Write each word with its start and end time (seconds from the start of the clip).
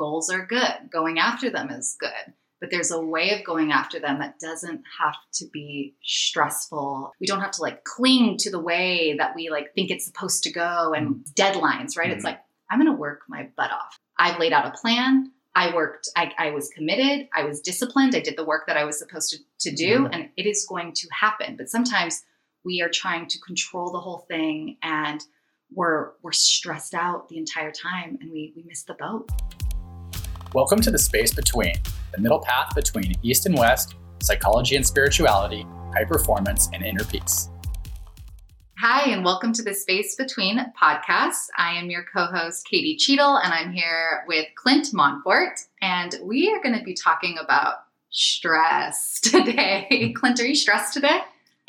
goals 0.00 0.30
are 0.30 0.46
good, 0.46 0.90
going 0.90 1.18
after 1.18 1.50
them 1.50 1.70
is 1.70 1.94
good. 2.00 2.32
But 2.58 2.70
there's 2.70 2.90
a 2.90 3.00
way 3.00 3.38
of 3.38 3.44
going 3.44 3.70
after 3.70 4.00
them 4.00 4.18
that 4.18 4.40
doesn't 4.40 4.82
have 4.98 5.14
to 5.34 5.46
be 5.52 5.94
stressful. 6.02 7.12
We 7.20 7.26
don't 7.26 7.40
have 7.40 7.52
to 7.52 7.62
like 7.62 7.84
cling 7.84 8.38
to 8.38 8.50
the 8.50 8.58
way 8.58 9.14
that 9.18 9.36
we 9.36 9.50
like 9.50 9.74
think 9.74 9.90
it's 9.90 10.06
supposed 10.06 10.42
to 10.44 10.52
go 10.52 10.94
and 10.94 11.16
mm. 11.16 11.34
deadlines, 11.34 11.96
right? 11.96 12.08
Mm-hmm. 12.08 12.12
It's 12.12 12.24
like, 12.24 12.40
I'm 12.70 12.78
going 12.78 12.90
to 12.90 12.98
work 12.98 13.20
my 13.28 13.48
butt 13.56 13.70
off. 13.70 13.98
I've 14.18 14.38
laid 14.38 14.52
out 14.52 14.66
a 14.66 14.78
plan. 14.78 15.32
I 15.54 15.74
worked, 15.74 16.08
I, 16.16 16.32
I, 16.38 16.50
was 16.50 16.70
committed, 16.70 17.28
I 17.34 17.42
was 17.42 17.60
disciplined, 17.60 18.14
I 18.14 18.20
did 18.20 18.36
the 18.36 18.44
work 18.44 18.68
that 18.68 18.76
I 18.76 18.84
was 18.84 19.00
supposed 19.00 19.30
to, 19.30 19.38
to 19.68 19.74
do, 19.74 20.04
mm-hmm. 20.04 20.12
and 20.12 20.28
it 20.36 20.46
is 20.46 20.64
going 20.68 20.92
to 20.94 21.08
happen. 21.10 21.56
But 21.56 21.68
sometimes 21.68 22.22
we 22.64 22.82
are 22.82 22.88
trying 22.88 23.26
to 23.26 23.38
control 23.40 23.90
the 23.90 23.98
whole 23.98 24.26
thing 24.28 24.76
and 24.82 25.20
we're 25.72 26.12
we're 26.22 26.32
stressed 26.32 26.94
out 26.94 27.28
the 27.28 27.38
entire 27.38 27.72
time 27.72 28.18
and 28.20 28.30
we, 28.30 28.52
we 28.56 28.62
miss 28.66 28.84
the 28.84 28.94
boat. 28.94 29.28
Welcome 30.52 30.80
to 30.80 30.90
the 30.90 30.98
space 30.98 31.32
between, 31.32 31.74
the 32.10 32.20
middle 32.20 32.40
path 32.40 32.74
between 32.74 33.14
East 33.22 33.46
and 33.46 33.56
West, 33.56 33.94
psychology 34.20 34.74
and 34.74 34.84
spirituality, 34.84 35.64
high 35.94 36.02
performance, 36.02 36.68
and 36.72 36.82
inner 36.82 37.04
peace. 37.04 37.48
Hi, 38.80 39.08
and 39.10 39.24
welcome 39.24 39.52
to 39.52 39.62
the 39.62 39.72
Space 39.72 40.16
Between 40.16 40.58
podcast. 40.76 41.46
I 41.56 41.74
am 41.74 41.88
your 41.88 42.04
co 42.12 42.24
host, 42.26 42.66
Katie 42.68 42.96
Cheadle, 42.96 43.36
and 43.36 43.54
I'm 43.54 43.70
here 43.70 44.24
with 44.26 44.46
Clint 44.56 44.88
Montfort. 44.92 45.60
And 45.82 46.16
we 46.20 46.50
are 46.50 46.60
going 46.60 46.76
to 46.76 46.84
be 46.84 46.94
talking 46.94 47.36
about 47.40 47.84
stress 48.10 49.20
today. 49.22 50.12
Clint, 50.16 50.40
are 50.40 50.46
you 50.46 50.56
stressed 50.56 50.94
today? 50.94 51.20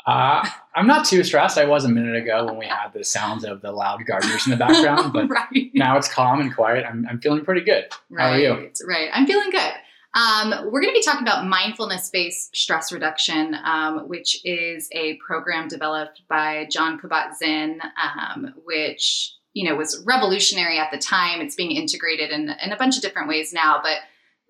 Uh, 0.06 0.46
I'm 0.74 0.86
not 0.86 1.06
too 1.06 1.22
stressed. 1.22 1.58
I 1.58 1.64
was 1.64 1.84
a 1.84 1.88
minute 1.88 2.16
ago 2.16 2.46
when 2.46 2.58
we 2.58 2.66
had 2.66 2.92
the 2.92 3.04
sounds 3.04 3.44
of 3.44 3.60
the 3.60 3.70
loud 3.70 4.04
gardeners 4.06 4.46
in 4.46 4.50
the 4.50 4.56
background, 4.56 5.12
but 5.12 5.28
right. 5.28 5.70
now 5.74 5.96
it's 5.96 6.08
calm 6.08 6.40
and 6.40 6.54
quiet. 6.54 6.84
I'm, 6.88 7.06
I'm 7.08 7.20
feeling 7.20 7.44
pretty 7.44 7.60
good. 7.62 7.86
Right, 8.10 8.22
How 8.24 8.30
are 8.30 8.38
you? 8.38 8.70
Right. 8.86 9.10
I'm 9.12 9.26
feeling 9.26 9.50
good. 9.50 9.72
Um, 10.14 10.50
we're 10.70 10.82
going 10.82 10.92
to 10.92 10.98
be 10.98 11.02
talking 11.02 11.22
about 11.22 11.46
mindfulness 11.46 12.10
based 12.10 12.54
stress 12.54 12.92
reduction, 12.92 13.56
um, 13.64 14.08
which 14.08 14.44
is 14.44 14.88
a 14.92 15.16
program 15.26 15.68
developed 15.68 16.22
by 16.28 16.66
Jon 16.70 17.00
Kabat 17.00 17.36
Zinn, 17.36 17.80
um, 18.02 18.52
which 18.64 19.34
you 19.54 19.68
know 19.68 19.74
was 19.74 20.02
revolutionary 20.06 20.78
at 20.78 20.90
the 20.90 20.98
time. 20.98 21.40
It's 21.40 21.54
being 21.54 21.70
integrated 21.70 22.30
in, 22.30 22.50
in 22.62 22.72
a 22.72 22.76
bunch 22.76 22.96
of 22.96 23.02
different 23.02 23.28
ways 23.28 23.54
now. 23.54 23.80
But 23.82 23.98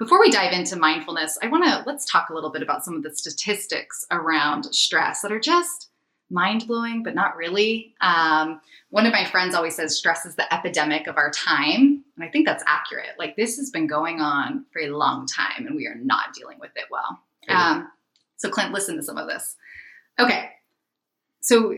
before 0.02 0.18
we 0.18 0.32
dive 0.32 0.52
into 0.52 0.74
mindfulness, 0.74 1.38
I 1.42 1.46
want 1.46 1.64
to 1.64 1.84
let's 1.86 2.04
talk 2.10 2.28
a 2.28 2.34
little 2.34 2.50
bit 2.50 2.60
about 2.60 2.84
some 2.84 2.94
of 2.94 3.04
the 3.04 3.14
statistics 3.14 4.04
around 4.10 4.64
stress 4.74 5.22
that 5.22 5.30
are 5.30 5.38
just 5.38 5.90
mind 6.28 6.66
blowing, 6.66 7.04
but 7.04 7.14
not 7.14 7.36
really. 7.36 7.94
Um, 8.00 8.60
one 8.90 9.06
of 9.06 9.12
my 9.12 9.24
friends 9.24 9.54
always 9.54 9.76
says 9.76 9.96
stress 9.96 10.26
is 10.26 10.34
the 10.34 10.52
epidemic 10.52 11.06
of 11.06 11.18
our 11.18 11.30
time. 11.30 12.02
And 12.16 12.24
I 12.24 12.28
think 12.28 12.46
that's 12.46 12.64
accurate. 12.66 13.10
Like 13.16 13.36
this 13.36 13.56
has 13.58 13.70
been 13.70 13.86
going 13.86 14.20
on 14.20 14.64
for 14.72 14.82
a 14.82 14.88
long 14.88 15.24
time 15.26 15.66
and 15.66 15.76
we 15.76 15.86
are 15.86 15.94
not 15.94 16.34
dealing 16.34 16.58
with 16.58 16.72
it 16.74 16.86
well. 16.90 17.20
Um, 17.48 17.88
so, 18.38 18.50
Clint, 18.50 18.72
listen 18.72 18.96
to 18.96 19.04
some 19.04 19.18
of 19.18 19.28
this. 19.28 19.54
Okay. 20.18 20.50
So, 21.42 21.74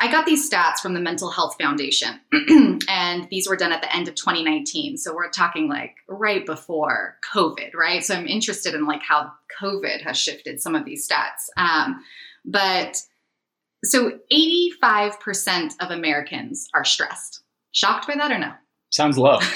I 0.00 0.10
got 0.10 0.26
these 0.26 0.48
stats 0.48 0.78
from 0.78 0.94
the 0.94 1.00
Mental 1.00 1.30
Health 1.30 1.56
Foundation, 1.58 2.20
and 2.88 3.28
these 3.30 3.48
were 3.48 3.56
done 3.56 3.72
at 3.72 3.80
the 3.80 3.94
end 3.94 4.08
of 4.08 4.14
2019. 4.16 4.98
So, 4.98 5.14
we're 5.14 5.30
talking 5.30 5.68
like 5.68 5.94
right 6.08 6.44
before 6.44 7.16
COVID, 7.34 7.74
right? 7.74 8.04
So, 8.04 8.14
I'm 8.14 8.26
interested 8.26 8.74
in 8.74 8.86
like 8.86 9.02
how 9.02 9.32
COVID 9.60 10.02
has 10.02 10.18
shifted 10.18 10.60
some 10.60 10.74
of 10.74 10.84
these 10.84 11.08
stats. 11.08 11.48
Um, 11.56 12.04
but 12.44 12.98
so 13.84 14.18
85% 14.32 15.72
of 15.80 15.90
Americans 15.90 16.68
are 16.74 16.84
stressed. 16.84 17.42
Shocked 17.72 18.06
by 18.06 18.14
that 18.16 18.30
or 18.30 18.38
no? 18.38 18.52
Sounds 18.90 19.18
low. 19.18 19.38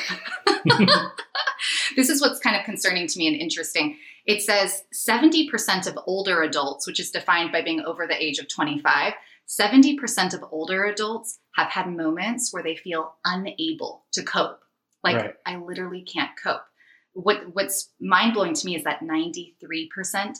this 1.96 2.08
is 2.08 2.20
what's 2.20 2.40
kind 2.40 2.56
of 2.56 2.64
concerning 2.64 3.06
to 3.06 3.18
me 3.18 3.28
and 3.28 3.36
interesting. 3.36 3.96
It 4.26 4.42
says 4.42 4.82
70% 4.94 5.86
of 5.86 5.98
older 6.06 6.42
adults, 6.42 6.86
which 6.86 7.00
is 7.00 7.10
defined 7.10 7.52
by 7.52 7.62
being 7.62 7.80
over 7.80 8.06
the 8.06 8.22
age 8.22 8.38
of 8.38 8.48
25, 8.48 9.14
70% 9.48 10.34
of 10.34 10.44
older 10.50 10.84
adults 10.84 11.38
have 11.54 11.68
had 11.68 11.88
moments 11.88 12.52
where 12.52 12.62
they 12.62 12.76
feel 12.76 13.14
unable 13.24 14.04
to 14.12 14.22
cope. 14.22 14.60
Like, 15.02 15.16
right. 15.16 15.34
I 15.46 15.56
literally 15.56 16.02
can't 16.02 16.30
cope. 16.42 16.62
What, 17.14 17.54
what's 17.54 17.90
mind 18.00 18.34
blowing 18.34 18.54
to 18.54 18.66
me 18.66 18.76
is 18.76 18.84
that 18.84 19.00
93% 19.00 19.54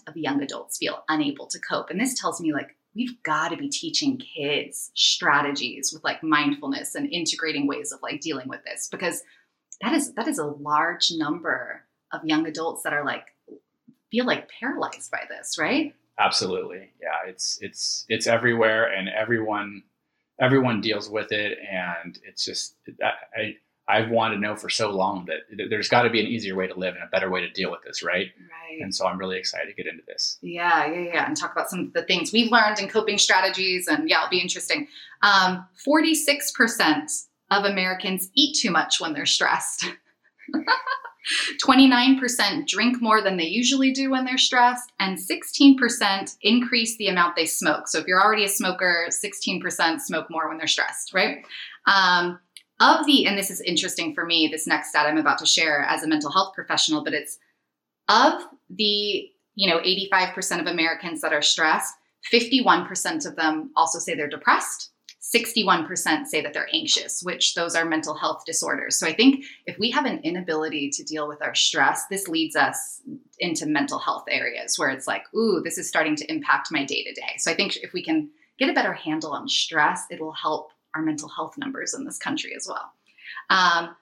of 0.07 0.17
young 0.17 0.43
adults 0.43 0.79
feel 0.79 1.05
unable 1.09 1.47
to 1.47 1.59
cope. 1.59 1.91
And 1.91 2.01
this 2.01 2.19
tells 2.19 2.41
me, 2.41 2.53
like, 2.53 2.77
we've 2.95 3.23
got 3.23 3.49
to 3.51 3.57
be 3.57 3.69
teaching 3.69 4.19
kids 4.19 4.91
strategies 4.95 5.93
with 5.93 6.03
like 6.05 6.23
mindfulness 6.23 6.95
and 6.95 7.11
integrating 7.13 7.67
ways 7.67 7.93
of 7.93 8.01
like 8.03 8.21
dealing 8.21 8.49
with 8.49 8.61
this 8.65 8.89
because 8.91 9.23
that 9.81 9.93
is 9.93 10.13
that 10.15 10.27
is 10.27 10.39
a 10.39 10.45
large 10.45 11.13
number 11.13 11.85
of 12.13 12.25
young 12.25 12.47
adults 12.47 12.83
that 12.83 12.93
are 12.93 13.05
like 13.05 13.25
feel 14.11 14.27
like 14.27 14.51
paralyzed 14.61 15.11
by 15.11 15.21
this 15.29 15.59
right 15.59 15.95
absolutely 16.19 16.91
yeah 17.01 17.29
it's 17.29 17.59
it's 17.61 18.05
it's 18.09 18.27
everywhere 18.27 18.93
and 18.93 19.09
everyone 19.09 19.83
everyone 20.41 20.81
deals 20.81 21.09
with 21.09 21.33
it 21.33 21.59
and 21.71 22.19
it's 22.25 22.45
just 22.45 22.77
I, 23.03 23.55
I've 23.89 24.11
wanted 24.11 24.35
to 24.37 24.41
know 24.43 24.55
for 24.55 24.69
so 24.69 24.91
long 24.91 25.27
that 25.27 25.69
there's 25.71 25.89
got 25.89 26.03
to 26.03 26.11
be 26.11 26.21
an 26.21 26.27
easier 26.27 26.55
way 26.55 26.67
to 26.67 26.79
live 26.79 26.95
and 26.95 27.03
a 27.03 27.07
better 27.07 27.31
way 27.31 27.41
to 27.41 27.51
deal 27.51 27.71
with 27.71 27.81
this, 27.85 28.03
right? 28.03 28.27
Right. 28.39 28.83
And 28.83 28.95
so 28.95 29.07
I'm 29.07 29.17
really 29.17 29.39
excited 29.39 29.67
to 29.67 29.75
get 29.75 29.91
into 29.91 30.03
this. 30.07 30.37
Yeah, 30.43 30.87
yeah, 30.87 31.11
yeah. 31.15 31.27
And 31.27 31.35
talk 31.35 31.53
about 31.53 31.71
some 31.71 31.81
of 31.81 31.93
the 31.95 32.03
things 32.03 32.31
we've 32.31 32.53
learned 32.53 32.79
in 32.81 32.89
coping 32.89 33.17
strategies. 33.17 33.89
And 33.89 34.09
yeah, 34.09 34.19
it'll 34.19 34.29
be 34.29 34.41
interesting. 34.41 34.89
Um, 35.23 35.67
46% 35.87 37.25
of 37.51 37.65
Americans 37.65 38.29
eat 38.35 38.59
too 38.61 38.71
much 38.71 39.01
when 39.01 39.15
they're 39.15 39.25
stressed. 39.25 39.87
29% 41.65 42.67
drink 42.67 43.03
more 43.03 43.23
than 43.23 43.37
they 43.37 43.45
usually 43.45 43.93
do 43.93 44.11
when 44.11 44.25
they're 44.25 44.39
stressed, 44.39 44.93
and 44.99 45.19
16% 45.19 46.37
increase 46.43 46.97
the 46.97 47.09
amount 47.09 47.37
they 47.37 47.47
smoke. 47.47 47.89
So 47.89 47.99
if 47.99 48.07
you're 48.07 48.23
already 48.23 48.45
a 48.45 48.49
smoker, 48.49 49.07
16% 49.11 50.01
smoke 50.01 50.31
more 50.31 50.49
when 50.49 50.59
they're 50.59 50.67
stressed, 50.67 51.13
right? 51.13 51.39
Um, 51.87 52.39
of 52.81 53.07
the, 53.07 53.27
and 53.27 53.37
this 53.37 53.51
is 53.51 53.61
interesting 53.61 54.15
for 54.15 54.25
me, 54.25 54.49
this 54.51 54.67
next 54.67 54.91
stat 54.91 55.07
I'm 55.07 55.19
about 55.19 55.39
to 55.39 55.47
share 55.47 55.83
as 55.83 56.03
a 56.03 56.09
mental 56.09 56.31
health 56.31 56.55
professional, 56.55 57.03
but 57.03 57.13
it's 57.13 57.39
of 58.09 58.41
the, 58.71 59.29
you 59.55 59.69
know, 59.69 59.81
85% 59.81 60.61
of 60.61 60.67
Americans 60.67 61.21
that 61.21 61.33
are 61.33 61.43
stressed, 61.43 61.93
51% 62.33 63.27
of 63.27 63.37
them 63.37 63.71
also 63.77 63.99
say 63.99 64.15
they're 64.15 64.29
depressed. 64.29 64.93
61% 65.35 66.27
say 66.27 66.41
that 66.41 66.55
they're 66.55 66.69
anxious, 66.73 67.23
which 67.23 67.55
those 67.55 67.75
are 67.75 67.85
mental 67.85 68.15
health 68.15 68.45
disorders. 68.47 68.99
So 68.99 69.07
I 69.07 69.13
think 69.13 69.45
if 69.67 69.79
we 69.79 69.91
have 69.91 70.07
an 70.07 70.21
inability 70.23 70.91
to 70.91 71.05
deal 71.05 71.29
with 71.29 71.43
our 71.43 71.55
stress, 71.55 72.07
this 72.07 72.29
leads 72.29 72.57
us 72.57 73.03
into 73.39 73.67
mental 73.67 73.99
health 73.99 74.25
areas 74.31 74.79
where 74.79 74.89
it's 74.89 75.07
like, 75.07 75.23
ooh, 75.35 75.61
this 75.63 75.77
is 75.77 75.89
starting 75.89 76.17
to 76.17 76.31
impact 76.31 76.69
my 76.71 76.85
day 76.85 77.05
to 77.05 77.13
day. 77.13 77.35
So 77.39 77.51
I 77.51 77.55
think 77.55 77.77
if 77.79 77.93
we 77.93 78.03
can 78.03 78.31
get 78.59 78.71
a 78.71 78.75
better 78.75 78.95
handle 78.95 79.33
on 79.33 79.49
stress, 79.49 80.05
it'll 80.11 80.33
help 80.33 80.71
our 80.95 81.03
mental 81.03 81.29
health 81.29 81.59
numbers 81.59 81.95
in 81.95 82.05
this 82.05 82.19
country 82.19 82.53
as 82.57 82.67
well. 82.69 82.91
Um, 83.51 83.85
uh, 83.89 83.95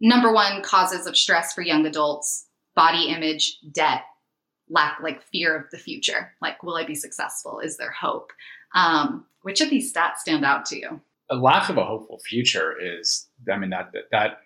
number 0.00 0.32
one 0.32 0.62
causes 0.62 1.06
of 1.06 1.16
stress 1.16 1.52
for 1.52 1.62
young 1.62 1.84
adults 1.86 2.46
body 2.74 3.08
image, 3.08 3.58
debt, 3.72 4.04
lack, 4.68 4.98
like 5.02 5.22
fear 5.22 5.56
of 5.56 5.70
the 5.70 5.78
future. 5.78 6.32
Like, 6.40 6.62
will 6.62 6.76
I 6.76 6.84
be 6.86 6.94
successful? 6.94 7.60
Is 7.60 7.76
there 7.76 7.90
hope? 7.90 8.32
Um, 8.74 9.26
which 9.42 9.60
of 9.60 9.70
these 9.70 9.92
stats 9.92 10.18
stand 10.18 10.44
out 10.44 10.66
to 10.66 10.78
you? 10.78 11.00
A 11.30 11.36
lack 11.36 11.68
of 11.68 11.78
a 11.78 11.84
hopeful 11.84 12.20
future 12.20 12.76
is, 12.80 13.28
I 13.50 13.56
mean, 13.56 13.70
that, 13.70 13.92
that, 13.92 14.04
that 14.10 14.40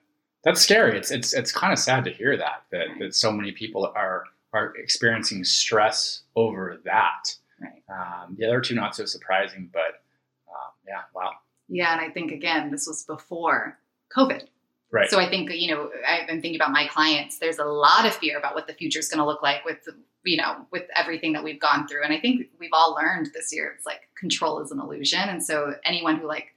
that's 0.44 0.60
scary. 0.60 0.96
It's, 0.96 1.10
it's, 1.10 1.34
it's 1.34 1.50
kind 1.50 1.72
of 1.72 1.78
sad 1.78 2.04
to 2.04 2.10
hear 2.10 2.36
that, 2.36 2.62
that, 2.70 2.88
right. 2.88 2.98
that 3.00 3.14
so 3.14 3.32
many 3.32 3.50
people 3.50 3.92
are, 3.96 4.24
are 4.52 4.74
experiencing 4.76 5.42
stress 5.42 6.22
over 6.36 6.80
that. 6.84 7.34
Right. 7.60 7.82
Um, 7.90 8.36
the 8.38 8.46
other 8.46 8.60
two, 8.60 8.74
not 8.74 8.94
so 8.94 9.04
surprising, 9.04 9.70
but 9.72 10.02
um, 10.48 10.70
yeah, 10.86 11.02
wow. 11.14 11.32
Yeah, 11.68 11.92
and 11.92 12.00
I 12.00 12.10
think 12.10 12.30
again, 12.30 12.70
this 12.70 12.86
was 12.86 13.02
before 13.02 13.78
COVID. 14.16 14.44
Right. 14.92 15.10
So 15.10 15.18
I 15.18 15.28
think 15.28 15.50
you 15.52 15.74
know 15.74 15.90
I've 16.08 16.28
been 16.28 16.40
thinking 16.40 16.60
about 16.60 16.70
my 16.70 16.86
clients. 16.86 17.38
There's 17.38 17.58
a 17.58 17.64
lot 17.64 18.06
of 18.06 18.14
fear 18.14 18.38
about 18.38 18.54
what 18.54 18.66
the 18.66 18.72
future 18.72 19.00
is 19.00 19.08
going 19.08 19.18
to 19.18 19.26
look 19.26 19.42
like 19.42 19.64
with 19.64 19.78
you 20.26 20.36
know 20.36 20.66
with 20.70 20.84
everything 20.94 21.32
that 21.32 21.44
we've 21.44 21.60
gone 21.60 21.86
through, 21.88 22.02
and 22.04 22.12
I 22.12 22.20
think 22.20 22.48
we've 22.58 22.70
all 22.72 22.94
learned 22.94 23.30
this 23.34 23.52
year. 23.52 23.72
It's 23.76 23.86
like 23.86 24.08
control 24.18 24.60
is 24.60 24.70
an 24.70 24.80
illusion, 24.80 25.20
and 25.20 25.42
so 25.42 25.74
anyone 25.84 26.18
who 26.18 26.26
like 26.26 26.52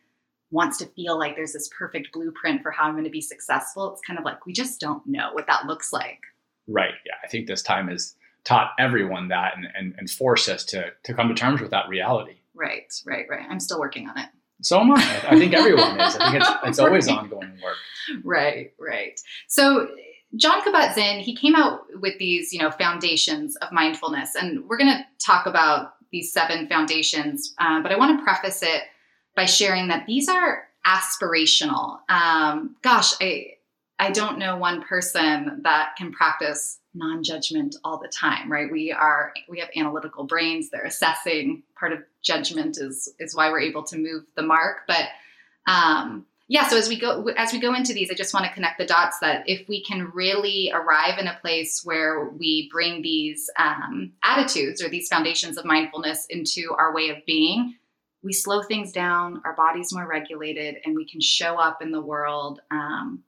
wants 0.51 0.77
to 0.79 0.85
feel 0.87 1.17
like 1.17 1.35
there's 1.35 1.53
this 1.53 1.69
perfect 1.77 2.11
blueprint 2.11 2.61
for 2.61 2.71
how 2.71 2.85
I'm 2.85 2.93
going 2.93 3.03
to 3.03 3.09
be 3.09 3.21
successful, 3.21 3.91
it's 3.93 4.01
kind 4.01 4.17
of 4.17 4.25
like 4.25 4.45
we 4.45 4.53
just 4.53 4.79
don't 4.79 5.05
know 5.05 5.29
what 5.33 5.47
that 5.47 5.65
looks 5.65 5.93
like. 5.93 6.21
Right. 6.67 6.93
Yeah. 7.05 7.13
I 7.23 7.27
think 7.27 7.47
this 7.47 7.61
time 7.61 7.87
has 7.87 8.15
taught 8.43 8.71
everyone 8.79 9.27
that 9.27 9.55
and, 9.55 9.67
and, 9.75 9.93
and 9.97 10.09
forced 10.09 10.49
us 10.49 10.63
to 10.65 10.91
to 11.03 11.13
come 11.13 11.27
to 11.27 11.35
terms 11.35 11.61
with 11.61 11.71
that 11.71 11.87
reality. 11.89 12.35
Right, 12.55 12.91
right, 13.05 13.25
right. 13.29 13.45
I'm 13.49 13.59
still 13.59 13.79
working 13.79 14.09
on 14.09 14.17
it. 14.17 14.29
So 14.61 14.81
am 14.81 14.91
I. 14.91 15.21
I 15.29 15.39
think 15.39 15.53
everyone 15.53 15.99
is. 15.99 16.15
I 16.17 16.31
think 16.31 16.43
it's, 16.43 16.49
it's 16.65 16.79
always 16.79 17.07
ongoing 17.07 17.57
work. 17.63 17.77
Right, 18.23 18.73
right. 18.77 19.19
So 19.47 19.87
Jon 20.35 20.61
Kabat-Zinn, 20.61 21.19
he 21.19 21.35
came 21.35 21.55
out 21.55 21.81
with 21.99 22.17
these, 22.19 22.53
you 22.53 22.59
know, 22.59 22.71
foundations 22.71 23.55
of 23.57 23.71
mindfulness, 23.71 24.35
and 24.35 24.67
we're 24.67 24.77
going 24.77 24.95
to 24.95 25.05
talk 25.23 25.45
about 25.45 25.93
these 26.11 26.31
seven 26.31 26.67
foundations. 26.67 27.53
Uh, 27.59 27.81
but 27.81 27.91
I 27.91 27.97
want 27.97 28.17
to 28.17 28.23
preface 28.23 28.61
it 28.63 28.83
by 29.35 29.45
sharing 29.45 29.87
that 29.87 30.05
these 30.05 30.29
are 30.29 30.67
aspirational. 30.85 31.99
Um, 32.09 32.75
gosh, 32.81 33.13
I 33.21 33.53
I 33.99 34.11
don't 34.11 34.39
know 34.39 34.55
one 34.55 34.81
person 34.81 35.59
that 35.63 35.95
can 35.97 36.11
practice 36.11 36.79
non-judgment 36.93 37.75
all 37.83 37.99
the 37.99 38.07
time, 38.07 38.51
right? 38.51 38.71
We 38.71 38.91
are 38.91 39.33
we 39.49 39.59
have 39.59 39.69
analytical 39.75 40.23
brains, 40.23 40.69
they're 40.69 40.85
assessing. 40.85 41.63
Part 41.77 41.93
of 41.93 41.99
judgment 42.23 42.77
is 42.77 43.13
is 43.19 43.35
why 43.35 43.49
we're 43.49 43.59
able 43.61 43.83
to 43.83 43.97
move 43.97 44.23
the 44.35 44.41
mark. 44.41 44.87
But 44.87 45.09
um 45.67 46.25
yeah, 46.51 46.67
so 46.67 46.77
as 46.77 46.89
we 46.89 46.99
go 46.99 47.27
as 47.37 47.53
we 47.53 47.59
go 47.59 47.75
into 47.75 47.93
these, 47.93 48.09
I 48.09 48.15
just 48.15 48.33
want 48.33 48.47
to 48.47 48.51
connect 48.51 48.79
the 48.79 48.85
dots 48.85 49.19
that 49.19 49.47
if 49.47 49.69
we 49.69 49.83
can 49.83 50.09
really 50.15 50.71
arrive 50.73 51.19
in 51.19 51.27
a 51.27 51.37
place 51.41 51.81
where 51.85 52.27
we 52.27 52.67
bring 52.71 53.03
these 53.03 53.51
um, 53.59 54.13
attitudes 54.23 54.81
or 54.81 54.89
these 54.89 55.07
foundations 55.07 55.59
of 55.59 55.65
mindfulness 55.65 56.25
into 56.27 56.73
our 56.75 56.91
way 56.91 57.09
of 57.09 57.17
being, 57.27 57.75
we 58.23 58.33
slow 58.33 58.63
things 58.63 58.91
down, 58.91 59.43
our 59.45 59.55
body's 59.55 59.93
more 59.93 60.07
regulated, 60.07 60.77
and 60.83 60.95
we 60.95 61.07
can 61.07 61.21
show 61.21 61.59
up 61.59 61.83
in 61.83 61.91
the 61.91 62.01
world 62.01 62.61
um, 62.71 63.21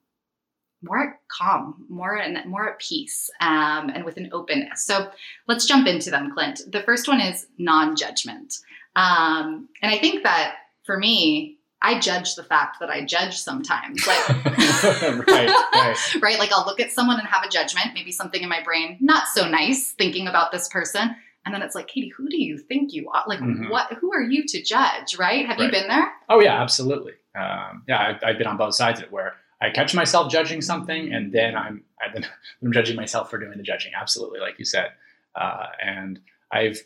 more 0.82 1.20
calm, 1.28 1.86
more 1.90 2.18
and 2.18 2.44
more 2.50 2.72
at 2.72 2.80
peace, 2.80 3.30
um, 3.40 3.92
and 3.94 4.04
with 4.04 4.18
an 4.18 4.30
openness. 4.34 4.84
So 4.84 5.12
let's 5.48 5.68
jump 5.68 5.86
into 5.86 6.10
them, 6.10 6.34
Clint. 6.34 6.62
The 6.72 6.82
first 6.82 7.08
one 7.08 7.22
is 7.22 7.46
non-judgment, 7.60 8.56
um, 8.96 9.70
and 9.84 9.94
I 9.94 10.00
think 10.00 10.24
that 10.24 10.56
for 10.86 10.98
me, 10.98 11.60
I 11.82 12.00
judge 12.00 12.36
the 12.36 12.44
fact 12.44 12.80
that 12.80 12.90
I 12.90 13.04
judge 13.04 13.38
sometimes. 13.38 14.06
Like, 14.06 14.30
right, 15.28 15.28
right. 15.74 15.98
right. 16.22 16.40
Like 16.40 16.52
I'll 16.52 16.66
look 16.66 16.80
at 16.80 16.92
someone 16.92 17.20
and 17.20 17.28
have 17.28 17.44
a 17.44 17.50
judgment, 17.50 17.88
maybe 17.94 18.12
something 18.12 18.42
in 18.42 18.50
my 18.50 18.62
brain 18.62 18.98
not 19.00 19.28
so 19.28 19.48
nice 19.48 19.92
thinking 19.94 20.28
about 20.28 20.52
this 20.52 20.68
person. 20.70 21.16
And 21.44 21.56
then 21.56 21.64
it's 21.64 21.74
like, 21.74 21.88
Katie, 21.88 22.10
who 22.10 22.30
do 22.30 22.42
you 22.42 22.58
think 22.60 22.94
you 22.94 23.10
are? 23.10 23.24
Like, 23.26 23.40
mm-hmm. 23.40 23.70
what? 23.70 23.92
Who 23.94 24.14
are 24.14 24.22
you 24.22 24.46
to 24.48 24.62
judge? 24.62 25.18
Right? 25.18 25.46
Have 25.48 25.58
right. 25.58 25.66
you 25.66 25.72
been 25.72 25.88
there? 25.88 26.12
Oh 26.30 26.40
yeah, 26.40 26.62
absolutely. 26.62 27.14
Um, 27.36 27.84
yeah, 27.88 28.00
I've, 28.00 28.24
I've, 28.24 28.38
been 28.38 28.48
on 28.48 28.58
both 28.58 28.76
sides 28.76 29.00
of 29.00 29.06
it, 29.06 29.12
where 29.12 29.36
I 29.62 29.70
catch 29.70 29.96
myself 29.96 30.32
judging 30.32 30.62
something, 30.62 31.12
and 31.12 31.32
then 31.32 31.56
I'm 31.56 31.84
I, 32.00 32.14
then 32.14 32.28
I'm 32.64 32.72
judging 32.72 32.96
myself 32.96 33.32
for 33.32 33.40
doing 33.40 33.58
the 33.58 33.64
judging. 33.64 33.94
Absolutely, 34.00 34.40
like 34.40 34.60
you 34.60 34.66
said. 34.66 34.92
Uh, 35.36 35.68
and 35.84 36.20
I've 36.52 36.80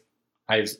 I've 0.47 0.71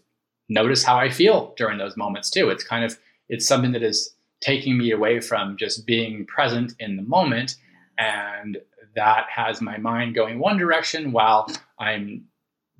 noticed 0.48 0.86
how 0.86 0.98
I 0.98 1.10
feel 1.10 1.54
during 1.58 1.78
those 1.78 1.98
moments 1.98 2.30
too. 2.30 2.50
It's 2.50 2.64
kind 2.64 2.86
of 2.86 2.98
it's 3.30 3.48
something 3.48 3.72
that 3.74 3.84
is 3.84 4.16
taking 4.42 4.78
me 4.78 4.92
away 4.92 5.20
from 5.20 5.58
just 5.58 5.86
being 5.86 6.26
present 6.26 6.74
in 6.80 6.98
the 6.98 7.04
moment, 7.04 7.56
and 7.98 8.58
that 8.96 9.26
has 9.30 9.62
my 9.62 9.78
mind 9.78 10.16
going 10.16 10.40
one 10.40 10.58
direction 10.58 11.12
while 11.12 11.50
I'm 11.80 12.26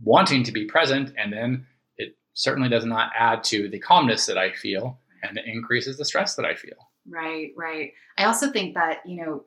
wanting 0.02 0.44
to 0.44 0.52
be 0.52 0.66
present, 0.66 1.14
and 1.18 1.32
then 1.32 1.66
it 1.98 2.16
certainly 2.34 2.70
does 2.70 2.86
not 2.86 3.12
add 3.18 3.44
to 3.46 3.70
the 3.70 3.80
calmness 3.80 4.26
that 4.26 4.38
I 4.38 4.52
feel, 4.52 5.00
and 5.24 5.38
it 5.38 5.46
increases 5.46 5.98
the 5.98 6.06
stress 6.06 6.36
that 6.36 6.46
I 6.46 6.56
feel. 6.56 6.78
Right, 7.08 7.52
right. 7.56 7.94
I 8.18 8.26
also 8.26 8.52
think 8.52 8.76
that 8.76 9.02
you 9.06 9.24
know, 9.24 9.44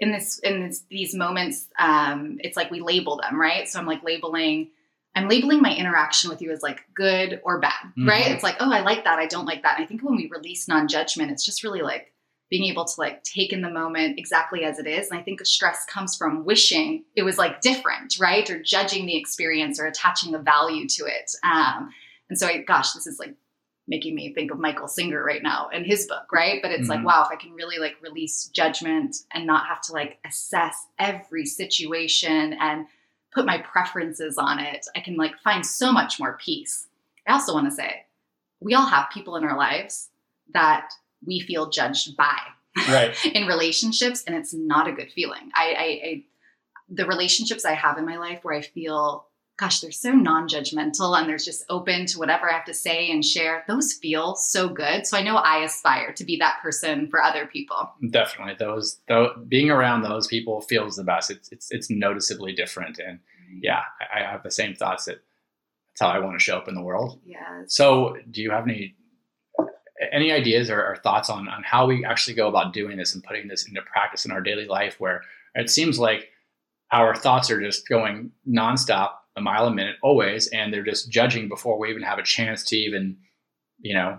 in 0.00 0.12
this 0.12 0.38
in 0.40 0.66
this, 0.66 0.84
these 0.90 1.14
moments, 1.14 1.68
um, 1.78 2.38
it's 2.40 2.56
like 2.56 2.70
we 2.70 2.80
label 2.80 3.20
them, 3.22 3.40
right? 3.40 3.68
So 3.68 3.78
I'm 3.78 3.86
like 3.86 4.02
labeling. 4.02 4.70
I'm 5.18 5.28
labeling 5.28 5.60
my 5.60 5.74
interaction 5.74 6.30
with 6.30 6.40
you 6.40 6.52
as 6.52 6.62
like 6.62 6.80
good 6.94 7.40
or 7.42 7.58
bad, 7.58 7.72
mm-hmm. 7.90 8.08
right? 8.08 8.28
It's 8.28 8.44
like, 8.44 8.54
oh, 8.60 8.72
I 8.72 8.82
like 8.82 9.02
that. 9.02 9.18
I 9.18 9.26
don't 9.26 9.46
like 9.46 9.64
that. 9.64 9.76
And 9.76 9.84
I 9.84 9.86
think 9.88 10.02
when 10.02 10.14
we 10.14 10.30
release 10.32 10.68
non 10.68 10.86
judgment, 10.86 11.32
it's 11.32 11.44
just 11.44 11.64
really 11.64 11.82
like 11.82 12.12
being 12.50 12.70
able 12.70 12.84
to 12.84 13.00
like 13.00 13.24
take 13.24 13.52
in 13.52 13.60
the 13.60 13.70
moment 13.70 14.16
exactly 14.16 14.62
as 14.62 14.78
it 14.78 14.86
is. 14.86 15.10
And 15.10 15.18
I 15.18 15.22
think 15.24 15.44
stress 15.44 15.84
comes 15.86 16.16
from 16.16 16.44
wishing 16.44 17.04
it 17.16 17.24
was 17.24 17.36
like 17.36 17.60
different, 17.60 18.20
right? 18.20 18.48
Or 18.48 18.62
judging 18.62 19.06
the 19.06 19.16
experience 19.16 19.80
or 19.80 19.86
attaching 19.86 20.36
a 20.36 20.38
value 20.38 20.86
to 20.86 21.06
it. 21.06 21.32
Um, 21.42 21.90
and 22.30 22.38
so, 22.38 22.46
I, 22.46 22.58
gosh, 22.58 22.92
this 22.92 23.08
is 23.08 23.18
like 23.18 23.34
making 23.88 24.14
me 24.14 24.32
think 24.32 24.52
of 24.52 24.60
Michael 24.60 24.86
Singer 24.86 25.24
right 25.24 25.42
now 25.42 25.68
and 25.72 25.84
his 25.84 26.06
book, 26.06 26.32
right? 26.32 26.62
But 26.62 26.70
it's 26.70 26.82
mm-hmm. 26.82 26.90
like, 26.90 27.04
wow, 27.04 27.24
if 27.24 27.32
I 27.32 27.36
can 27.36 27.54
really 27.54 27.78
like 27.78 27.96
release 28.02 28.48
judgment 28.54 29.16
and 29.32 29.48
not 29.48 29.66
have 29.66 29.80
to 29.82 29.92
like 29.92 30.18
assess 30.24 30.76
every 30.96 31.44
situation 31.44 32.56
and 32.60 32.86
put 33.32 33.46
my 33.46 33.58
preferences 33.58 34.38
on 34.38 34.58
it, 34.58 34.86
I 34.96 35.00
can 35.00 35.16
like 35.16 35.38
find 35.38 35.64
so 35.64 35.92
much 35.92 36.18
more 36.18 36.38
peace. 36.42 36.86
I 37.26 37.32
also 37.32 37.54
want 37.54 37.68
to 37.68 37.74
say, 37.74 38.04
we 38.60 38.74
all 38.74 38.86
have 38.86 39.10
people 39.10 39.36
in 39.36 39.44
our 39.44 39.56
lives 39.56 40.08
that 40.54 40.90
we 41.24 41.40
feel 41.40 41.70
judged 41.70 42.16
by 42.16 42.38
right. 42.88 43.14
in 43.34 43.46
relationships, 43.46 44.24
and 44.26 44.34
it's 44.34 44.54
not 44.54 44.88
a 44.88 44.92
good 44.92 45.12
feeling. 45.12 45.50
I, 45.54 45.74
I, 45.78 46.08
I, 46.08 46.24
the 46.88 47.06
relationships 47.06 47.64
I 47.64 47.72
have 47.72 47.98
in 47.98 48.06
my 48.06 48.16
life 48.16 48.40
where 48.42 48.54
I 48.54 48.62
feel, 48.62 49.26
gosh, 49.58 49.80
they're 49.80 49.90
so 49.90 50.12
non-judgmental 50.12 51.18
and 51.18 51.28
they're 51.28 51.36
just 51.36 51.64
open 51.68 52.06
to 52.06 52.18
whatever 52.18 52.48
I 52.48 52.54
have 52.54 52.64
to 52.66 52.74
say 52.74 53.10
and 53.10 53.24
share. 53.24 53.64
Those 53.66 53.92
feel 53.92 54.36
so 54.36 54.68
good. 54.68 55.06
So 55.06 55.18
I 55.18 55.22
know 55.22 55.36
I 55.36 55.64
aspire 55.64 56.12
to 56.12 56.24
be 56.24 56.36
that 56.36 56.60
person 56.62 57.08
for 57.08 57.22
other 57.22 57.44
people. 57.46 57.90
Definitely, 58.10 58.54
those 58.58 59.00
though 59.08 59.34
being 59.48 59.70
around 59.70 60.02
those 60.02 60.28
people 60.28 60.60
feels 60.62 60.96
the 60.96 61.04
best. 61.04 61.30
It's 61.30 61.50
it's 61.52 61.70
it's 61.70 61.90
noticeably 61.90 62.52
different, 62.52 62.98
and 62.98 63.18
yeah, 63.60 63.82
I, 64.00 64.20
I 64.20 64.30
have 64.30 64.42
the 64.42 64.50
same 64.50 64.74
thoughts 64.74 65.06
that 65.06 65.18
that's 65.98 66.00
how 66.00 66.08
I 66.08 66.24
want 66.24 66.38
to 66.38 66.44
show 66.44 66.56
up 66.56 66.68
in 66.68 66.74
the 66.74 66.82
world. 66.82 67.20
Yeah. 67.26 67.64
So, 67.66 68.16
do 68.30 68.40
you 68.40 68.50
have 68.50 68.64
any 68.64 68.94
any 70.12 70.30
ideas 70.30 70.70
or, 70.70 70.80
or, 70.80 70.96
thoughts 71.02 71.28
on, 71.28 71.48
on 71.48 71.64
how 71.64 71.84
we 71.84 72.04
actually 72.04 72.34
go 72.34 72.46
about 72.46 72.72
doing 72.72 72.96
this 72.96 73.14
and 73.14 73.24
putting 73.24 73.48
this 73.48 73.66
into 73.66 73.82
practice 73.82 74.24
in 74.24 74.30
our 74.30 74.40
daily 74.40 74.64
life 74.64 74.94
where 75.00 75.22
it 75.56 75.68
seems 75.68 75.98
like 75.98 76.28
our 76.92 77.16
thoughts 77.16 77.50
are 77.50 77.60
just 77.60 77.88
going 77.88 78.30
nonstop 78.48 79.10
a 79.38 79.40
mile 79.40 79.66
a 79.66 79.74
minute 79.74 79.96
always 80.02 80.48
and 80.48 80.72
they're 80.72 80.84
just 80.84 81.10
judging 81.10 81.48
before 81.48 81.78
we 81.78 81.90
even 81.90 82.02
have 82.02 82.18
a 82.18 82.22
chance 82.22 82.64
to 82.64 82.76
even 82.76 83.16
you 83.78 83.94
know 83.94 84.18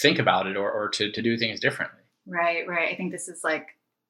think 0.00 0.18
about 0.18 0.46
it 0.46 0.56
or, 0.56 0.70
or 0.70 0.88
to, 0.88 1.10
to 1.12 1.20
do 1.20 1.36
things 1.36 1.60
differently 1.60 2.00
right 2.26 2.66
right 2.66 2.92
i 2.92 2.96
think 2.96 3.12
this 3.12 3.28
is 3.28 3.40
like 3.44 3.66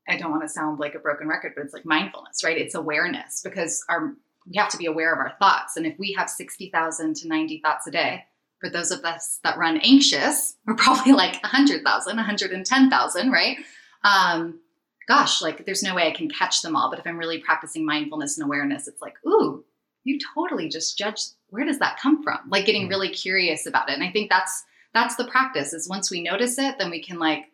i 0.09 0.17
don't 0.17 0.31
want 0.31 0.43
to 0.43 0.49
sound 0.49 0.79
like 0.79 0.95
a 0.95 0.99
broken 0.99 1.27
record 1.27 1.53
but 1.57 1.65
it's 1.65 1.75
like 1.75 1.85
mindfulness 1.85 2.45
right 2.45 2.59
it's 2.59 2.75
awareness 2.75 3.41
because 3.43 3.85
our 3.89 4.13
we 4.47 4.57
have 4.57 4.69
to 4.69 4.79
be 4.79 4.87
aware 4.87 5.13
of 5.13 5.19
our 5.19 5.35
thoughts 5.39 5.77
and 5.77 5.87
if 5.87 5.99
we 5.99 6.15
have 6.19 6.29
60000 6.29 7.17
to 7.17 7.29
90 7.29 7.61
thoughts 7.65 7.87
a 7.87 7.91
day 7.91 8.25
for 8.63 8.71
those 8.71 8.93
of 8.93 9.05
us 9.05 9.41
that 9.43 9.59
run 9.59 9.79
anxious, 9.79 10.55
we're 10.65 10.75
probably 10.77 11.13
like 11.13 11.43
100,000, 11.43 12.17
110,000, 12.17 13.31
right? 13.31 13.59
Um, 14.05 14.61
gosh, 15.09 15.43
like 15.43 15.67
there's 15.67 15.83
no 15.83 15.95
way 15.95 16.07
I 16.07 16.13
can 16.13 16.31
catch 16.31 16.63
them 16.63 16.77
all. 16.77 16.89
But 16.89 17.01
if 17.01 17.07
I'm 17.07 17.19
really 17.19 17.39
practicing 17.39 17.85
mindfulness 17.85 18.39
and 18.39 18.47
awareness, 18.47 18.89
it's 18.89 19.03
like, 19.03 19.15
ooh, 19.27 19.65
you 20.05 20.19
totally 20.35 20.69
just 20.69 20.99
judge 20.99 21.21
where 21.49 21.65
does 21.65 21.79
that 21.81 22.01
come 22.01 22.23
from? 22.23 22.39
Like 22.49 22.65
getting 22.65 22.87
mm. 22.87 22.91
really 22.91 23.11
curious 23.11 23.67
about 23.67 23.91
it. 23.91 23.95
And 23.95 24.03
I 24.03 24.11
think 24.11 24.31
that's 24.31 24.65
that's 24.95 25.17
the 25.17 25.27
practice 25.27 25.73
is 25.73 25.89
once 25.89 26.11
we 26.11 26.23
notice 26.23 26.59
it, 26.59 26.77
then 26.79 26.91
we 26.91 27.03
can 27.03 27.19
like 27.19 27.45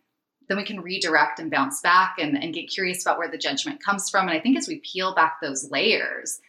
then 0.48 0.56
we 0.56 0.64
can 0.64 0.80
redirect 0.80 1.40
and 1.40 1.50
bounce 1.50 1.80
back 1.82 2.16
and, 2.18 2.42
and 2.42 2.54
get 2.54 2.70
curious 2.70 3.02
about 3.02 3.18
where 3.18 3.30
the 3.30 3.36
judgment 3.36 3.84
comes 3.84 4.08
from. 4.08 4.28
And 4.28 4.36
I 4.36 4.40
think 4.40 4.56
as 4.56 4.66
we 4.66 4.80
peel 4.80 5.14
back 5.14 5.36
those 5.42 5.70
layers, 5.70 6.40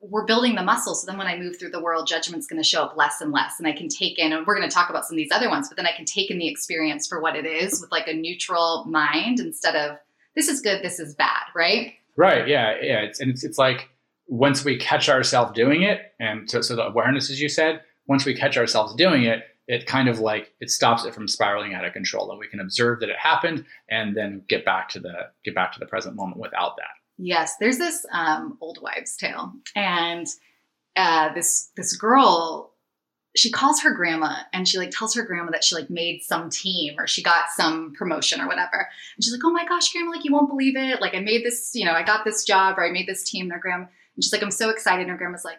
we're 0.00 0.24
building 0.24 0.54
the 0.54 0.62
muscle. 0.62 0.94
So 0.94 1.06
then 1.06 1.18
when 1.18 1.26
I 1.26 1.36
move 1.36 1.58
through 1.58 1.70
the 1.70 1.82
world, 1.82 2.06
judgment's 2.06 2.46
going 2.46 2.62
to 2.62 2.66
show 2.66 2.82
up 2.82 2.96
less 2.96 3.20
and 3.20 3.32
less. 3.32 3.58
And 3.58 3.68
I 3.68 3.72
can 3.72 3.88
take 3.88 4.18
in, 4.18 4.32
and 4.32 4.46
we're 4.46 4.56
going 4.56 4.68
to 4.68 4.74
talk 4.74 4.88
about 4.88 5.04
some 5.04 5.14
of 5.14 5.18
these 5.18 5.32
other 5.32 5.50
ones, 5.50 5.68
but 5.68 5.76
then 5.76 5.86
I 5.86 5.92
can 5.94 6.04
take 6.04 6.30
in 6.30 6.38
the 6.38 6.48
experience 6.48 7.06
for 7.06 7.20
what 7.20 7.36
it 7.36 7.44
is 7.44 7.80
with 7.80 7.92
like 7.92 8.08
a 8.08 8.14
neutral 8.14 8.84
mind 8.86 9.40
instead 9.40 9.76
of 9.76 9.98
this 10.34 10.48
is 10.48 10.60
good, 10.60 10.82
this 10.82 10.98
is 10.98 11.14
bad, 11.14 11.42
right? 11.54 11.94
Right. 12.16 12.48
Yeah. 12.48 12.76
Yeah. 12.80 13.00
It's, 13.00 13.20
and 13.20 13.30
it's, 13.30 13.44
it's 13.44 13.58
like 13.58 13.90
once 14.26 14.64
we 14.64 14.76
catch 14.76 15.08
ourselves 15.08 15.52
doing 15.52 15.82
it, 15.82 16.12
and 16.18 16.50
so, 16.50 16.60
so 16.60 16.76
the 16.76 16.86
awareness, 16.86 17.30
as 17.30 17.40
you 17.40 17.48
said, 17.48 17.80
once 18.06 18.24
we 18.24 18.34
catch 18.34 18.56
ourselves 18.56 18.94
doing 18.94 19.24
it, 19.24 19.44
it 19.68 19.86
kind 19.86 20.08
of 20.08 20.20
like 20.20 20.52
it 20.60 20.70
stops 20.70 21.04
it 21.04 21.14
from 21.14 21.26
spiraling 21.26 21.74
out 21.74 21.84
of 21.84 21.92
control 21.92 22.30
and 22.30 22.38
we 22.38 22.46
can 22.46 22.60
observe 22.60 23.00
that 23.00 23.08
it 23.08 23.16
happened 23.18 23.64
and 23.88 24.16
then 24.16 24.40
get 24.48 24.64
back 24.64 24.88
to 24.88 25.00
the 25.00 25.12
get 25.44 25.56
back 25.56 25.72
to 25.72 25.80
the 25.80 25.86
present 25.86 26.14
moment 26.14 26.38
without 26.38 26.76
that 26.76 26.96
Yes, 27.18 27.56
there's 27.58 27.78
this 27.78 28.04
um, 28.12 28.58
old 28.60 28.80
wives' 28.82 29.16
tale, 29.16 29.52
and 29.74 30.26
uh, 30.96 31.32
this 31.32 31.70
this 31.74 31.96
girl, 31.96 32.74
she 33.34 33.50
calls 33.50 33.80
her 33.82 33.94
grandma, 33.94 34.34
and 34.52 34.68
she 34.68 34.76
like 34.76 34.90
tells 34.90 35.14
her 35.14 35.24
grandma 35.24 35.50
that 35.52 35.64
she 35.64 35.74
like 35.74 35.88
made 35.88 36.22
some 36.22 36.50
team 36.50 36.94
or 36.98 37.06
she 37.06 37.22
got 37.22 37.46
some 37.54 37.94
promotion 37.94 38.40
or 38.40 38.46
whatever, 38.46 38.88
and 39.16 39.24
she's 39.24 39.32
like, 39.32 39.44
"Oh 39.44 39.50
my 39.50 39.64
gosh, 39.64 39.90
grandma, 39.92 40.10
like 40.10 40.24
you 40.24 40.32
won't 40.32 40.50
believe 40.50 40.76
it! 40.76 41.00
Like 41.00 41.14
I 41.14 41.20
made 41.20 41.42
this, 41.42 41.70
you 41.74 41.86
know, 41.86 41.92
I 41.92 42.02
got 42.02 42.24
this 42.24 42.44
job 42.44 42.78
or 42.78 42.86
I 42.86 42.92
made 42.92 43.08
this 43.08 43.28
team." 43.28 43.48
Their 43.48 43.60
grandma, 43.60 43.86
and 44.16 44.24
she's 44.24 44.32
like, 44.32 44.42
"I'm 44.42 44.50
so 44.50 44.70
excited." 44.70 45.02
And 45.02 45.10
her 45.10 45.16
grandma's 45.16 45.44
like, 45.44 45.58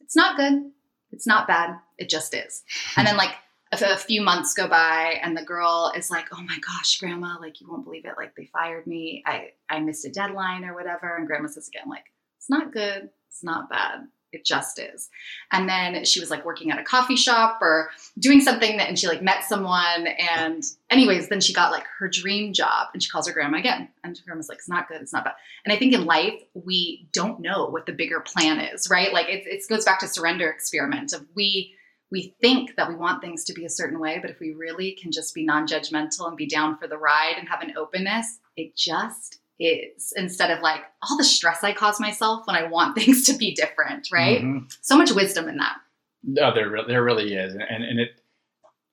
"It's 0.00 0.16
not 0.16 0.36
good. 0.36 0.70
It's 1.12 1.26
not 1.26 1.46
bad. 1.46 1.78
It 1.98 2.08
just 2.08 2.34
is." 2.34 2.62
and 2.96 3.06
then 3.06 3.16
like 3.16 3.34
a, 3.72 3.96
few 3.96 4.22
months 4.22 4.54
go 4.54 4.68
by 4.68 5.18
and 5.22 5.36
the 5.36 5.42
girl 5.42 5.92
is 5.96 6.10
like 6.10 6.26
oh 6.32 6.42
my 6.42 6.58
gosh 6.58 6.98
grandma 6.98 7.36
like 7.40 7.60
you 7.60 7.68
won't 7.68 7.84
believe 7.84 8.04
it 8.04 8.14
like 8.16 8.34
they 8.36 8.46
fired 8.46 8.86
me 8.86 9.22
i 9.26 9.50
i 9.70 9.80
missed 9.80 10.04
a 10.04 10.10
deadline 10.10 10.64
or 10.64 10.74
whatever 10.74 11.16
and 11.16 11.26
grandma 11.26 11.48
says 11.48 11.68
again 11.68 11.88
like 11.88 12.04
it's 12.38 12.50
not 12.50 12.72
good 12.72 13.08
it's 13.28 13.42
not 13.42 13.70
bad 13.70 14.00
it 14.32 14.44
just 14.44 14.78
is. 14.78 15.10
And 15.52 15.68
then 15.68 16.04
she 16.04 16.20
was 16.20 16.30
like 16.30 16.44
working 16.44 16.70
at 16.70 16.78
a 16.78 16.84
coffee 16.84 17.16
shop 17.16 17.58
or 17.60 17.90
doing 18.18 18.40
something 18.40 18.76
that 18.78 18.88
and 18.88 18.98
she 18.98 19.06
like 19.06 19.22
met 19.22 19.44
someone 19.44 20.06
and 20.06 20.64
anyways 20.90 21.28
then 21.28 21.40
she 21.40 21.52
got 21.52 21.72
like 21.72 21.84
her 21.98 22.08
dream 22.08 22.52
job 22.52 22.88
and 22.92 23.02
she 23.02 23.10
calls 23.10 23.26
her 23.26 23.32
grandma 23.32 23.58
again. 23.58 23.88
And 24.04 24.16
her 24.16 24.24
grandma's 24.24 24.48
like 24.48 24.58
it's 24.58 24.68
not 24.68 24.88
good 24.88 25.00
it's 25.00 25.12
not 25.12 25.24
bad. 25.24 25.34
And 25.64 25.72
i 25.72 25.76
think 25.76 25.92
in 25.92 26.04
life 26.04 26.40
we 26.54 27.08
don't 27.12 27.40
know 27.40 27.66
what 27.66 27.86
the 27.86 27.92
bigger 27.92 28.20
plan 28.20 28.60
is 28.60 28.88
right? 28.90 29.12
Like 29.12 29.28
it, 29.28 29.44
it 29.46 29.62
goes 29.68 29.84
back 29.84 30.00
to 30.00 30.08
surrender 30.08 30.48
experiment 30.48 31.12
of 31.12 31.26
we 31.34 31.74
we 32.10 32.34
think 32.42 32.76
that 32.76 32.88
we 32.90 32.94
want 32.94 33.22
things 33.22 33.42
to 33.44 33.54
be 33.54 33.64
a 33.64 33.70
certain 33.70 33.98
way, 33.98 34.18
but 34.20 34.30
if 34.30 34.38
we 34.38 34.52
really 34.52 34.92
can 34.92 35.10
just 35.10 35.34
be 35.34 35.44
non 35.44 35.66
judgmental 35.66 36.28
and 36.28 36.36
be 36.36 36.46
down 36.46 36.76
for 36.76 36.86
the 36.86 36.98
ride 36.98 37.36
and 37.38 37.48
have 37.48 37.62
an 37.62 37.74
openness, 37.76 38.38
it 38.54 38.76
just 38.76 39.38
is 39.64 40.12
instead 40.16 40.50
of 40.50 40.60
like 40.60 40.80
all 41.02 41.16
the 41.16 41.24
stress 41.24 41.64
I 41.64 41.72
cause 41.72 42.00
myself 42.00 42.46
when 42.46 42.56
I 42.56 42.64
want 42.64 42.94
things 42.98 43.24
to 43.26 43.36
be 43.36 43.54
different, 43.54 44.08
right? 44.12 44.42
Mhm. 44.42 44.74
So 44.80 44.96
much 44.96 45.12
wisdom 45.12 45.48
in 45.48 45.56
that. 45.56 45.76
No, 46.24 46.54
there 46.54 46.70
re- 46.70 46.84
there 46.86 47.02
really 47.02 47.34
is, 47.34 47.54
and 47.54 47.62
and 47.62 48.00
it 48.00 48.10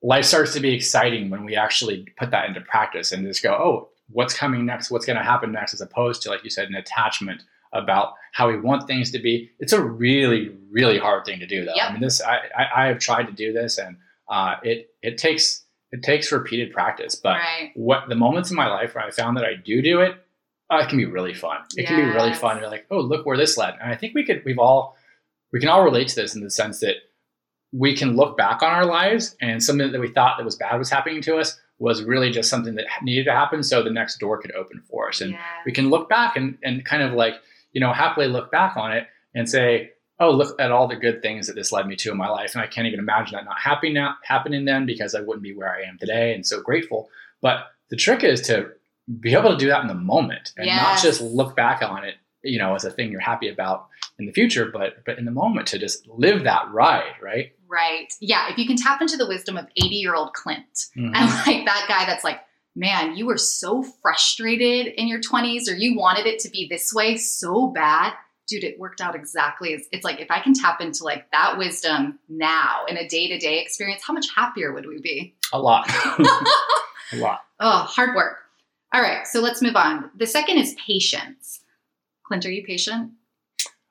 life 0.02 0.26
starts 0.26 0.54
to 0.54 0.60
be 0.60 0.74
exciting 0.74 1.30
when 1.30 1.46
we 1.46 1.56
actually 1.56 2.08
put 2.18 2.32
that 2.32 2.48
into 2.48 2.62
practice 2.62 3.12
and 3.12 3.26
just 3.26 3.44
go, 3.44 3.52
oh, 3.54 3.90
what's 4.10 4.34
coming 4.34 4.66
next? 4.66 4.90
What's 4.90 5.06
going 5.06 5.18
to 5.18 5.24
happen 5.24 5.52
next? 5.52 5.74
As 5.74 5.82
opposed 5.82 6.22
to 6.24 6.30
like 6.30 6.44
you 6.44 6.50
said, 6.50 6.70
an 6.70 6.76
attachment 6.76 7.44
about 7.74 8.14
how 8.32 8.48
we 8.48 8.60
want 8.60 8.88
things 8.88 9.12
to 9.12 9.20
be. 9.20 9.52
It's 9.60 9.74
a 9.74 9.84
really 9.84 10.56
really 10.72 10.98
hard 10.98 11.26
thing 11.26 11.40
to 11.40 11.48
do, 11.48 11.66
though. 11.66 11.74
Yep. 11.76 11.90
I 11.90 11.92
mean, 11.92 12.02
this 12.02 12.22
I, 12.22 12.38
I 12.58 12.84
I 12.84 12.88
have 12.88 13.00
tried 13.00 13.28
to 13.28 13.34
do 13.34 13.54
this, 13.54 13.78
and 13.78 13.98
uh, 14.28 14.56
it 14.64 14.90
it 15.02 15.18
takes 15.18 15.64
it 15.92 16.04
takes 16.04 16.32
repeated 16.32 16.72
practice, 16.72 17.16
but 17.16 17.38
right. 17.38 17.72
what 17.76 18.10
the 18.10 18.16
moments 18.16 18.52
in 18.52 18.56
my 18.56 18.68
life 18.68 18.94
where 18.96 19.04
I 19.04 19.12
found 19.12 19.38
that 19.38 19.46
I 19.46 19.56
do 19.56 19.82
do 19.82 20.02
it, 20.02 20.16
uh, 20.70 20.78
it 20.78 20.90
can 20.90 20.98
be 20.98 21.06
really 21.06 21.34
fun. 21.34 21.58
It 21.76 21.88
can 21.88 21.96
be 21.96 22.14
really 22.14 22.34
fun. 22.34 22.60
You're 22.60 22.70
like, 22.70 22.86
oh, 22.92 23.00
look 23.00 23.26
where 23.26 23.38
this 23.38 23.58
led. 23.58 23.76
And 23.82 23.92
I 23.92 23.96
think 23.96 24.14
we 24.14 24.26
could, 24.26 24.44
we've 24.46 24.60
all, 24.60 24.96
we 25.52 25.60
can 25.60 25.70
all 25.70 25.84
relate 25.84 26.10
to 26.10 26.16
this 26.16 26.36
in 26.36 26.44
the 26.44 26.52
sense 26.52 26.80
that 26.82 26.96
we 27.72 27.96
can 27.96 28.16
look 28.16 28.38
back 28.38 28.62
on 28.62 28.72
our 28.72 28.86
lives 28.86 29.36
and 29.42 29.64
something 29.64 29.92
that 29.92 30.02
we 30.02 30.10
thought 30.10 30.38
that 30.38 30.46
was 30.46 30.56
bad 30.56 30.78
was 30.78 30.90
happening 30.90 31.22
to 31.24 31.38
us 31.38 31.60
was 31.80 32.04
really 32.04 32.30
just 32.30 32.50
something 32.50 32.76
that 32.76 32.86
needed 33.02 33.26
to 33.26 33.32
happen 33.32 33.64
so 33.64 33.82
the 33.82 33.90
next 33.90 34.20
door 34.20 34.38
could 34.38 34.52
open 34.54 34.82
for 34.90 35.10
us. 35.10 35.22
And 35.22 35.32
yeah. 35.32 35.40
we 35.66 35.72
can 35.72 35.90
look 35.90 36.10
back 36.10 36.36
and, 36.36 36.58
and 36.64 36.84
kind 36.86 37.02
of 37.02 37.14
like, 37.14 37.36
you 37.72 37.80
know, 37.80 37.94
happily 37.94 38.28
look 38.28 38.52
back 38.52 38.76
on 38.76 38.92
it 38.92 39.08
and 39.34 39.50
say, 39.50 39.92
oh, 40.20 40.32
look 40.32 40.60
at 40.60 40.72
all 40.72 40.88
the 40.88 40.96
good 40.96 41.22
things 41.22 41.48
that 41.48 41.54
this 41.54 41.72
led 41.72 41.88
me 41.88 41.96
to 41.96 42.12
in 42.12 42.18
my 42.18 42.28
life. 42.28 42.54
And 42.54 42.62
I 42.62 42.68
can't 42.68 42.88
even 42.88 43.00
imagine 43.00 43.36
that 43.36 43.46
not 43.46 43.60
happening 43.60 43.94
now, 43.94 44.16
happening 44.24 44.66
then 44.66 44.86
because 44.86 45.16
I 45.16 45.22
wouldn't 45.22 45.44
be 45.44 45.54
where 45.54 45.74
I 45.74 45.84
am 45.84 45.98
today 45.98 46.34
and 46.34 46.46
so 46.46 46.62
grateful. 46.62 47.10
But 47.42 47.68
the 47.90 47.96
trick 47.96 48.24
is 48.24 48.42
to 48.42 48.72
be 49.20 49.34
able 49.34 49.52
to 49.52 49.58
do 49.58 49.68
that 49.68 49.82
in 49.82 49.88
the 49.88 49.94
moment 49.96 50.54
and 50.58 50.68
not 50.68 51.02
just 51.02 51.22
look 51.22 51.56
back 51.56 51.82
on 51.82 52.04
it, 52.04 52.16
you 52.44 52.60
know, 52.60 52.76
as 52.76 52.86
a 52.86 52.92
thing 52.92 53.12
you're 53.12 53.20
happy 53.20 53.50
about 53.50 53.88
in 54.20 54.26
the 54.26 54.32
future, 54.32 54.70
but 54.72 55.04
but 55.06 55.18
in 55.18 55.26
the 55.26 55.32
moment 55.32 55.68
to 55.68 55.80
just 55.80 56.08
live 56.08 56.44
that 56.44 56.72
ride, 56.72 57.14
right? 57.22 57.54
Right. 57.68 58.12
Yeah. 58.20 58.50
If 58.52 58.58
you 58.58 58.66
can 58.68 58.78
tap 58.78 59.02
into 59.02 59.18
the 59.18 59.28
wisdom 59.28 59.58
of 59.58 59.66
80 59.78 59.96
year 59.96 60.16
old 60.16 60.34
Clint 60.34 60.66
Mhm. 60.98 61.12
and 61.16 61.30
like 61.48 61.66
that 61.66 61.86
guy 61.88 62.06
that's 62.06 62.24
like, 62.24 62.40
man, 62.76 63.16
you 63.16 63.26
were 63.26 63.38
so 63.38 63.84
frustrated 64.02 64.88
in 64.96 65.08
your 65.08 65.20
20s 65.22 65.70
or 65.70 65.76
you 65.76 65.98
wanted 65.98 66.26
it 66.26 66.40
to 66.40 66.50
be 66.50 66.68
this 66.70 66.94
way 66.94 67.18
so 67.18 67.68
bad. 67.68 68.14
Dude, 68.48 68.64
it 68.64 68.80
worked 68.80 69.00
out 69.02 69.16
exactly 69.16 69.74
as 69.76 69.82
it's 69.92 70.04
like 70.04 70.20
if 70.20 70.32
I 70.32 70.40
can 70.40 70.54
tap 70.54 70.82
into 70.82 71.04
like 71.04 71.30
that 71.32 71.58
wisdom 71.58 72.18
now 72.30 72.86
in 72.88 72.98
a 72.98 73.08
day 73.08 73.28
to 73.28 73.38
day 73.38 73.60
experience, 73.62 74.02
how 74.06 74.14
much 74.14 74.26
happier 74.36 74.74
would 74.74 74.88
we 74.88 75.00
be? 75.00 75.36
A 75.54 75.60
lot. 75.60 75.88
a 77.14 77.16
lot. 77.18 77.42
Oh, 77.60 77.80
hard 77.80 78.16
work. 78.16 78.38
All 78.94 79.02
right. 79.02 79.28
So 79.28 79.42
let's 79.42 79.62
move 79.62 79.76
on. 79.76 80.10
The 80.18 80.28
second 80.28 80.58
is 80.58 80.76
patience. 80.86 81.62
Clint, 82.26 82.46
are 82.46 82.52
you 82.52 82.64
patient? 82.64 83.12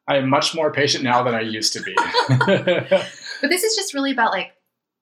I 0.09 0.17
am 0.17 0.29
much 0.29 0.55
more 0.55 0.73
patient 0.73 1.05
now 1.05 1.23
than 1.23 1.35
I 1.35 1.41
used 1.41 1.73
to 1.75 1.83
be. 1.83 1.95
But 3.41 3.51
this 3.51 3.63
is 3.63 3.77
just 3.77 3.95
really 3.95 4.11
about 4.11 4.33
like 4.33 4.53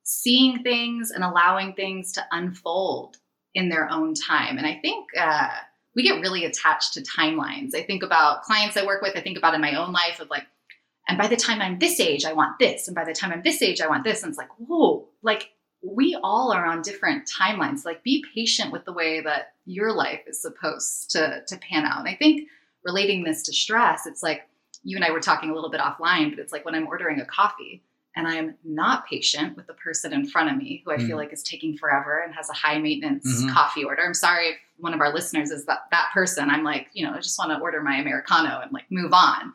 seeing 0.02 0.62
things 0.62 1.10
and 1.10 1.24
allowing 1.24 1.72
things 1.72 2.12
to 2.12 2.24
unfold 2.30 3.16
in 3.54 3.68
their 3.68 3.90
own 3.90 4.14
time. 4.14 4.58
And 4.58 4.66
I 4.66 4.78
think 4.82 5.06
uh, 5.18 5.48
we 5.94 6.02
get 6.02 6.20
really 6.20 6.44
attached 6.44 6.94
to 6.94 7.02
timelines. 7.02 7.74
I 7.74 7.82
think 7.82 8.02
about 8.02 8.42
clients 8.42 8.76
I 8.76 8.84
work 8.84 9.02
with, 9.02 9.16
I 9.16 9.20
think 9.20 9.38
about 9.38 9.54
in 9.54 9.60
my 9.60 9.74
own 9.74 9.92
life 9.92 10.20
of 10.20 10.28
like, 10.28 10.46
and 11.08 11.16
by 11.16 11.28
the 11.28 11.36
time 11.36 11.62
I'm 11.62 11.78
this 11.78 12.00
age, 12.00 12.24
I 12.24 12.32
want 12.32 12.58
this. 12.58 12.88
And 12.88 12.94
by 12.94 13.04
the 13.04 13.14
time 13.14 13.32
I'm 13.32 13.42
this 13.42 13.62
age, 13.62 13.80
I 13.80 13.86
want 13.86 14.04
this. 14.04 14.22
And 14.22 14.30
it's 14.30 14.38
like, 14.38 14.50
whoa, 14.58 15.08
like 15.22 15.50
we 15.88 16.18
all 16.22 16.52
are 16.52 16.66
on 16.66 16.82
different 16.82 17.28
timelines. 17.30 17.84
Like 17.84 18.02
be 18.02 18.24
patient 18.34 18.72
with 18.72 18.84
the 18.84 18.92
way 18.92 19.20
that 19.20 19.52
your 19.66 19.92
life 19.92 20.20
is 20.26 20.40
supposed 20.42 21.10
to, 21.12 21.42
to 21.46 21.56
pan 21.58 21.84
out. 21.84 22.00
And 22.00 22.08
I 22.08 22.14
think 22.14 22.48
relating 22.84 23.24
this 23.24 23.42
to 23.44 23.52
stress, 23.52 24.06
it's 24.06 24.22
like 24.22 24.48
you 24.84 24.96
and 24.96 25.04
I 25.04 25.10
were 25.10 25.20
talking 25.20 25.50
a 25.50 25.54
little 25.54 25.70
bit 25.70 25.80
offline, 25.80 26.30
but 26.30 26.38
it's 26.38 26.52
like 26.52 26.64
when 26.64 26.74
I'm 26.74 26.86
ordering 26.86 27.20
a 27.20 27.24
coffee, 27.24 27.82
and 28.18 28.26
I'm 28.26 28.54
not 28.64 29.06
patient 29.06 29.56
with 29.58 29.66
the 29.66 29.74
person 29.74 30.14
in 30.14 30.26
front 30.26 30.50
of 30.50 30.56
me 30.56 30.80
who 30.86 30.90
I 30.90 30.96
feel 30.96 31.16
Mm. 31.16 31.20
like 31.20 31.32
is 31.34 31.42
taking 31.42 31.76
forever 31.76 32.20
and 32.20 32.34
has 32.34 32.48
a 32.48 32.54
high 32.54 32.78
maintenance 32.78 33.26
Mhm. 33.42 33.52
coffee 33.52 33.84
order. 33.84 34.02
I'm 34.06 34.14
sorry 34.14 34.48
if 34.52 34.56
one 34.78 34.94
of 34.94 35.00
our 35.02 35.12
listeners 35.12 35.50
is 35.50 35.66
that 35.66 35.80
that 35.90 36.10
person. 36.14 36.48
I'm 36.48 36.64
like, 36.64 36.88
you 36.94 37.04
know, 37.04 37.12
I 37.12 37.18
just 37.20 37.38
want 37.38 37.50
to 37.50 37.58
order 37.58 37.82
my 37.82 37.96
americano 37.98 38.60
and 38.60 38.72
like 38.72 38.90
move 38.90 39.12
on. 39.12 39.52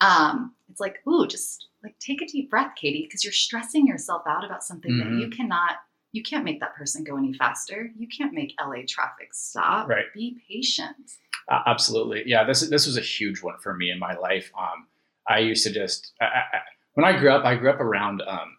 Um, 0.00 0.54
it's 0.76 0.80
like, 0.82 0.98
ooh, 1.08 1.26
just 1.26 1.68
like 1.82 1.98
take 2.00 2.20
a 2.20 2.26
deep 2.26 2.50
breath, 2.50 2.72
Katie, 2.76 3.04
because 3.04 3.24
you're 3.24 3.32
stressing 3.32 3.86
yourself 3.86 4.22
out 4.28 4.44
about 4.44 4.62
something 4.62 4.90
Mhm. 4.92 5.04
that 5.04 5.18
you 5.18 5.30
cannot. 5.30 5.76
You 6.12 6.22
can't 6.22 6.44
make 6.44 6.60
that 6.60 6.74
person 6.74 7.02
go 7.02 7.16
any 7.16 7.32
faster. 7.32 7.90
You 7.96 8.06
can't 8.08 8.34
make 8.34 8.54
LA 8.60 8.82
traffic 8.86 9.32
stop. 9.32 9.88
Right. 9.88 10.04
Be 10.12 10.38
patient. 10.46 11.12
Uh, 11.50 11.62
absolutely. 11.66 12.24
Yeah, 12.26 12.44
this 12.44 12.60
this 12.68 12.84
was 12.86 12.98
a 12.98 13.00
huge 13.00 13.42
one 13.42 13.56
for 13.58 13.72
me 13.74 13.90
in 13.90 13.98
my 13.98 14.14
life. 14.16 14.52
Um, 14.58 14.86
I 15.26 15.38
used 15.38 15.64
to 15.64 15.72
just 15.72 16.12
I, 16.20 16.24
I, 16.26 16.28
I- 16.58 16.60
when 16.92 17.04
I 17.06 17.18
grew 17.18 17.30
up, 17.30 17.44
I 17.46 17.54
grew 17.56 17.70
up 17.70 17.80
around 17.80 18.20
um, 18.26 18.56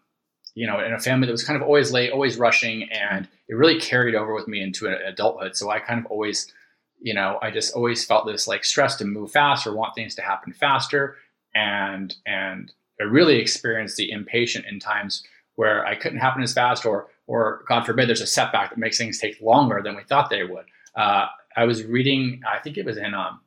you 0.54 0.66
know 0.66 0.80
in 0.80 0.92
a 0.92 0.98
family 0.98 1.26
that 1.26 1.32
was 1.32 1.44
kind 1.44 1.56
of 1.60 1.62
always 1.62 1.92
late, 1.92 2.10
always 2.10 2.36
rushing, 2.36 2.90
and 2.90 3.28
it 3.48 3.54
really 3.54 3.78
carried 3.80 4.16
over 4.16 4.34
with 4.34 4.48
me 4.48 4.60
into 4.60 4.88
adulthood. 5.06 5.56
So 5.56 5.70
I 5.70 5.78
kind 5.78 6.00
of 6.04 6.06
always, 6.10 6.52
you 7.00 7.14
know, 7.14 7.38
I 7.42 7.52
just 7.52 7.74
always 7.74 8.04
felt 8.04 8.26
this 8.26 8.48
like 8.48 8.64
stress 8.64 8.96
to 8.96 9.04
move 9.04 9.30
fast 9.30 9.68
or 9.68 9.72
want 9.74 9.94
things 9.94 10.14
to 10.16 10.22
happen 10.22 10.52
faster, 10.52 11.16
and 11.58 12.14
and 12.24 12.72
I 13.00 13.04
really 13.04 13.36
experienced 13.36 13.96
the 13.96 14.10
impatient 14.10 14.66
in 14.66 14.78
times 14.78 15.24
where 15.56 15.84
I 15.84 15.96
couldn't 15.96 16.20
happen 16.20 16.42
as 16.42 16.52
fast, 16.52 16.86
or 16.86 17.08
or 17.26 17.64
God 17.68 17.84
forbid, 17.84 18.08
there's 18.08 18.20
a 18.20 18.26
setback 18.26 18.70
that 18.70 18.78
makes 18.78 18.96
things 18.96 19.18
take 19.18 19.40
longer 19.40 19.82
than 19.82 19.96
we 19.96 20.04
thought 20.04 20.30
they 20.30 20.44
would. 20.44 20.64
Uh, 20.96 21.26
I 21.56 21.64
was 21.64 21.84
reading, 21.84 22.40
I 22.50 22.60
think 22.60 22.78
it 22.78 22.86
was 22.86 22.96
in 22.96 23.12
um, 23.12 23.40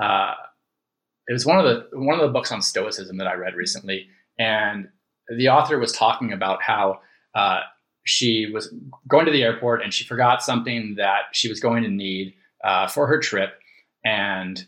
uh, 0.00 0.34
it 1.28 1.32
was 1.32 1.44
one 1.44 1.58
of 1.58 1.64
the 1.64 1.98
one 1.98 2.18
of 2.18 2.26
the 2.26 2.32
books 2.32 2.52
on 2.52 2.62
stoicism 2.62 3.18
that 3.18 3.26
I 3.26 3.34
read 3.34 3.54
recently, 3.54 4.06
and 4.38 4.88
the 5.36 5.48
author 5.48 5.78
was 5.78 5.92
talking 5.92 6.32
about 6.32 6.62
how 6.62 7.00
uh, 7.34 7.60
she 8.04 8.50
was 8.52 8.72
going 9.08 9.26
to 9.26 9.32
the 9.32 9.42
airport 9.42 9.82
and 9.82 9.92
she 9.92 10.04
forgot 10.04 10.42
something 10.42 10.96
that 10.96 11.22
she 11.32 11.48
was 11.48 11.60
going 11.60 11.82
to 11.82 11.88
need 11.88 12.34
uh, 12.64 12.86
for 12.86 13.06
her 13.08 13.18
trip, 13.18 13.54
and 14.04 14.64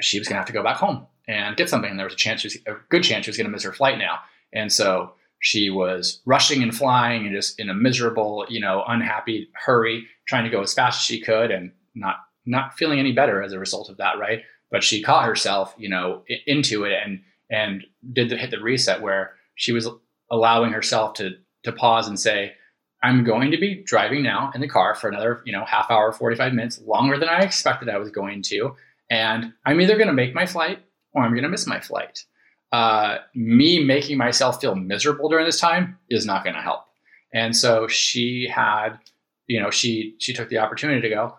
she 0.00 0.18
was 0.18 0.26
going 0.26 0.34
to 0.34 0.40
have 0.40 0.46
to 0.46 0.52
go 0.52 0.64
back 0.64 0.78
home 0.78 1.06
and 1.28 1.56
get 1.56 1.68
something. 1.68 1.90
And 1.90 1.98
there 1.98 2.06
was 2.06 2.14
a 2.14 2.18
chance, 2.18 2.44
was, 2.44 2.56
a 2.66 2.74
good 2.88 3.02
chance, 3.02 3.24
she 3.24 3.30
was 3.30 3.36
going 3.36 3.46
to 3.46 3.52
miss 3.52 3.62
her 3.64 3.72
flight 3.72 3.98
now, 3.98 4.18
and 4.52 4.72
so 4.72 5.12
she 5.40 5.70
was 5.70 6.20
rushing 6.24 6.62
and 6.62 6.74
flying 6.74 7.26
and 7.26 7.34
just 7.34 7.60
in 7.60 7.68
a 7.68 7.74
miserable, 7.74 8.46
you 8.48 8.60
know, 8.60 8.84
unhappy 8.88 9.48
hurry, 9.54 10.06
trying 10.26 10.44
to 10.44 10.50
go 10.50 10.62
as 10.62 10.74
fast 10.74 10.98
as 10.98 11.04
she 11.04 11.20
could, 11.20 11.50
and 11.50 11.72
not 11.94 12.16
not 12.46 12.74
feeling 12.74 12.98
any 12.98 13.12
better 13.12 13.42
as 13.42 13.52
a 13.52 13.58
result 13.58 13.88
of 13.88 13.96
that, 13.98 14.18
right? 14.18 14.42
But 14.70 14.84
she 14.84 15.02
caught 15.02 15.26
herself, 15.26 15.74
you 15.78 15.88
know, 15.88 16.22
into 16.46 16.84
it 16.84 16.94
and 17.04 17.20
and 17.50 17.84
did 18.12 18.28
the 18.28 18.36
hit 18.36 18.50
the 18.50 18.60
reset 18.60 19.02
where 19.02 19.34
she 19.54 19.72
was 19.72 19.88
allowing 20.30 20.72
herself 20.72 21.14
to 21.14 21.30
to 21.64 21.72
pause 21.72 22.08
and 22.08 22.18
say, 22.18 22.54
I'm 23.02 23.24
going 23.24 23.50
to 23.50 23.58
be 23.58 23.82
driving 23.84 24.22
now 24.22 24.50
in 24.54 24.60
the 24.60 24.68
car 24.68 24.94
for 24.94 25.08
another, 25.08 25.42
you 25.44 25.52
know, 25.52 25.64
half 25.64 25.90
hour, 25.90 26.12
45 26.12 26.52
minutes, 26.54 26.80
longer 26.80 27.18
than 27.18 27.28
I 27.28 27.40
expected 27.40 27.88
I 27.88 27.98
was 27.98 28.10
going 28.10 28.42
to. 28.42 28.74
And 29.10 29.52
I'm 29.64 29.80
either 29.80 29.96
going 29.96 30.08
to 30.08 30.12
make 30.12 30.34
my 30.34 30.46
flight 30.46 30.80
or 31.16 31.22
I'm 31.22 31.32
going 31.32 31.42
to 31.42 31.48
miss 31.48 31.66
my 31.66 31.80
flight. 31.80 32.24
Uh, 32.70 33.18
me 33.34 33.82
making 33.82 34.18
myself 34.18 34.60
feel 34.60 34.74
miserable 34.74 35.28
during 35.28 35.46
this 35.46 35.58
time 35.58 35.98
is 36.10 36.26
not 36.26 36.44
going 36.44 36.54
to 36.54 36.62
help. 36.62 36.84
And 37.32 37.56
so 37.56 37.88
she 37.88 38.48
had, 38.52 38.98
you 39.46 39.60
know, 39.60 39.70
she 39.70 40.14
she 40.18 40.32
took 40.32 40.48
the 40.48 40.58
opportunity 40.58 41.00
to 41.00 41.08
go, 41.08 41.36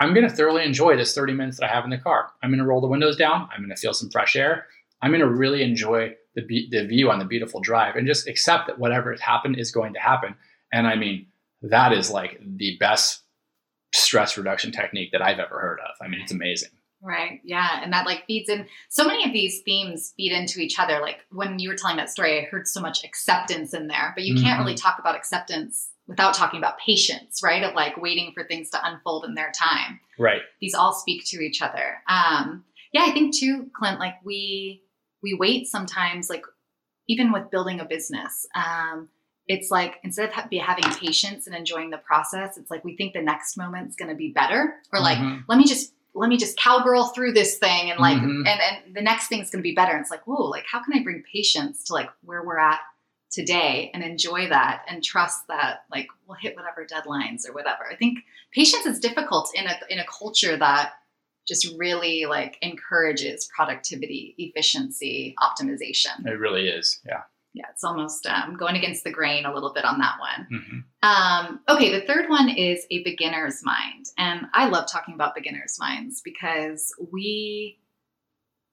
I'm 0.00 0.14
going 0.14 0.28
to 0.28 0.34
thoroughly 0.34 0.64
enjoy 0.64 0.96
this 0.96 1.14
30 1.14 1.34
minutes 1.34 1.58
that 1.58 1.70
I 1.70 1.74
have 1.74 1.84
in 1.84 1.90
the 1.90 1.98
car. 1.98 2.30
I'm 2.42 2.50
going 2.50 2.60
to 2.60 2.66
roll 2.66 2.80
the 2.80 2.86
windows 2.86 3.16
down. 3.16 3.48
I'm 3.52 3.60
going 3.60 3.74
to 3.74 3.76
feel 3.76 3.92
some 3.92 4.10
fresh 4.10 4.36
air. 4.36 4.66
I'm 5.02 5.10
going 5.10 5.20
to 5.20 5.28
really 5.28 5.62
enjoy 5.62 6.14
the, 6.34 6.42
be- 6.42 6.68
the 6.70 6.86
view 6.86 7.10
on 7.10 7.18
the 7.18 7.24
beautiful 7.24 7.60
drive 7.60 7.96
and 7.96 8.06
just 8.06 8.28
accept 8.28 8.68
that 8.68 8.78
whatever 8.78 9.10
has 9.10 9.20
happened 9.20 9.58
is 9.58 9.70
going 9.70 9.92
to 9.94 10.00
happen. 10.00 10.34
And 10.72 10.86
I 10.86 10.96
mean, 10.96 11.26
that 11.62 11.92
is 11.92 12.10
like 12.10 12.40
the 12.40 12.76
best 12.78 13.22
stress 13.92 14.36
reduction 14.38 14.70
technique 14.70 15.12
that 15.12 15.22
I've 15.22 15.38
ever 15.38 15.58
heard 15.60 15.80
of. 15.80 15.94
I 16.00 16.08
mean, 16.08 16.20
it's 16.20 16.32
amazing. 16.32 16.70
Right. 17.00 17.40
Yeah. 17.44 17.80
And 17.82 17.92
that 17.92 18.06
like 18.06 18.26
feeds 18.26 18.48
in 18.48 18.66
so 18.88 19.06
many 19.06 19.24
of 19.24 19.32
these 19.32 19.60
themes 19.60 20.12
feed 20.16 20.32
into 20.32 20.60
each 20.60 20.78
other. 20.80 21.00
Like 21.00 21.18
when 21.30 21.58
you 21.60 21.68
were 21.68 21.76
telling 21.76 21.96
that 21.98 22.10
story, 22.10 22.40
I 22.40 22.44
heard 22.44 22.66
so 22.66 22.80
much 22.80 23.04
acceptance 23.04 23.72
in 23.72 23.86
there, 23.86 24.12
but 24.16 24.24
you 24.24 24.40
can't 24.42 24.58
really 24.58 24.74
talk 24.74 24.98
about 24.98 25.14
acceptance 25.14 25.90
without 26.08 26.34
talking 26.34 26.58
about 26.58 26.78
patience, 26.78 27.40
right? 27.42 27.62
Of 27.62 27.74
like 27.74 27.96
waiting 27.96 28.32
for 28.34 28.42
things 28.44 28.70
to 28.70 28.80
unfold 28.84 29.24
in 29.26 29.34
their 29.34 29.52
time. 29.52 30.00
Right. 30.18 30.42
These 30.60 30.74
all 30.74 30.92
speak 30.92 31.24
to 31.26 31.40
each 31.40 31.62
other. 31.62 31.98
Um, 32.08 32.64
yeah, 32.92 33.02
I 33.06 33.12
think 33.12 33.36
too, 33.36 33.70
Clint, 33.76 34.00
like 34.00 34.14
we 34.24 34.82
we 35.22 35.34
wait 35.34 35.66
sometimes, 35.68 36.28
like 36.30 36.44
even 37.08 37.30
with 37.32 37.50
building 37.50 37.78
a 37.80 37.84
business. 37.84 38.46
Um, 38.54 39.08
it's 39.46 39.70
like 39.70 39.94
instead 40.02 40.28
of 40.28 40.34
ha- 40.34 40.46
be 40.50 40.58
having 40.58 40.84
patience 40.94 41.46
and 41.46 41.54
enjoying 41.56 41.90
the 41.90 41.98
process, 41.98 42.56
it's 42.58 42.70
like 42.70 42.84
we 42.84 42.96
think 42.96 43.12
the 43.14 43.22
next 43.22 43.56
moment's 43.56 43.96
going 43.96 44.10
to 44.10 44.14
be 44.16 44.30
better, 44.32 44.74
or 44.92 45.00
like 45.00 45.18
Mhm. 45.18 45.44
let 45.48 45.58
me 45.58 45.64
just 45.64 45.92
let 46.14 46.28
me 46.28 46.36
just 46.36 46.58
cowgirl 46.58 47.08
through 47.08 47.32
this 47.32 47.58
thing 47.58 47.90
and 47.90 48.00
like 48.00 48.18
Mhm. 48.18 48.46
and 48.48 48.60
and 48.60 48.94
the 48.96 49.02
next 49.02 49.28
thing's 49.28 49.50
gonna 49.50 49.62
be 49.62 49.74
better 49.74 49.92
and 49.92 50.00
it's 50.00 50.10
like 50.10 50.26
whoa 50.26 50.44
like 50.44 50.64
how 50.70 50.82
can 50.82 50.98
i 50.98 51.02
bring 51.02 51.22
patience 51.32 51.84
to 51.84 51.92
like 51.92 52.10
where 52.22 52.42
we're 52.44 52.58
at 52.58 52.80
today 53.30 53.90
and 53.92 54.02
enjoy 54.02 54.48
that 54.48 54.84
and 54.88 55.04
trust 55.04 55.46
that 55.48 55.84
like 55.92 56.08
we'll 56.26 56.38
hit 56.40 56.56
whatever 56.56 56.86
deadlines 56.86 57.46
or 57.46 57.52
whatever. 57.52 57.86
I 57.90 57.94
think 57.94 58.20
patience 58.52 58.86
is 58.86 58.98
difficult 59.00 59.50
in 59.54 59.66
a 59.66 59.78
in 59.90 59.98
a 59.98 60.04
culture 60.06 60.56
that 60.56 60.92
just 61.46 61.68
really 61.76 62.24
like 62.24 62.56
encourages 62.62 63.46
productivity, 63.54 64.34
efficiency, 64.38 65.34
optimization. 65.40 66.26
It 66.26 66.38
really 66.38 66.68
is. 66.68 67.00
Yeah. 67.06 67.22
Yeah, 67.58 67.66
it's 67.72 67.82
almost 67.82 68.24
um, 68.26 68.56
going 68.56 68.76
against 68.76 69.02
the 69.02 69.10
grain 69.10 69.44
a 69.44 69.52
little 69.52 69.72
bit 69.74 69.84
on 69.84 69.98
that 69.98 70.14
one. 70.20 70.46
hmm 70.48 70.78
Um, 71.02 71.60
okay, 71.68 71.90
the 71.90 72.06
third 72.06 72.28
one 72.28 72.48
is 72.48 72.86
a 72.90 73.02
beginner's 73.02 73.64
mind, 73.64 74.06
and 74.16 74.46
I 74.54 74.68
love 74.68 74.86
talking 74.90 75.14
about 75.14 75.34
beginner's 75.34 75.76
minds 75.78 76.22
because 76.22 76.94
we 77.12 77.78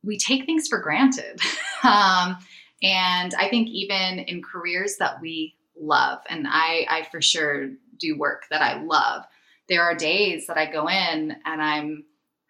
we 0.04 0.20
take 0.20 0.46
things 0.46 0.68
for 0.68 0.80
granted, 0.80 1.40
um, 1.84 2.38
and 2.84 3.34
I 3.34 3.50
think 3.50 3.70
even 3.70 4.20
in 4.20 4.44
careers 4.44 4.98
that 4.98 5.20
we 5.20 5.56
love, 5.76 6.20
and 6.30 6.46
I, 6.48 6.86
I 6.88 7.08
for 7.10 7.22
sure 7.22 7.70
do 8.00 8.18
work 8.18 8.44
that 8.52 8.62
I 8.62 8.82
love. 8.84 9.24
There 9.68 9.82
are 9.82 9.96
days 9.96 10.46
that 10.46 10.58
I 10.58 10.72
go 10.72 10.88
in 10.88 11.36
and 11.46 11.62
I'm 11.62 12.06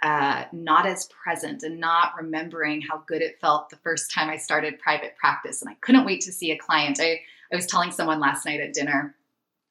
uh, 0.06 0.46
not 0.54 0.86
as 0.86 1.08
present 1.08 1.64
and 1.64 1.80
not 1.80 2.14
remembering 2.18 2.82
how 2.82 3.04
good 3.08 3.22
it 3.22 3.40
felt 3.42 3.70
the 3.70 3.78
first 3.78 4.14
time 4.14 4.30
I 4.30 4.38
started 4.38 4.80
private 4.80 5.18
practice, 5.18 5.62
and 5.62 5.70
I 5.70 5.76
couldn't 5.82 6.06
wait 6.06 6.22
to 6.22 6.32
see 6.32 6.52
a 6.52 6.58
client. 6.58 7.00
I 7.02 7.20
I 7.52 7.56
was 7.56 7.66
telling 7.66 7.92
someone 7.92 8.20
last 8.20 8.46
night 8.46 8.60
at 8.60 8.74
dinner 8.74 9.16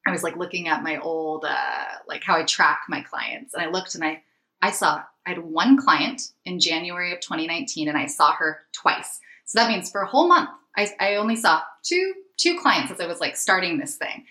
I 0.07 0.11
was 0.11 0.23
like 0.23 0.37
looking 0.37 0.69
at 0.69 0.83
my 0.83 0.99
old, 0.99 1.45
uh, 1.49 1.85
like 2.07 2.23
how 2.23 2.37
I 2.37 2.45
track 2.45 2.83
my 2.88 3.00
clients, 3.00 3.55
and 3.55 3.62
I 3.62 3.71
looked 3.71 3.95
and 3.95 4.05
I, 4.05 4.23
I 4.61 4.71
saw 4.71 5.03
I 5.26 5.31
had 5.31 5.38
one 5.38 5.79
client 5.79 6.21
in 6.45 6.61
January 6.61 7.12
of 7.12 7.21
2019, 7.21 7.88
and 7.88 7.97
I 7.97 8.07
saw 8.07 8.33
her 8.33 8.61
twice. 8.73 9.21
So 9.47 9.59
that 9.59 9.71
means 9.71 9.91
for 9.91 10.03
a 10.03 10.07
whole 10.07 10.29
month, 10.29 10.50
I, 10.76 10.91
I 11.00 11.14
only 11.17 11.37
saw 11.37 11.62
two 11.83 12.14
two 12.37 12.59
clients 12.61 12.91
as 12.93 13.00
I 13.00 13.07
was 13.07 13.21
like 13.21 13.37
starting 13.37 13.79
this 13.79 13.97
thing, 13.97 14.26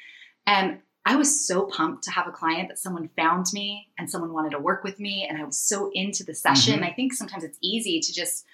and 0.46 0.80
I 1.06 1.16
was 1.18 1.46
so 1.46 1.66
pumped 1.66 2.04
to 2.06 2.12
have 2.12 2.28
a 2.28 2.32
client 2.32 2.70
that 2.70 2.80
someone 2.80 3.10
found 3.18 3.48
me 3.54 3.90
and 3.98 4.10
someone 4.10 4.32
wanted 4.32 4.52
to 4.52 4.60
work 4.60 4.84
with 4.86 5.00
me, 5.00 5.26
and 5.30 5.38
I 5.38 5.44
was 5.44 5.58
so 5.60 5.92
into 5.94 6.24
the 6.24 6.34
session. 6.34 6.80
Mhm. 6.80 6.84
I 6.90 6.94
think 6.94 7.14
sometimes 7.14 7.44
it's 7.44 7.58
easy 7.62 8.00
to 8.00 8.14
just 8.14 8.46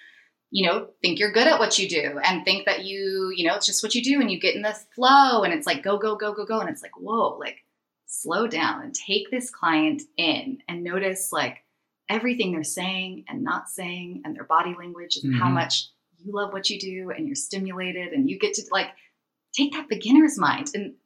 you 0.52 0.66
know, 0.66 0.88
think 1.00 1.20
you're 1.20 1.30
good 1.30 1.46
at 1.46 1.60
what 1.60 1.78
you 1.78 1.88
do 1.88 2.18
and 2.24 2.44
think 2.44 2.66
that 2.66 2.84
you, 2.84 3.32
you 3.36 3.46
know, 3.46 3.54
it's 3.54 3.66
just 3.66 3.84
what 3.84 3.94
you 3.94 4.02
do 4.02 4.20
and 4.20 4.32
you 4.32 4.40
get 4.40 4.56
in 4.56 4.62
the 4.62 4.76
flow 4.96 5.44
and 5.44 5.54
it's 5.54 5.64
like 5.64 5.80
go, 5.80 5.96
go, 5.96 6.16
go, 6.16 6.34
go, 6.34 6.44
go. 6.44 6.58
And 6.58 6.68
it's 6.68 6.82
like, 6.82 6.96
whoa, 6.96 7.36
like 7.38 7.58
slow 8.06 8.48
down 8.48 8.82
and 8.82 8.92
take 8.92 9.30
this 9.30 9.48
client 9.48 10.02
in 10.16 10.58
and 10.68 10.82
notice 10.82 11.30
like 11.32 11.58
everything 12.08 12.50
they're 12.50 12.64
saying 12.64 13.26
and 13.28 13.44
not 13.44 13.68
saying 13.68 14.22
and 14.24 14.34
their 14.34 14.42
body 14.42 14.74
language 14.76 15.18
and 15.22 15.32
how 15.36 15.46
Mhm. 15.50 15.52
much 15.54 15.86
you 16.18 16.32
love 16.32 16.52
what 16.52 16.68
you 16.68 16.80
do 16.80 17.10
and 17.12 17.28
you're 17.28 17.36
stimulated 17.36 18.12
and 18.12 18.28
you 18.28 18.36
get 18.36 18.54
to 18.54 18.62
like 18.72 18.88
take 19.52 19.70
that 19.74 19.88
beginner's 19.88 20.36
mind 20.36 20.70
and 20.74 20.96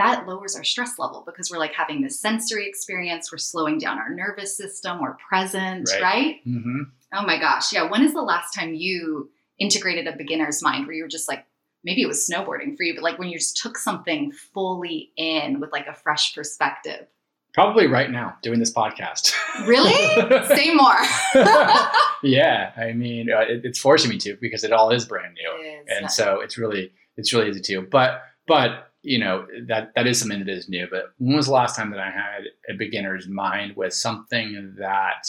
that 0.00 0.26
lowers 0.26 0.56
our 0.56 0.64
stress 0.64 0.98
level 0.98 1.22
because 1.26 1.50
we're 1.50 1.58
like 1.58 1.74
having 1.74 2.02
this 2.02 2.18
sensory 2.20 2.66
experience 2.68 3.30
we're 3.30 3.38
slowing 3.38 3.78
down 3.78 3.98
our 3.98 4.10
nervous 4.14 4.56
system 4.56 5.00
we're 5.00 5.16
present 5.28 5.88
Right. 5.92 6.02
right? 6.02 6.40
hmm 6.44 6.82
Oh 7.12 7.26
my 7.26 7.40
gosh. 7.40 7.72
Yeah. 7.72 7.90
When 7.90 8.02
is 8.04 8.12
the 8.12 8.22
last 8.22 8.54
time 8.54 8.72
you 8.72 9.30
integrated 9.58 10.06
a 10.06 10.16
beginner's 10.16 10.62
mind 10.62 10.86
where 10.86 10.94
you 10.94 11.02
were 11.02 11.08
just 11.08 11.26
like, 11.28 11.44
maybe 11.82 12.02
it 12.02 12.06
was 12.06 12.24
snowboarding 12.24 12.76
for 12.76 12.84
you, 12.84 12.94
but 12.94 13.02
like 13.02 13.18
when 13.18 13.28
you 13.28 13.36
just 13.36 13.56
took 13.56 13.76
something 13.76 14.30
fully 14.54 15.10
in 15.16 15.58
with 15.58 15.72
like 15.72 15.88
a 15.88 15.92
fresh 15.94 16.32
perspective? 16.36 17.08
Probably 17.52 17.88
right 17.88 18.08
now 18.12 18.36
doing 18.44 18.60
this 18.60 18.72
podcast. 18.72 19.32
Really? 19.66 19.92
Say 20.56 20.72
more. 20.72 20.94
yeah, 22.22 22.72
I 22.76 22.92
mean, 22.92 23.30
uh, 23.32 23.40
it, 23.40 23.62
it's 23.64 23.78
forcing 23.80 24.10
me 24.10 24.18
to 24.18 24.36
because 24.40 24.64
it 24.64 24.72
all 24.72 24.90
is 24.90 25.04
brand 25.04 25.34
new, 25.34 25.64
It 25.64 25.68
is. 25.82 25.86
and 25.88 26.10
so 26.12 26.40
it's 26.40 26.56
really 26.58 26.92
it's 27.16 27.32
really 27.32 27.48
easy 27.50 27.60
to. 27.60 27.82
But 27.82 28.22
but 28.46 28.89
you 29.02 29.18
know 29.18 29.46
that 29.66 29.92
that 29.94 30.06
is 30.06 30.18
something 30.18 30.40
that 30.40 30.48
is 30.48 30.68
new. 30.68 30.86
But 30.90 31.12
when 31.18 31.36
was 31.36 31.46
the 31.46 31.52
last 31.52 31.76
time 31.76 31.90
that 31.90 32.00
I 32.00 32.10
had 32.10 32.44
a 32.68 32.74
beginner's 32.74 33.28
mind 33.28 33.76
with 33.76 33.94
something 33.94 34.74
that 34.78 35.28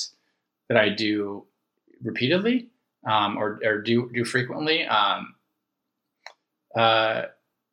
that 0.69 0.77
I 0.77 0.89
do 0.89 1.45
repeatedly 2.01 2.69
um, 3.07 3.37
or 3.37 3.59
or 3.63 3.81
do 3.81 4.09
do 4.13 4.25
frequently? 4.25 4.85
Um, 4.85 5.35
uh, 6.75 7.24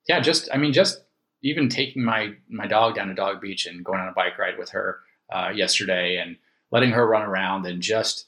yeah, 0.09 0.21
just 0.21 0.49
I 0.53 0.57
mean, 0.57 0.73
just 0.73 1.03
even 1.43 1.69
taking 1.69 2.05
my 2.05 2.35
my 2.49 2.67
dog 2.67 2.95
down 2.95 3.09
to 3.09 3.15
Dog 3.15 3.41
Beach 3.41 3.67
and 3.67 3.85
going 3.85 4.01
on 4.01 4.09
a 4.09 4.13
bike 4.13 4.39
ride 4.39 4.59
with 4.59 4.71
her 4.71 5.01
uh, 5.33 5.51
yesterday 5.55 6.17
and 6.17 6.37
letting 6.71 6.91
her 6.91 7.07
run 7.07 7.23
around 7.23 7.67
and 7.67 7.83
just 7.83 8.27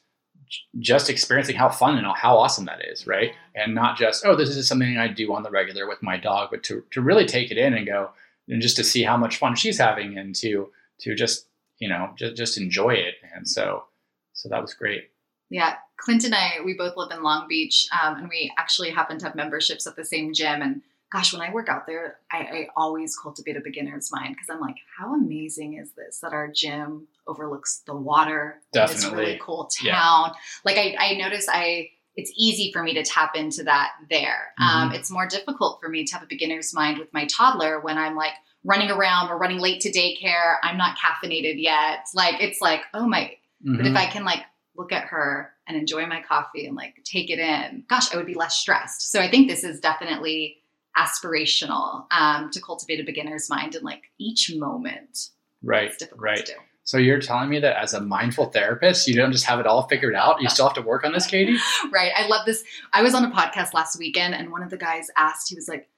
just 0.79 1.11
experiencing 1.11 1.57
how 1.57 1.69
fun 1.69 1.97
and 1.97 2.07
how 2.17 2.37
awesome 2.37 2.65
that 2.67 2.85
is, 2.85 3.07
right? 3.07 3.33
And 3.55 3.75
not 3.75 3.97
just 3.97 4.25
oh, 4.25 4.37
this 4.37 4.51
is 4.51 4.69
something 4.69 4.99
I 4.99 5.09
do 5.09 5.33
on 5.35 5.43
the 5.43 5.51
regular 5.51 5.89
with 5.89 6.03
my 6.03 6.17
dog, 6.17 6.49
but 6.51 6.63
to 6.65 6.85
to 6.91 7.01
really 7.01 7.27
take 7.27 7.51
it 7.51 7.59
in 7.59 7.75
and 7.75 7.87
go 7.87 8.11
and 8.49 8.61
just 8.61 8.77
to 8.77 8.85
see 8.85 9.03
how 9.03 9.17
much 9.17 9.39
fun 9.39 9.55
she's 9.55 9.79
having 9.79 10.19
and 10.19 10.35
to 10.37 10.71
to 11.01 11.15
just 11.15 11.47
you 11.79 11.89
know 11.89 12.11
just 12.17 12.37
just 12.37 12.59
enjoy 12.59 12.95
it. 12.95 13.15
And 13.35 13.49
so 13.49 13.85
so 14.33 14.49
that 14.49 14.63
was 14.63 14.75
great. 14.75 15.11
Yeah, 15.51 15.75
Clint 15.97 16.25
and 16.25 16.35
I, 16.35 16.61
we 16.65 16.75
both 16.75 16.97
live 16.97 17.11
in 17.11 17.23
Long 17.23 17.47
Beach, 17.49 17.89
um, 18.03 18.17
and 18.17 18.29
we 18.29 18.53
actually 18.57 18.91
happen 18.91 19.19
to 19.19 19.27
have 19.27 19.35
memberships 19.35 19.87
at 19.87 19.97
the 19.97 20.05
same 20.05 20.33
gym. 20.33 20.63
And 20.63 20.83
gosh, 21.13 21.33
when 21.33 21.43
I 21.43 21.53
work 21.53 21.69
out 21.69 21.87
there, 21.87 22.19
I, 22.31 22.39
I 22.39 22.69
always 22.77 23.17
cultivate 23.17 23.57
a 23.57 23.61
beginner's 23.61 24.11
mind 24.13 24.35
because 24.35 24.49
I'm 24.49 24.61
like, 24.61 24.77
how 24.99 25.15
amazing 25.15 25.75
is 25.75 25.91
this 25.93 26.21
that 26.21 26.33
our 26.33 26.49
gym 26.49 27.09
overlooks 27.31 27.83
the 27.87 27.97
water? 27.97 28.61
This 28.73 28.91
Definitely. 29.03 29.25
really 29.25 29.41
cool 29.43 29.65
town. 29.67 29.87
Yeah. 29.87 30.33
Like 30.65 30.77
I, 30.77 30.97
I 30.99 31.15
notice 31.17 31.47
I. 31.49 31.91
It's 32.17 32.33
easy 32.37 32.73
for 32.73 32.83
me 32.83 32.93
to 32.95 33.05
tap 33.05 33.37
into 33.37 33.63
that 33.63 33.93
there. 34.11 34.53
Um, 34.61 34.93
it's 34.93 35.11
more 35.13 35.27
difficult 35.29 35.79
for 35.81 35.89
me 35.89 36.05
to 36.05 36.13
have 36.15 36.23
a 36.25 36.27
beginner's 36.27 36.75
mind 36.75 36.99
with 36.99 37.09
my 37.15 37.25
toddler 37.27 37.81
when 37.81 37.97
I'm 37.97 38.17
like 38.17 38.33
running 38.65 38.91
around 38.91 39.31
or 39.31 39.39
running 39.39 39.59
late 39.61 39.81
to 39.83 39.93
daycare. 39.93 40.57
I'm 40.63 40.77
not 40.77 40.99
caffeinated 40.99 41.55
yet. 41.63 42.01
Like 42.13 42.43
it's 42.43 42.61
like, 42.61 42.83
oh 42.93 43.07
my, 43.07 43.37
but 43.65 43.87
if 43.87 43.93
Mhm. 43.93 43.97
I 43.97 44.07
can 44.07 44.25
like 44.25 44.43
look 44.77 44.91
at 44.93 45.05
her 45.05 45.53
and 45.69 45.77
enjoy 45.79 46.05
my 46.07 46.21
coffee 46.21 46.67
and 46.67 46.75
like 46.77 46.97
take 47.05 47.31
it 47.31 47.39
in, 47.39 47.85
gosh, 47.89 48.13
I 48.13 48.17
would 48.17 48.27
be 48.27 48.35
less 48.35 48.57
stressed. 48.59 49.11
So 49.13 49.21
I 49.21 49.31
think 49.31 49.49
this 49.49 49.63
is 49.65 49.79
definitely 49.81 50.57
aspirational 50.99 52.07
um, 52.11 52.51
to 52.51 52.61
cultivate 52.61 53.01
a 53.01 53.05
beginner's 53.05 53.49
mind 53.49 53.75
in 53.77 53.83
like 53.83 54.03
each 54.19 54.53
moment. 54.57 55.29
right, 55.63 55.93
right. 56.17 56.51
So 56.91 56.99
you're 56.99 57.21
telling 57.21 57.49
me 57.49 57.61
that 57.61 57.81
as 57.81 57.95
a 57.95 58.01
mindful 58.01 58.47
therapist, 58.47 59.07
you 59.07 59.15
don't 59.15 59.31
just 59.31 59.45
have 59.45 59.61
it 59.61 59.67
all 59.67 59.87
figured 59.87 60.17
out. 60.17 60.43
You 60.43 60.49
still 60.49 60.67
have 60.67 60.75
to 60.75 60.83
work 60.83 61.05
on 61.05 61.13
this, 61.13 61.25
Katie. 61.25 61.57
Right. 61.93 62.11
I 62.17 62.27
love 62.27 62.45
this. 62.47 62.65
I 62.93 63.01
was 63.03 63.15
on 63.15 63.25
a 63.25 63.31
podcast 63.31 63.75
last 63.75 63.97
weekend 63.97 64.35
and 64.35 64.51
one 64.51 64.65
of 64.65 64.71
the 64.71 64.77
guys 64.77 65.07
asked, 65.17 65.49
he 65.51 65.55
was 65.55 65.69
like, 65.69 65.89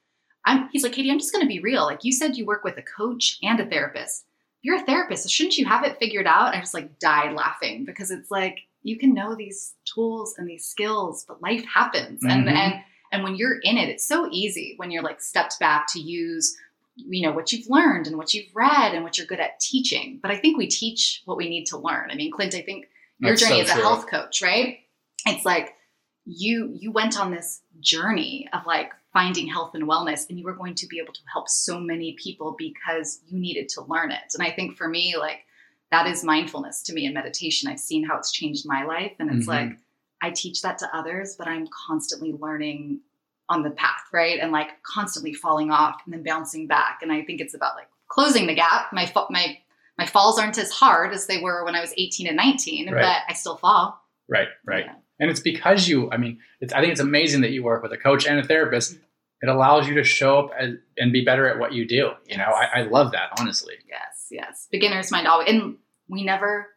I'm, 0.45 0.69
he's 0.71 0.83
like, 0.83 0.93
Katie, 0.93 1.11
I'm 1.11 1.19
just 1.19 1.33
going 1.33 1.41
to 1.45 1.49
be 1.49 1.61
real. 1.61 1.85
Like 1.87 2.05
you 2.05 2.13
said, 2.13 2.37
you 2.37 2.45
work 2.45 2.63
with 2.63 2.77
a 2.77 2.83
coach 2.83 3.39
and 3.43 3.59
a 3.59 3.65
therapist. 3.65 4.27
You're 4.61 4.77
a 4.83 4.85
therapist. 4.85 5.23
So 5.23 5.31
shouldn't 5.31 5.57
you 5.57 5.65
have 5.65 5.83
it 5.83 5.97
figured 5.99 6.27
out? 6.27 6.55
I 6.55 6.59
just 6.61 6.75
like 6.75 6.99
died 6.99 7.33
laughing 7.35 7.87
because 7.87 8.11
it's 8.11 8.31
like, 8.31 8.59
you 8.83 8.99
can 8.99 9.15
know 9.15 9.35
these 9.35 9.73
tools 9.87 10.35
and 10.37 10.47
these 10.47 10.67
skills, 10.67 11.25
but 11.27 11.41
life 11.41 11.65
happens. 11.65 12.23
And, 12.23 12.47
Mhm. 12.47 12.53
and, 12.53 12.75
and 13.13 13.23
when 13.25 13.35
you're 13.37 13.61
in 13.63 13.79
it, 13.79 13.89
it's 13.89 14.07
so 14.07 14.29
easy 14.31 14.75
when 14.77 14.91
you're 14.91 15.03
like 15.03 15.23
stepped 15.23 15.59
back 15.59 15.87
to 15.93 16.01
use, 16.01 16.55
you 16.97 17.23
know, 17.27 17.33
what 17.33 17.53
you've 17.53 17.69
learned 17.69 18.07
and 18.07 18.17
what 18.19 18.35
you've 18.35 18.55
read 18.55 18.95
and 18.95 19.03
what 19.03 19.17
you're 19.17 19.27
good 19.27 19.41
at 19.41 19.59
teaching. 19.61 20.19
But 20.21 20.31
I 20.31 20.37
think 20.37 20.59
we 20.59 20.67
teach 20.67 21.23
what 21.25 21.37
we 21.37 21.49
need 21.49 21.65
to 21.67 21.79
learn. 21.79 22.11
I 22.11 22.15
mean, 22.15 22.31
Clint, 22.31 22.55
I 22.55 22.61
think 22.63 22.87
your 23.19 23.33
That's 23.33 23.43
journey 23.43 23.57
so 23.57 23.63
as 23.63 23.71
a 23.71 23.75
true. 23.75 23.83
health 23.83 24.07
coach, 24.09 24.43
right? 24.43 24.81
It's 25.27 25.45
like 25.45 25.75
you 26.25 26.71
you 26.79 26.93
went 26.93 27.19
on 27.19 27.31
this 27.31 27.63
journey 27.81 28.49
of 28.53 28.65
like 28.67 28.93
finding 29.13 29.47
health 29.49 29.75
and 29.75 29.85
wellness 29.89 30.29
and 30.29 30.39
you 30.39 30.45
were 30.45 30.55
going 30.55 30.75
to 30.75 30.87
be 30.87 30.99
able 30.99 31.13
to 31.13 31.21
help 31.33 31.49
so 31.49 31.81
many 31.81 32.17
people 32.23 32.55
because 32.59 33.21
you 33.27 33.39
needed 33.41 33.69
to 33.71 33.83
learn 33.83 34.11
it. 34.11 34.33
And 34.35 34.47
I 34.47 34.51
think 34.51 34.77
for 34.77 34.89
me 34.89 35.17
like 35.19 35.41
that 35.91 36.07
is 36.07 36.25
mindfulness 36.25 36.83
to 36.85 36.93
me 36.95 37.05
in 37.07 37.13
meditation. 37.13 37.69
I've 37.71 37.79
seen 37.81 38.05
how 38.05 38.17
it's 38.19 38.33
changed 38.33 38.65
my 38.67 38.85
life 38.85 39.13
and 39.19 39.31
it's 39.31 39.47
Mhm. 39.47 39.49
like 39.49 39.79
I 40.23 40.31
teach 40.31 40.63
that 40.63 40.79
to 40.79 40.97
others, 40.97 41.35
but 41.37 41.49
I'm 41.49 41.67
constantly 41.87 42.33
learning 42.33 43.01
on 43.49 43.63
the 43.63 43.71
path, 43.71 44.03
right? 44.13 44.39
And 44.41 44.53
like 44.53 44.69
constantly 44.83 45.35
falling 45.35 45.71
off 45.71 46.01
and 46.05 46.15
then 46.15 46.23
bouncing 46.23 46.67
back. 46.67 47.01
And 47.03 47.13
I 47.13 47.23
think 47.23 47.41
it's 47.41 47.55
about 47.55 47.75
like 47.77 47.89
closing 48.09 48.47
the 48.47 48.55
gap. 48.55 48.93
My 48.93 49.11
my 49.31 49.59
my 49.99 50.07
falls 50.07 50.39
aren't 50.39 50.59
as 50.59 50.71
hard 50.71 51.13
as 51.13 51.27
they 51.27 51.39
were 51.41 51.65
when 51.65 51.75
I 51.77 51.81
was 51.81 51.93
18 51.99 52.27
and 52.27 52.37
19, 52.37 52.91
Right. 52.91 53.03
but 53.03 53.17
I 53.29 53.35
still 53.35 53.57
fall. 53.57 54.01
Right, 54.29 54.49
right. 54.67 54.87
Yeah. 54.87 54.95
And 55.21 55.31
it's 55.31 55.41
because 55.41 55.87
you, 55.87 56.11
I 56.11 56.17
mean, 56.17 56.39
it's, 56.61 56.73
I 56.73 56.81
think 56.81 56.93
it's 56.93 57.01
amazing 57.01 57.43
that 57.43 57.51
you 57.51 57.63
work 57.63 57.83
with 57.83 57.93
a 57.93 57.99
coach 57.99 58.27
and 58.27 58.41
a 58.41 58.43
therapist. 58.43 58.99
It 59.43 59.49
allows 59.49 59.87
you 59.87 59.95
to 59.97 60.05
show 60.05 60.39
up 60.39 60.51
as, 60.59 60.71
and 60.97 61.13
be 61.13 61.25
better 61.25 61.47
at 61.47 61.59
what 61.59 61.73
you 61.75 61.87
do. 61.87 62.13
You 62.27 62.39
know, 62.39 62.45
I, 62.45 62.81
I 62.81 62.83
love 62.85 63.13
that, 63.13 63.31
honestly. 63.39 63.75
Yes, 63.87 64.29
yes. 64.31 64.67
Beginner's 64.73 65.11
mind 65.11 65.27
always, 65.29 65.49
and 65.51 65.77
we 66.09 66.25
never, 66.25 66.69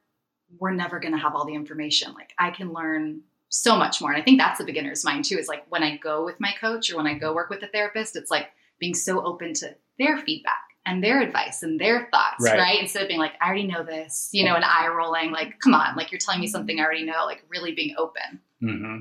we're 0.59 0.73
never 0.73 0.99
going 0.99 1.13
to 1.13 1.17
have 1.19 1.35
all 1.35 1.45
the 1.45 1.55
information. 1.55 2.13
Like 2.13 2.33
I 2.37 2.51
can 2.51 2.73
learn 2.73 3.21
so 3.55 3.75
much 3.77 4.01
more. 4.01 4.11
And 4.11 4.21
I 4.21 4.23
think 4.23 4.39
that's 4.39 4.57
the 4.59 4.65
beginner's 4.65 5.03
mind 5.05 5.25
too, 5.25 5.37
is 5.37 5.47
like 5.47 5.65
when 5.69 5.83
I 5.83 5.97
go 5.97 6.25
with 6.25 6.39
my 6.39 6.53
coach 6.59 6.91
or 6.91 6.97
when 6.97 7.07
I 7.07 7.13
go 7.13 7.33
work 7.33 7.49
with 7.49 7.63
a 7.63 7.67
therapist, 7.67 8.15
it's 8.15 8.29
like 8.31 8.47
being 8.79 8.93
so 8.93 9.23
open 9.25 9.53
to 9.55 9.75
their 9.97 10.17
feedback 10.17 10.53
and 10.85 11.03
their 11.03 11.21
advice 11.21 11.63
and 11.63 11.79
their 11.79 12.07
thoughts, 12.11 12.35
Right. 12.43 12.57
right? 12.59 12.79
Instead 12.81 13.03
of 13.03 13.07
being 13.07 13.19
like, 13.19 13.33
I 13.41 13.47
already 13.47 13.65
know 13.67 13.83
this, 13.83 14.29
you 14.33 14.43
know, 14.45 14.55
and 14.55 14.63
eye 14.65 14.87
rolling, 14.87 15.31
like, 15.31 15.59
come 15.59 15.73
on, 15.73 15.95
like 15.95 16.11
you're 16.11 16.19
telling 16.19 16.41
me 16.41 16.47
something 16.47 16.79
I 16.79 16.83
already 16.83 17.05
know, 17.05 17.25
like 17.25 17.43
really 17.49 17.73
being 17.73 17.95
open. 17.97 18.39
Mm-hmm. 18.61 18.99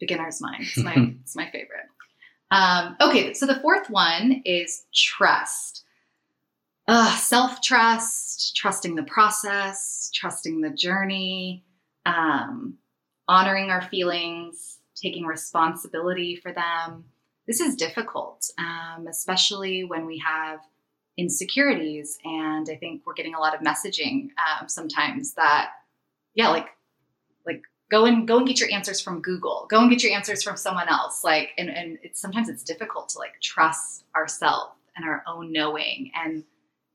Beginner's 0.00 0.40
mind. 0.40 0.62
It's 0.62 0.78
my, 0.78 0.94
it's 1.22 1.36
my 1.36 1.50
favorite. 1.50 1.86
Um, 2.50 2.96
okay, 3.00 3.34
so 3.34 3.46
the 3.46 3.60
fourth 3.60 3.90
one 3.90 4.42
is 4.44 4.84
trust. 4.94 5.84
Self 7.16 7.62
trust, 7.62 8.54
trusting 8.56 8.96
the 8.96 9.02
process, 9.04 10.10
trusting 10.14 10.60
the 10.60 10.70
journey, 10.70 11.64
um, 12.04 12.76
honoring 13.32 13.70
our 13.70 13.80
feelings, 13.80 14.78
taking 14.94 15.24
responsibility 15.24 16.36
for 16.36 16.52
them. 16.52 17.04
This 17.46 17.60
is 17.60 17.74
difficult, 17.76 18.46
um, 18.58 19.06
especially 19.08 19.84
when 19.84 20.04
we 20.04 20.18
have 20.18 20.60
insecurities. 21.16 22.18
And 22.24 22.68
I 22.70 22.76
think 22.76 23.06
we're 23.06 23.14
getting 23.14 23.34
a 23.34 23.40
lot 23.40 23.54
of 23.54 23.62
messaging 23.62 24.28
um, 24.36 24.68
sometimes 24.68 25.32
that, 25.34 25.70
yeah, 26.34 26.50
like, 26.50 26.68
like 27.46 27.62
go 27.90 28.04
and 28.04 28.28
go 28.28 28.36
and 28.36 28.46
get 28.46 28.60
your 28.60 28.70
answers 28.70 29.00
from 29.00 29.22
Google. 29.22 29.66
Go 29.70 29.80
and 29.80 29.88
get 29.88 30.02
your 30.02 30.12
answers 30.12 30.42
from 30.42 30.58
someone 30.58 30.90
else. 30.90 31.24
Like, 31.24 31.52
and 31.56 31.70
and 31.70 31.98
it's 32.02 32.20
sometimes 32.20 32.50
it's 32.50 32.62
difficult 32.62 33.08
to 33.10 33.18
like 33.18 33.40
trust 33.40 34.04
ourselves 34.14 34.74
and 34.94 35.06
our 35.06 35.22
own 35.26 35.52
knowing 35.52 36.10
and 36.14 36.44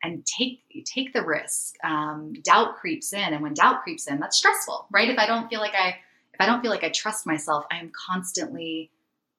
and 0.03 0.23
take 0.25 0.61
take 0.85 1.13
the 1.13 1.25
risk. 1.25 1.75
Um, 1.83 2.33
doubt 2.43 2.75
creeps 2.75 3.11
in, 3.11 3.33
and 3.33 3.41
when 3.41 3.55
doubt 3.55 3.81
creeps 3.81 4.07
in, 4.07 4.19
that's 4.19 4.37
stressful, 4.37 4.85
right? 4.91 5.09
If 5.09 5.17
I 5.17 5.25
don't 5.25 5.49
feel 5.49 5.61
like 5.61 5.73
I 5.73 5.97
if 6.37 6.41
I 6.41 6.45
don't 6.45 6.61
feel 6.61 6.69
like 6.69 6.83
I 6.83 6.89
trust 6.89 7.25
myself, 7.25 7.65
I 7.71 7.77
am 7.77 7.91
constantly 8.07 8.91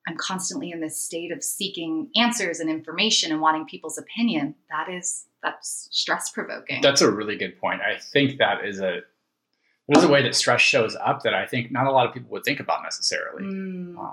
I'm 0.09 0.17
constantly 0.17 0.71
in 0.71 0.81
this 0.81 0.99
state 0.99 1.31
of 1.31 1.45
seeking 1.45 2.09
answers 2.17 2.61
and 2.61 2.71
information 2.71 3.31
and 3.31 3.43
wanting 3.43 3.67
people's 3.67 3.99
opinion. 3.99 4.55
That 4.71 4.89
is 4.91 5.27
that's 5.43 5.89
stress 5.93 6.31
provoking. 6.31 6.81
That's 6.81 7.03
a 7.03 7.11
really 7.11 7.37
good 7.37 7.59
point. 7.61 7.83
I 7.83 7.99
think 7.99 8.39
that 8.39 8.65
is 8.65 8.81
a 8.81 9.01
there's 9.89 10.05
a 10.05 10.09
way 10.09 10.23
that 10.23 10.35
stress 10.35 10.61
shows 10.61 10.97
up 10.97 11.23
that 11.23 11.35
I 11.35 11.47
think 11.47 11.71
not 11.71 11.87
a 11.87 11.93
lot 11.93 12.07
of 12.07 12.15
people 12.15 12.31
would 12.31 12.45
think 12.45 12.59
about 12.59 12.83
necessarily. 12.83 13.45
Mm, 13.45 13.97
uh, 13.97 14.11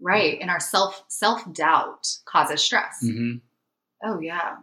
right, 0.00 0.38
and 0.40 0.50
our 0.50 0.60
self 0.60 1.04
self 1.08 1.52
doubt 1.52 2.08
causes 2.24 2.62
stress. 2.62 3.04
Mm-hmm. 3.04 3.36
Oh 4.04 4.20
yeah, 4.20 4.56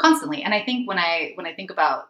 constantly. 0.00 0.42
And 0.42 0.54
I 0.54 0.62
think 0.62 0.86
when 0.86 0.98
I 0.98 1.32
when 1.34 1.46
I 1.46 1.54
think 1.54 1.70
about 1.70 2.04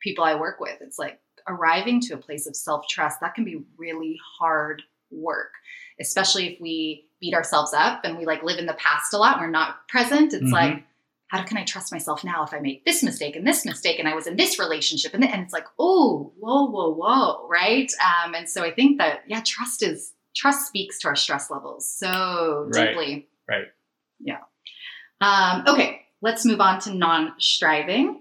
people 0.00 0.24
I 0.24 0.34
work 0.34 0.58
with, 0.58 0.78
it's 0.80 0.98
like 0.98 1.20
arriving 1.48 2.00
to 2.02 2.14
a 2.14 2.18
place 2.18 2.46
of 2.46 2.56
self 2.56 2.86
trust. 2.88 3.20
That 3.20 3.34
can 3.34 3.44
be 3.44 3.62
really 3.76 4.18
hard 4.38 4.82
work, 5.10 5.52
especially 6.00 6.54
if 6.54 6.60
we 6.60 7.06
beat 7.20 7.34
ourselves 7.34 7.72
up 7.72 8.04
and 8.04 8.18
we 8.18 8.26
like 8.26 8.42
live 8.42 8.58
in 8.58 8.66
the 8.66 8.74
past 8.74 9.14
a 9.14 9.18
lot. 9.18 9.40
We're 9.40 9.48
not 9.48 9.88
present. 9.88 10.32
It's 10.32 10.44
mm-hmm. 10.44 10.52
like 10.52 10.84
how 11.28 11.42
can 11.42 11.56
I 11.56 11.64
trust 11.64 11.90
myself 11.90 12.22
now 12.22 12.44
if 12.44 12.52
I 12.52 12.60
make 12.60 12.84
this 12.84 13.02
mistake 13.02 13.34
and 13.34 13.46
this 13.46 13.64
mistake 13.64 13.98
and 13.98 14.08
I 14.08 14.14
was 14.14 14.26
in 14.26 14.36
this 14.36 14.58
relationship 14.58 15.14
and, 15.14 15.24
and 15.24 15.42
it's 15.42 15.52
like, 15.52 15.66
oh, 15.78 16.32
whoa, 16.38 16.66
whoa, 16.66 16.94
whoa, 16.94 17.48
right? 17.48 17.90
Um, 18.24 18.34
and 18.34 18.48
so 18.48 18.62
I 18.62 18.70
think 18.72 18.98
that 18.98 19.24
yeah, 19.26 19.42
trust 19.44 19.82
is 19.82 20.12
trust 20.36 20.66
speaks 20.66 21.00
to 21.00 21.08
our 21.08 21.16
stress 21.16 21.50
levels 21.50 21.88
so 21.88 22.68
deeply. 22.72 23.28
Right. 23.48 23.56
right. 23.56 23.66
Yeah. 24.20 24.38
Um, 25.20 25.64
okay, 25.66 26.02
let's 26.20 26.44
move 26.44 26.60
on 26.60 26.80
to 26.80 26.94
non-striving. 26.94 28.20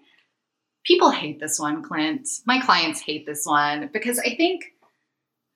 People 0.86 1.12
hate 1.12 1.40
this 1.40 1.60
one, 1.60 1.82
Clint. 1.82 2.28
My 2.46 2.60
clients 2.60 3.00
hate 3.00 3.26
this 3.26 3.46
one 3.46 3.90
because 3.94 4.20
I 4.20 4.36
think 4.36 4.74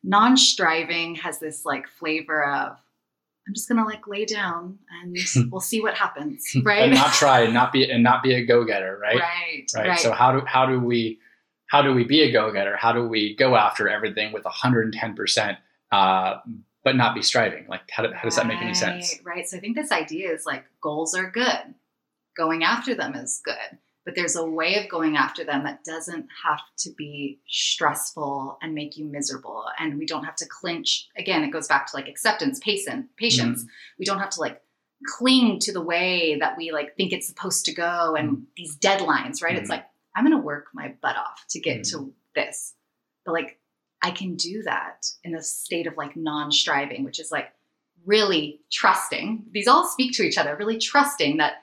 non-striving 0.03 1.15
has 1.15 1.39
this 1.39 1.65
like 1.65 1.87
flavor 1.87 2.45
of 2.45 2.77
I'm 3.47 3.53
just 3.53 3.69
gonna 3.69 3.85
like 3.85 4.07
lay 4.07 4.25
down 4.25 4.79
and 5.01 5.17
we'll 5.51 5.61
see 5.61 5.81
what 5.81 5.95
happens, 5.95 6.55
right? 6.63 6.83
and 6.83 6.93
not 6.93 7.13
try 7.13 7.41
and 7.41 7.53
not 7.53 7.71
be 7.71 7.89
and 7.89 8.03
not 8.03 8.23
be 8.23 8.33
a 8.33 8.45
go 8.45 8.65
getter, 8.65 8.97
right? 9.01 9.19
Right. 9.19 9.71
Right. 9.75 9.87
right. 9.89 9.99
So 9.99 10.11
how 10.11 10.31
do 10.31 10.45
how 10.45 10.65
do 10.65 10.79
we 10.79 11.19
how 11.67 11.81
do 11.81 11.93
we 11.93 12.03
be 12.03 12.21
a 12.21 12.31
go 12.31 12.51
getter? 12.51 12.75
How 12.75 12.91
do 12.91 13.07
we 13.07 13.35
go 13.35 13.55
after 13.55 13.89
everything 13.89 14.33
with 14.33 14.45
110 14.45 15.15
percent, 15.15 15.57
uh, 15.91 16.37
but 16.83 16.95
not 16.95 17.15
be 17.15 17.21
striving? 17.21 17.65
Like 17.67 17.89
how, 17.89 18.03
do, 18.03 18.13
how 18.13 18.23
does 18.23 18.35
that 18.35 18.47
make 18.47 18.61
any 18.61 18.73
sense? 18.73 19.15
Right. 19.23 19.47
So 19.47 19.57
I 19.57 19.59
think 19.59 19.75
this 19.75 19.91
idea 19.91 20.31
is 20.31 20.45
like 20.45 20.65
goals 20.81 21.13
are 21.13 21.29
good, 21.29 21.73
going 22.35 22.63
after 22.63 22.95
them 22.95 23.15
is 23.15 23.41
good 23.43 23.77
but 24.07 24.15
there's 24.15 24.37
a 24.37 24.45
way 24.45 24.81
of 24.81 24.89
going 24.89 25.17
after 25.17 25.43
them 25.43 25.65
that 25.65 25.83
doesn't 25.83 26.27
have 26.45 26.61
to 26.77 26.89
be 26.97 27.41
stressful 27.45 28.57
and 28.61 28.73
make 28.73 28.95
you 28.95 29.03
miserable 29.03 29.65
and 29.77 29.99
we 29.99 30.05
don't 30.05 30.23
have 30.23 30.37
to 30.37 30.45
clinch 30.47 31.09
again 31.17 31.43
it 31.43 31.51
goes 31.51 31.67
back 31.67 31.85
to 31.85 31.95
like 31.95 32.07
acceptance 32.07 32.57
patience 32.59 33.05
patience 33.17 33.59
mm-hmm. 33.59 33.95
we 33.99 34.05
don't 34.05 34.19
have 34.19 34.29
to 34.29 34.39
like 34.39 34.61
cling 35.05 35.59
to 35.59 35.73
the 35.73 35.81
way 35.81 36.37
that 36.39 36.57
we 36.57 36.71
like 36.71 36.95
think 36.95 37.11
it's 37.11 37.27
supposed 37.27 37.65
to 37.65 37.73
go 37.73 38.15
and 38.15 38.29
mm-hmm. 38.29 38.43
these 38.55 38.77
deadlines 38.77 39.43
right 39.43 39.51
mm-hmm. 39.51 39.57
it's 39.57 39.69
like 39.69 39.85
i'm 40.15 40.25
going 40.25 40.35
to 40.35 40.41
work 40.41 40.67
my 40.73 40.93
butt 41.01 41.17
off 41.17 41.43
to 41.49 41.59
get 41.59 41.83
to 41.83 41.97
mm-hmm. 41.97 42.09
this 42.33 42.75
but 43.25 43.33
like 43.33 43.59
i 44.01 44.09
can 44.09 44.35
do 44.35 44.63
that 44.63 45.05
in 45.25 45.35
a 45.35 45.43
state 45.43 45.85
of 45.85 45.97
like 45.97 46.15
non-striving 46.15 47.03
which 47.03 47.19
is 47.19 47.29
like 47.29 47.49
really 48.05 48.61
trusting 48.71 49.43
these 49.51 49.67
all 49.67 49.85
speak 49.85 50.13
to 50.13 50.23
each 50.23 50.37
other 50.37 50.55
really 50.55 50.77
trusting 50.77 51.37
that 51.37 51.55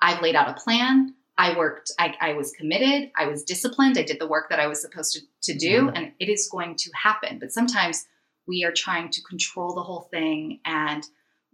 i've 0.00 0.22
laid 0.22 0.34
out 0.34 0.48
a 0.48 0.54
plan 0.54 1.14
I 1.40 1.56
worked, 1.56 1.90
I, 1.98 2.14
I, 2.20 2.32
was 2.34 2.52
committed, 2.52 3.10
I 3.16 3.26
was 3.26 3.42
disciplined, 3.44 3.96
I 3.96 4.02
did 4.02 4.18
the 4.20 4.26
work 4.26 4.50
that 4.50 4.60
I 4.60 4.66
was 4.66 4.80
supposed 4.80 5.14
to, 5.14 5.52
to 5.52 5.58
do, 5.58 5.86
mm-hmm. 5.86 5.96
and 5.96 6.12
it 6.20 6.28
is 6.28 6.48
going 6.50 6.76
to 6.76 6.90
happen. 6.94 7.38
But 7.38 7.52
sometimes 7.52 8.06
we 8.46 8.64
are 8.64 8.72
trying 8.72 9.10
to 9.10 9.22
control 9.22 9.74
the 9.74 9.82
whole 9.82 10.08
thing 10.10 10.60
and 10.64 11.06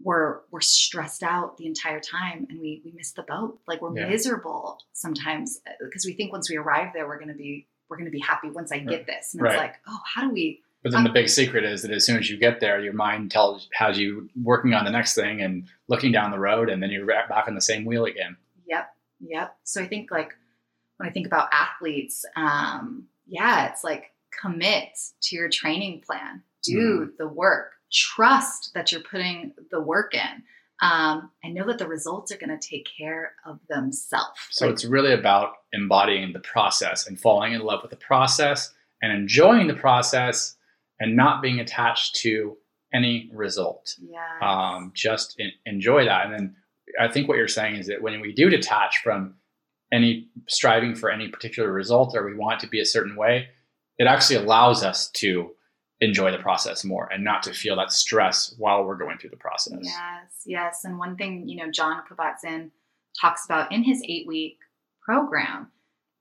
we're 0.03 0.41
we're 0.51 0.61
stressed 0.61 1.23
out 1.23 1.57
the 1.57 1.67
entire 1.67 2.01
time 2.01 2.47
and 2.51 2.61
we 2.61 2.83
we 2.85 2.93
miss 2.93 3.13
the 3.13 3.23
boat. 3.23 3.59
Like 3.67 3.81
we're 3.81 3.97
yeah. 3.97 4.09
miserable 4.09 4.79
sometimes 4.93 5.59
because 5.81 6.05
uh, 6.05 6.09
we 6.09 6.13
think 6.13 6.33
once 6.33 6.51
we 6.51 6.57
arrive 6.57 6.91
there 6.93 7.07
we're 7.07 7.19
gonna 7.19 7.35
be 7.35 7.67
we're 7.89 7.97
gonna 7.97 8.11
be 8.11 8.21
happy 8.21 8.51
once 8.51 8.73
I 8.73 8.81
get 8.81 9.07
this. 9.07 9.33
And 9.33 9.43
right. 9.43 9.55
it's 9.55 9.59
like, 9.59 9.77
oh, 9.89 10.01
how 10.05 10.23
do 10.23 10.31
we 10.31 10.61
but 10.83 10.93
then 10.93 11.03
the 11.03 11.11
big 11.11 11.29
secret 11.29 11.65
is 11.65 11.83
that 11.83 11.91
as 11.91 12.07
soon 12.07 12.17
as 12.17 12.31
you 12.31 12.37
get 12.37 12.61
there, 12.61 12.81
your 12.81 12.93
mind 12.93 13.33
tells 13.33 13.69
has 13.73 13.99
you 13.99 14.29
working 14.41 14.73
on 14.73 14.85
the 14.85 14.91
next 14.91 15.17
thing 15.17 15.41
and 15.41 15.65
looking 15.89 16.13
down 16.13 16.31
the 16.31 16.39
road, 16.39 16.69
and 16.69 16.81
then 16.81 16.91
you're 16.91 17.05
back 17.05 17.49
on 17.49 17.57
the 17.57 17.61
same 17.61 17.85
wheel 17.85 18.05
again. 18.05 18.37
Yep. 18.69 18.95
Yep. 19.21 19.57
So 19.65 19.83
I 19.83 19.87
think 19.87 20.11
like 20.11 20.33
when 20.97 21.09
I 21.09 21.13
think 21.13 21.27
about 21.27 21.49
athletes, 21.53 22.25
um, 22.37 23.07
yeah, 23.27 23.69
it's 23.69 23.85
like 23.85 24.13
commit 24.41 24.91
to 25.23 25.37
your 25.37 25.49
training 25.49 26.03
plan, 26.07 26.43
do 26.63 27.09
mm. 27.09 27.17
the 27.19 27.29
work, 27.29 27.73
trust 27.93 28.73
that 28.75 28.93
you're 28.93 29.03
putting 29.03 29.53
the 29.71 29.81
work 29.81 30.15
in. 30.15 30.43
Um, 30.83 31.31
and 31.43 31.55
know 31.55 31.67
that 31.69 31.79
the 31.79 31.89
results 31.89 32.31
are 32.33 32.37
going 32.37 32.51
to 32.51 32.59
take 32.59 32.87
care 32.99 33.33
of 33.47 33.61
themselves. 33.67 34.39
So 34.51 34.67
like, 34.67 34.75
it's 34.75 34.85
really 34.85 35.15
about 35.15 35.53
embodying 35.73 36.35
the 36.35 36.41
process 36.41 37.07
and 37.07 37.19
falling 37.19 37.55
in 37.55 37.63
love 37.63 37.81
with 37.81 37.91
the 37.91 37.97
process 37.97 38.75
and 39.01 39.11
enjoying 39.11 39.69
the 39.69 39.75
process 39.75 40.55
and 41.01 41.17
not 41.17 41.41
being 41.41 41.61
attached 41.61 42.17
to 42.17 42.59
any 42.93 43.31
result. 43.33 43.97
Yeah. 43.99 44.39
Um, 44.47 44.93
just 44.95 45.41
in, 45.41 45.51
enjoy 45.65 46.05
that. 46.05 46.27
And 46.27 46.35
then 46.35 46.57
I 47.01 47.09
think 47.09 47.29
what 47.29 47.37
you're 47.37 47.49
saying 47.49 47.77
is 47.77 47.87
that 47.87 48.03
when 48.03 48.21
we 48.21 48.33
do 48.33 48.49
detach 48.49 49.01
from 49.03 49.35
any 49.93 50.29
striving 50.49 50.95
for 50.95 51.11
any 51.11 51.29
particular 51.29 51.73
result 51.73 52.17
or 52.17 52.25
we 52.25 52.35
want 52.35 52.61
to 52.61 52.69
be 52.69 52.81
a 52.81 52.87
certain 52.87 53.17
way, 53.17 53.49
it 53.99 54.07
actually 54.07 54.37
allows 54.37 54.83
us 54.83 55.11
to 55.11 55.51
enjoy 56.01 56.31
the 56.31 56.39
process 56.39 56.85
more 56.85 57.09
and 57.13 57.25
not 57.25 57.43
to 57.43 57.53
feel 57.53 57.77
that 57.77 57.93
stress 57.93 58.55
while 58.59 58.85
we're 58.85 58.97
going 58.97 59.17
through 59.19 59.31
the 59.31 59.37
process. 59.37 59.79
Yes, 59.83 60.43
yes. 60.45 60.81
And 60.85 60.99
one 60.99 61.17
thing, 61.17 61.49
you 61.49 61.57
know, 61.57 61.71
Jon 61.71 62.03
Kabat-Zinn 62.11 62.71
talks 63.19 63.45
about 63.47 63.73
in 63.73 63.83
his 63.83 64.03
eight 64.07 64.27
week 64.27 64.59
program 65.03 65.71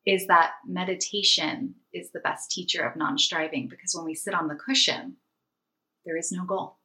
is 0.06 0.28
that 0.28 0.52
meditation 0.66 1.76
is 1.94 2.12
the 2.12 2.20
best 2.20 2.52
teacher 2.52 2.86
of 2.86 2.96
non 2.96 3.18
striving 3.18 3.68
because 3.68 3.94
when 3.96 4.06
we 4.06 4.16
sit 4.16 4.34
on 4.34 4.48
the 4.48 4.56
cushion, 4.56 5.18
there 6.06 6.16
is 6.16 6.32
no 6.32 6.46
goal 6.46 6.78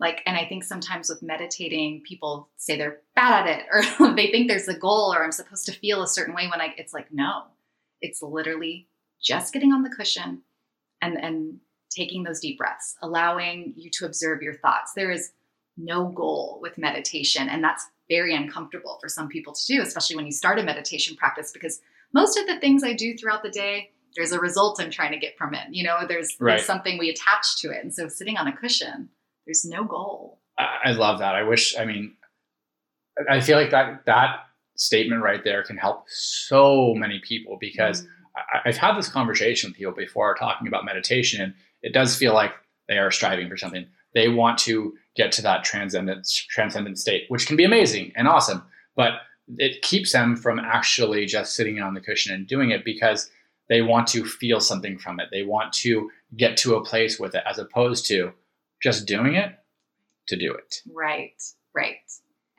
like 0.00 0.22
and 0.26 0.36
i 0.36 0.44
think 0.44 0.64
sometimes 0.64 1.08
with 1.08 1.22
meditating 1.22 2.02
people 2.06 2.48
say 2.56 2.76
they're 2.76 3.00
bad 3.14 3.46
at 3.46 3.58
it 3.58 3.66
or 4.00 4.14
they 4.14 4.30
think 4.30 4.48
there's 4.48 4.68
a 4.68 4.78
goal 4.78 5.12
or 5.14 5.24
i'm 5.24 5.32
supposed 5.32 5.66
to 5.66 5.72
feel 5.72 6.02
a 6.02 6.08
certain 6.08 6.34
way 6.34 6.48
when 6.48 6.60
i 6.60 6.74
it's 6.76 6.92
like 6.94 7.12
no. 7.12 7.44
It's 8.00 8.22
literally 8.22 8.86
just 9.20 9.52
getting 9.52 9.72
on 9.72 9.82
the 9.82 9.90
cushion 9.90 10.42
and 11.02 11.18
and 11.18 11.58
taking 11.90 12.22
those 12.22 12.40
deep 12.40 12.58
breaths 12.58 12.96
allowing 13.02 13.72
you 13.76 13.90
to 13.90 14.04
observe 14.04 14.42
your 14.42 14.54
thoughts. 14.54 14.92
There 14.94 15.10
is 15.10 15.32
no 15.76 16.08
goal 16.08 16.58
with 16.60 16.78
meditation 16.78 17.48
and 17.48 17.62
that's 17.62 17.88
very 18.08 18.34
uncomfortable 18.34 18.98
for 19.00 19.08
some 19.08 19.28
people 19.28 19.52
to 19.52 19.66
do 19.66 19.80
especially 19.80 20.16
when 20.16 20.26
you 20.26 20.32
start 20.32 20.58
a 20.58 20.62
meditation 20.62 21.14
practice 21.14 21.52
because 21.52 21.80
most 22.12 22.36
of 22.36 22.48
the 22.48 22.58
things 22.58 22.82
i 22.82 22.92
do 22.92 23.16
throughout 23.16 23.44
the 23.44 23.50
day 23.50 23.90
there's 24.16 24.32
a 24.32 24.40
result 24.40 24.80
i'm 24.80 24.90
trying 24.90 25.12
to 25.12 25.18
get 25.18 25.38
from 25.38 25.54
it 25.54 25.68
you 25.70 25.84
know 25.84 25.98
there's, 26.08 26.36
right. 26.40 26.54
there's 26.54 26.66
something 26.66 26.98
we 26.98 27.10
attach 27.10 27.60
to 27.60 27.70
it. 27.70 27.84
And 27.84 27.94
so 27.94 28.08
sitting 28.08 28.36
on 28.36 28.48
a 28.48 28.56
cushion 28.56 29.08
there's 29.48 29.64
no 29.64 29.82
goal. 29.82 30.40
I 30.58 30.90
love 30.90 31.20
that. 31.20 31.34
I 31.34 31.42
wish, 31.42 31.74
I 31.78 31.86
mean, 31.86 32.14
I 33.30 33.40
feel 33.40 33.56
like 33.56 33.70
that, 33.70 34.04
that 34.04 34.40
statement 34.76 35.22
right 35.22 35.42
there 35.42 35.62
can 35.62 35.78
help 35.78 36.04
so 36.08 36.94
many 36.94 37.18
people 37.20 37.56
because 37.58 38.02
mm. 38.02 38.08
I, 38.36 38.68
I've 38.68 38.76
had 38.76 38.96
this 38.96 39.08
conversation 39.08 39.70
with 39.70 39.78
people 39.78 39.94
before 39.94 40.34
talking 40.34 40.68
about 40.68 40.84
meditation 40.84 41.40
and 41.40 41.54
it 41.80 41.94
does 41.94 42.14
feel 42.14 42.34
like 42.34 42.52
they 42.88 42.98
are 42.98 43.10
striving 43.10 43.48
for 43.48 43.56
something. 43.56 43.86
They 44.14 44.28
want 44.28 44.58
to 44.60 44.94
get 45.16 45.32
to 45.32 45.42
that 45.42 45.64
transcendent, 45.64 46.28
transcendent 46.50 46.98
state, 46.98 47.24
which 47.28 47.46
can 47.46 47.56
be 47.56 47.64
amazing 47.64 48.12
and 48.16 48.28
awesome, 48.28 48.62
but 48.96 49.12
it 49.56 49.80
keeps 49.80 50.12
them 50.12 50.36
from 50.36 50.58
actually 50.58 51.24
just 51.24 51.54
sitting 51.54 51.80
on 51.80 51.94
the 51.94 52.02
cushion 52.02 52.34
and 52.34 52.46
doing 52.46 52.70
it 52.70 52.84
because 52.84 53.30
they 53.70 53.80
want 53.80 54.08
to 54.08 54.26
feel 54.26 54.60
something 54.60 54.98
from 54.98 55.20
it. 55.20 55.28
They 55.32 55.42
want 55.42 55.72
to 55.74 56.10
get 56.36 56.58
to 56.58 56.74
a 56.74 56.84
place 56.84 57.18
with 57.18 57.34
it 57.34 57.44
as 57.48 57.58
opposed 57.58 58.04
to 58.08 58.32
just 58.82 59.06
doing 59.06 59.34
it 59.34 59.52
to 60.28 60.36
do 60.36 60.52
it. 60.54 60.82
Right, 60.92 61.40
right. 61.74 61.96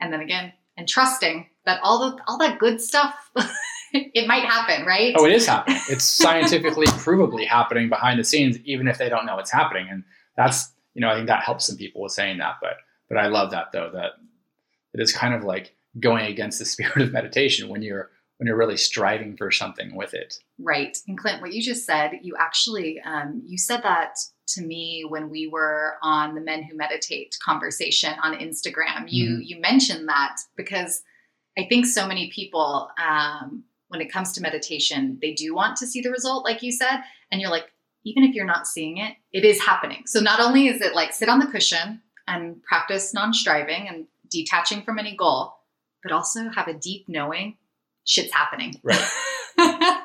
and 0.00 0.12
then 0.12 0.20
again, 0.20 0.52
and 0.76 0.88
trusting 0.88 1.46
that 1.66 1.80
all 1.82 2.10
the 2.10 2.22
all 2.26 2.38
that 2.38 2.58
good 2.58 2.80
stuff 2.80 3.14
it 3.92 4.26
might 4.26 4.44
happen, 4.44 4.86
right? 4.86 5.14
Oh, 5.16 5.26
it 5.26 5.32
is 5.32 5.46
happening. 5.46 5.80
It's 5.88 6.04
scientifically 6.04 6.86
provably 7.04 7.46
happening 7.46 7.88
behind 7.88 8.18
the 8.18 8.24
scenes, 8.24 8.58
even 8.64 8.88
if 8.88 8.98
they 8.98 9.08
don't 9.08 9.26
know 9.26 9.38
it's 9.38 9.50
happening. 9.50 9.88
And 9.90 10.04
that's 10.36 10.72
you 10.94 11.00
know, 11.00 11.10
I 11.10 11.14
think 11.14 11.28
that 11.28 11.44
helps 11.44 11.66
some 11.66 11.76
people 11.76 12.02
with 12.02 12.12
saying 12.12 12.38
that. 12.38 12.56
But 12.60 12.76
but 13.08 13.18
I 13.18 13.26
love 13.26 13.50
that 13.50 13.72
though, 13.72 13.90
that 13.92 14.12
it 14.94 15.00
is 15.00 15.12
kind 15.12 15.34
of 15.34 15.44
like 15.44 15.74
going 15.98 16.26
against 16.26 16.58
the 16.58 16.64
spirit 16.66 17.02
of 17.02 17.12
meditation 17.12 17.68
when 17.68 17.82
you're 17.82 18.10
when 18.38 18.46
you're 18.46 18.56
really 18.56 18.76
striving 18.76 19.36
for 19.36 19.50
something 19.50 19.94
with 19.94 20.14
it. 20.14 20.38
Right. 20.58 20.96
And 21.06 21.18
Clint, 21.18 21.42
what 21.42 21.52
you 21.52 21.62
just 21.62 21.84
said, 21.84 22.12
you 22.22 22.34
actually 22.38 23.00
um, 23.04 23.42
you 23.44 23.58
said 23.58 23.82
that 23.82 24.16
to 24.54 24.62
me 24.62 25.04
when 25.08 25.30
we 25.30 25.46
were 25.46 25.96
on 26.02 26.34
the 26.34 26.40
Men 26.40 26.62
Who 26.62 26.76
Meditate 26.76 27.36
conversation 27.42 28.14
on 28.22 28.34
Instagram. 28.34 29.04
You 29.08 29.30
mm-hmm. 29.30 29.42
you 29.42 29.60
mentioned 29.60 30.08
that 30.08 30.36
because 30.56 31.02
I 31.58 31.66
think 31.68 31.86
so 31.86 32.06
many 32.06 32.30
people, 32.30 32.90
um, 33.04 33.64
when 33.88 34.00
it 34.00 34.12
comes 34.12 34.32
to 34.32 34.40
meditation, 34.40 35.18
they 35.20 35.32
do 35.32 35.54
want 35.54 35.76
to 35.78 35.86
see 35.86 36.00
the 36.00 36.10
result, 36.10 36.44
like 36.44 36.62
you 36.62 36.72
said, 36.72 37.02
and 37.30 37.40
you're 37.40 37.50
like, 37.50 37.72
even 38.04 38.24
if 38.24 38.34
you're 38.34 38.46
not 38.46 38.66
seeing 38.66 38.98
it, 38.98 39.16
it 39.32 39.44
is 39.44 39.60
happening. 39.60 40.04
So 40.06 40.20
not 40.20 40.40
only 40.40 40.68
is 40.68 40.80
it 40.80 40.94
like 40.94 41.12
sit 41.12 41.28
on 41.28 41.38
the 41.38 41.46
cushion 41.46 42.00
and 42.26 42.62
practice 42.62 43.12
non-striving 43.12 43.88
and 43.88 44.06
detaching 44.30 44.82
from 44.82 44.98
any 44.98 45.16
goal, 45.16 45.54
but 46.02 46.12
also 46.12 46.48
have 46.48 46.68
a 46.68 46.74
deep 46.74 47.08
knowing 47.08 47.56
shit's 48.04 48.32
happening. 48.32 48.80
Right. 48.82 49.08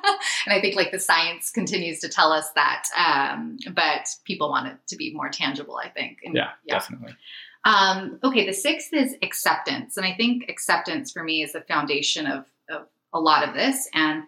and 0.46 0.54
I 0.54 0.62
think 0.62 0.76
like 0.76 0.92
the 0.92 1.00
science 1.00 1.52
continues 1.52 2.00
to 2.00 2.10
tell 2.10 2.32
us 2.32 2.50
that, 2.52 2.86
um, 2.98 3.58
but 3.74 4.08
people 4.24 4.50
want 4.50 4.68
it 4.68 4.78
to 4.88 4.96
be 4.96 5.14
more 5.14 5.30
tangible. 5.30 5.78
I 5.78 5.90
think. 5.90 6.20
And, 6.24 6.36
yeah, 6.36 6.52
yeah, 6.66 6.76
definitely. 6.76 7.16
Um, 7.64 8.20
okay, 8.24 8.46
the 8.46 8.54
sixth 8.54 8.94
is 8.94 9.16
acceptance, 9.22 9.98
and 9.98 10.06
I 10.06 10.14
think 10.14 10.50
acceptance 10.50 11.12
for 11.12 11.24
me 11.24 11.42
is 11.42 11.54
the 11.54 11.62
foundation 11.62 12.28
of, 12.28 12.46
of 12.70 12.88
a 13.14 13.20
lot 13.20 13.48
of 13.48 13.56
this, 13.56 13.90
and 13.94 14.24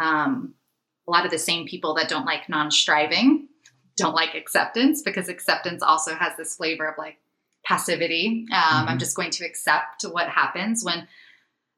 um, 0.00 0.54
a 1.08 1.10
lot 1.10 1.24
of 1.24 1.30
the 1.30 1.38
same 1.38 1.66
people 1.66 1.94
that 1.94 2.08
don't 2.08 2.26
like 2.26 2.48
non-striving 2.48 3.48
don't 3.96 4.14
like 4.14 4.34
acceptance 4.34 5.02
because 5.02 5.28
acceptance 5.28 5.82
also 5.82 6.14
has 6.14 6.36
this 6.36 6.56
flavor 6.56 6.86
of 6.86 6.96
like 6.96 7.18
passivity. 7.64 8.46
Um, 8.52 8.60
mm-hmm. 8.60 8.88
I'm 8.90 8.98
just 8.98 9.16
going 9.16 9.30
to 9.32 9.44
accept 9.44 10.02
what 10.02 10.28
happens 10.28 10.84
when 10.84 11.08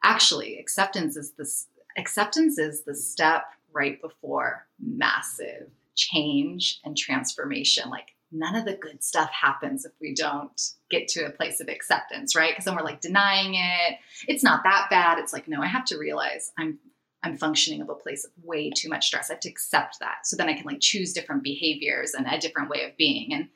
actually 0.04 0.58
acceptance 0.58 1.16
is 1.16 1.32
this 1.32 1.66
acceptance 1.96 2.58
is 2.58 2.82
the 2.82 2.94
step 2.94 3.44
right 3.72 4.00
before 4.00 4.66
massive 4.78 5.68
change 5.96 6.80
and 6.84 6.96
transformation. 6.96 7.90
Like 7.90 8.14
none 8.32 8.54
of 8.54 8.64
the 8.64 8.76
good 8.76 9.02
stuff 9.02 9.30
happens 9.30 9.84
if 9.84 9.92
we 10.00 10.14
don't 10.14 10.60
get 10.90 11.08
to 11.08 11.26
a 11.26 11.30
place 11.30 11.60
of 11.60 11.68
acceptance, 11.68 12.36
right? 12.36 12.52
Because 12.52 12.64
then 12.64 12.76
we're 12.76 12.82
like 12.82 13.00
denying 13.00 13.54
it. 13.54 13.98
It's 14.28 14.44
not 14.44 14.62
that 14.64 14.88
bad. 14.90 15.18
It's 15.18 15.32
like, 15.32 15.48
no, 15.48 15.60
I 15.60 15.66
have 15.66 15.84
to 15.86 15.98
realize 15.98 16.52
I'm 16.58 16.78
I'm 17.22 17.36
functioning 17.36 17.82
of 17.82 17.90
a 17.90 17.94
place 17.94 18.24
of 18.24 18.30
way 18.42 18.70
too 18.70 18.88
much 18.88 19.06
stress. 19.06 19.28
I 19.28 19.34
have 19.34 19.40
to 19.40 19.50
accept 19.50 19.98
that. 20.00 20.26
So 20.26 20.36
then 20.36 20.48
I 20.48 20.54
can 20.54 20.64
like 20.64 20.80
choose 20.80 21.12
different 21.12 21.42
behaviors 21.42 22.14
and 22.14 22.26
a 22.26 22.38
different 22.38 22.70
way 22.70 22.84
of 22.84 22.96
being. 22.96 23.34
And 23.34 23.48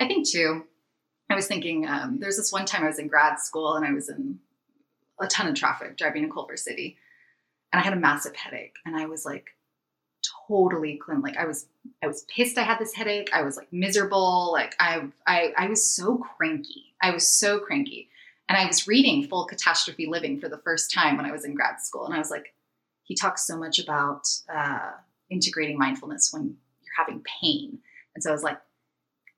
I 0.00 0.06
think 0.06 0.26
too, 0.26 0.62
I 1.28 1.34
was 1.34 1.46
thinking, 1.46 1.86
um, 1.86 2.18
there's 2.18 2.38
this 2.38 2.50
one 2.50 2.64
time 2.64 2.82
I 2.82 2.86
was 2.86 2.98
in 2.98 3.08
grad 3.08 3.38
school 3.38 3.74
and 3.74 3.84
I 3.84 3.92
was 3.92 4.08
in 4.08 4.38
a 5.20 5.26
ton 5.26 5.48
of 5.48 5.54
traffic 5.54 5.98
driving 5.98 6.22
to 6.22 6.32
Culver 6.32 6.56
City. 6.56 6.96
And 7.72 7.80
I 7.80 7.84
had 7.84 7.92
a 7.92 8.00
massive 8.00 8.34
headache. 8.34 8.76
And 8.86 8.96
I 8.96 9.04
was 9.04 9.26
like 9.26 9.48
totally 10.50 10.96
clean. 10.96 11.20
Like 11.20 11.36
I 11.36 11.46
was 11.46 11.66
I 12.02 12.06
was 12.06 12.24
pissed 12.34 12.58
I 12.58 12.62
had 12.62 12.78
this 12.78 12.94
headache. 12.94 13.30
I 13.32 13.42
was 13.42 13.56
like 13.56 13.72
miserable. 13.72 14.50
Like 14.52 14.74
I 14.80 15.08
I 15.26 15.52
I 15.56 15.68
was 15.68 15.88
so 15.88 16.18
cranky. 16.18 16.94
I 17.02 17.10
was 17.12 17.26
so 17.28 17.58
cranky. 17.58 18.08
And 18.48 18.58
I 18.58 18.66
was 18.66 18.88
reading 18.88 19.28
Full 19.28 19.46
Catastrophe 19.46 20.06
Living 20.06 20.40
for 20.40 20.48
the 20.48 20.58
first 20.58 20.92
time 20.92 21.16
when 21.16 21.24
I 21.24 21.30
was 21.30 21.44
in 21.44 21.54
grad 21.54 21.80
school. 21.80 22.04
And 22.04 22.12
I 22.12 22.18
was 22.18 22.32
like, 22.32 22.52
he 23.04 23.14
talks 23.14 23.46
so 23.46 23.56
much 23.56 23.78
about 23.78 24.22
uh, 24.52 24.90
integrating 25.30 25.78
mindfulness 25.78 26.32
when 26.32 26.56
you're 26.82 26.94
having 26.98 27.22
pain. 27.40 27.78
And 28.14 28.24
so 28.24 28.30
I 28.30 28.32
was 28.32 28.42
like, 28.42 28.58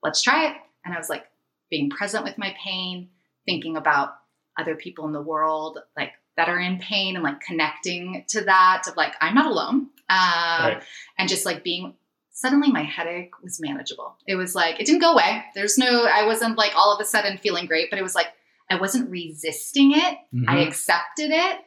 let's 0.03 0.23
try 0.23 0.47
it. 0.47 0.57
And 0.87 0.95
I 0.95 0.99
was 0.99 1.11
like, 1.11 1.27
being 1.73 1.91
present 1.91 2.25
with 2.25 2.39
my 2.39 2.55
pain, 2.63 3.09
thinking 3.47 3.77
about 3.77 4.15
other 4.59 4.77
people 4.77 5.07
in 5.07 5.13
the 5.13 5.23
world, 5.23 5.79
like 5.97 6.13
that 6.37 6.49
are 6.49 6.61
in 6.61 6.79
pain 6.79 7.17
and 7.17 7.25
like 7.25 7.41
connecting 7.41 8.25
to 8.29 8.43
that 8.43 8.85
of 8.87 8.97
like, 8.97 9.15
I'm 9.21 9.35
not 9.35 9.51
alone. 9.51 9.82
Um, 10.09 10.19
right. 10.19 10.83
And 11.19 11.29
just 11.29 11.47
like 11.47 11.65
being 11.65 11.95
suddenly 12.31 12.71
my 12.71 12.83
headache 12.83 13.41
was 13.43 13.61
manageable. 13.61 14.17
It 14.27 14.35
was 14.35 14.55
like, 14.55 14.81
it 14.81 14.87
didn't 14.87 15.01
go 15.01 15.13
away. 15.13 15.45
There's 15.55 15.79
no, 15.79 16.05
I 16.05 16.27
wasn't 16.27 16.59
like 16.59 16.73
all 16.77 16.95
of 16.95 17.01
a 17.01 17.05
sudden 17.05 17.39
feeling 17.39 17.67
great, 17.67 17.89
but 17.91 17.99
it 17.99 18.03
was 18.03 18.15
like, 18.15 18.29
I 18.69 18.81
wasn't 18.81 19.11
resisting 19.11 19.93
it. 19.93 20.19
Mm-hmm. 20.35 20.49
I 20.49 20.61
accepted 20.61 21.31
it 21.31 21.61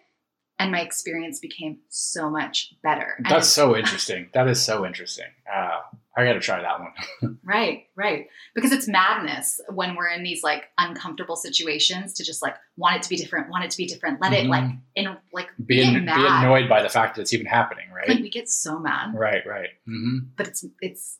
and 0.59 0.71
my 0.71 0.81
experience 0.81 1.39
became 1.39 1.79
so 1.89 2.29
much 2.29 2.73
better. 2.81 3.19
That's 3.29 3.47
so 3.47 3.75
interesting. 3.75 4.29
That 4.33 4.47
is 4.47 4.63
so 4.63 4.85
interesting. 4.85 5.27
Uh, 5.53 5.79
I 6.17 6.23
got 6.23 6.33
to 6.33 6.39
try 6.39 6.61
that 6.61 6.79
one. 6.79 7.39
right, 7.43 7.87
right. 7.95 8.27
Because 8.53 8.71
it's 8.71 8.87
madness 8.87 9.59
when 9.69 9.95
we're 9.95 10.07
in 10.09 10.23
these 10.23 10.43
like 10.43 10.69
uncomfortable 10.77 11.35
situations 11.35 12.13
to 12.13 12.23
just 12.23 12.41
like 12.41 12.55
want 12.77 12.95
it 12.95 13.03
to 13.03 13.09
be 13.09 13.17
different, 13.17 13.49
want 13.49 13.65
it 13.65 13.71
to 13.71 13.77
be 13.77 13.85
different, 13.85 14.21
let 14.21 14.31
mm-hmm. 14.31 14.45
it 14.45 14.49
like 14.49 14.71
in 14.95 15.17
like 15.33 15.49
be, 15.65 15.81
in, 15.81 16.05
be 16.05 16.11
annoyed 16.11 16.69
by 16.69 16.81
the 16.81 16.89
fact 16.89 17.15
that 17.15 17.21
it's 17.21 17.33
even 17.33 17.45
happening, 17.45 17.85
right? 17.93 18.07
Like 18.07 18.19
we 18.19 18.29
get 18.29 18.49
so 18.49 18.79
mad. 18.79 19.13
Right, 19.13 19.45
right. 19.45 19.69
Mm-hmm. 19.87 20.27
But 20.37 20.47
it's, 20.47 20.65
it's 20.81 21.17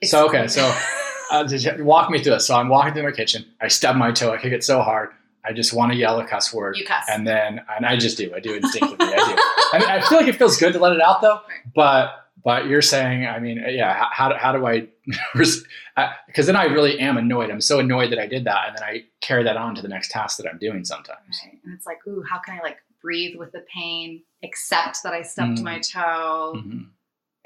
it's 0.00 0.10
so 0.10 0.26
okay. 0.28 0.48
So 0.48 0.62
uh, 1.30 1.48
walk 1.78 2.10
me 2.10 2.22
through 2.22 2.34
this. 2.34 2.46
So 2.46 2.56
I'm 2.56 2.68
walking 2.68 2.94
through 2.94 3.04
my 3.04 3.12
kitchen. 3.12 3.44
I 3.60 3.68
stub 3.68 3.96
my 3.96 4.12
toe. 4.12 4.32
I 4.32 4.38
kick 4.38 4.52
it 4.52 4.64
so 4.64 4.82
hard. 4.82 5.10
I 5.44 5.52
just 5.52 5.72
want 5.72 5.92
to 5.92 5.98
yell 5.98 6.18
a 6.18 6.26
cuss 6.26 6.52
word. 6.52 6.76
You 6.76 6.84
cuss. 6.84 7.04
And 7.08 7.26
then, 7.26 7.60
and 7.76 7.86
I 7.86 7.96
just 7.96 8.18
do. 8.18 8.34
I 8.34 8.40
do 8.40 8.54
instinctively. 8.54 9.06
I 9.08 9.16
do. 9.16 9.86
I, 9.86 9.96
I 9.96 10.00
feel 10.00 10.18
like 10.18 10.26
it 10.26 10.36
feels 10.36 10.56
good 10.56 10.72
to 10.72 10.78
let 10.80 10.92
it 10.92 11.00
out 11.00 11.22
though. 11.22 11.40
But, 11.74 12.25
but 12.46 12.68
you're 12.68 12.80
saying, 12.80 13.26
I 13.26 13.40
mean, 13.40 13.60
yeah, 13.70 14.08
how, 14.12 14.32
how 14.38 14.52
do 14.52 14.64
I, 14.64 14.86
because 15.34 16.46
then 16.46 16.54
I 16.54 16.66
really 16.66 16.96
am 17.00 17.16
annoyed. 17.16 17.50
I'm 17.50 17.60
so 17.60 17.80
annoyed 17.80 18.12
that 18.12 18.20
I 18.20 18.28
did 18.28 18.44
that. 18.44 18.68
And 18.68 18.76
then 18.76 18.84
I 18.84 19.02
carry 19.20 19.42
that 19.42 19.56
on 19.56 19.74
to 19.74 19.82
the 19.82 19.88
next 19.88 20.12
task 20.12 20.36
that 20.36 20.46
I'm 20.48 20.58
doing 20.58 20.84
sometimes. 20.84 21.40
Right. 21.44 21.58
And 21.64 21.74
it's 21.74 21.86
like, 21.86 21.98
ooh, 22.06 22.22
how 22.22 22.38
can 22.38 22.56
I 22.56 22.62
like 22.62 22.76
breathe 23.02 23.34
with 23.36 23.50
the 23.50 23.64
pain, 23.74 24.22
accept 24.44 25.02
that 25.02 25.12
I 25.12 25.22
stubbed 25.22 25.56
mm-hmm. 25.56 25.64
my 25.64 25.80
toe? 25.80 26.54
Mm-hmm 26.56 26.82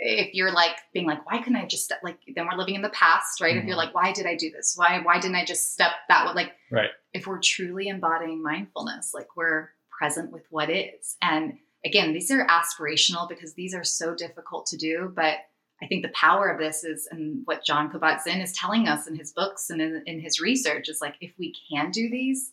if 0.02 0.32
you're 0.32 0.50
like 0.50 0.76
being 0.94 1.06
like 1.06 1.30
why 1.30 1.36
couldn't 1.36 1.56
i 1.56 1.66
just 1.66 1.92
like 2.02 2.16
then 2.34 2.46
we're 2.46 2.56
living 2.56 2.74
in 2.74 2.80
the 2.80 2.88
past 2.88 3.38
right 3.38 3.50
mm-hmm. 3.50 3.58
if 3.58 3.64
you're 3.66 3.76
mm-hmm. 3.76 3.94
like 3.94 3.94
why 3.94 4.10
did 4.12 4.24
i 4.24 4.34
do 4.34 4.50
this 4.50 4.72
why 4.74 4.98
why 5.02 5.20
didn't 5.20 5.36
i 5.36 5.44
just 5.44 5.74
step 5.74 5.90
that 6.08 6.24
way 6.24 6.32
like 6.32 6.52
right 6.70 6.88
if 7.12 7.26
we're 7.26 7.38
truly 7.38 7.88
embodying 7.88 8.42
mindfulness 8.42 9.12
like 9.12 9.26
we're 9.36 9.68
present 9.90 10.32
with 10.32 10.46
what 10.48 10.70
is 10.70 11.18
and 11.20 11.52
again 11.84 12.12
these 12.12 12.30
are 12.30 12.46
aspirational 12.46 13.28
because 13.28 13.54
these 13.54 13.74
are 13.74 13.84
so 13.84 14.14
difficult 14.14 14.66
to 14.66 14.76
do 14.76 15.12
but 15.14 15.36
i 15.82 15.86
think 15.86 16.02
the 16.02 16.12
power 16.12 16.48
of 16.48 16.58
this 16.58 16.84
is 16.84 17.08
and 17.10 17.42
what 17.46 17.64
jon 17.64 17.90
kabat-zinn 17.90 18.40
is 18.40 18.52
telling 18.52 18.88
us 18.88 19.06
in 19.06 19.14
his 19.14 19.32
books 19.32 19.70
and 19.70 19.80
in, 19.80 20.02
in 20.06 20.20
his 20.20 20.40
research 20.40 20.88
is 20.88 21.00
like 21.00 21.16
if 21.20 21.32
we 21.38 21.54
can 21.70 21.90
do 21.90 22.10
these 22.10 22.52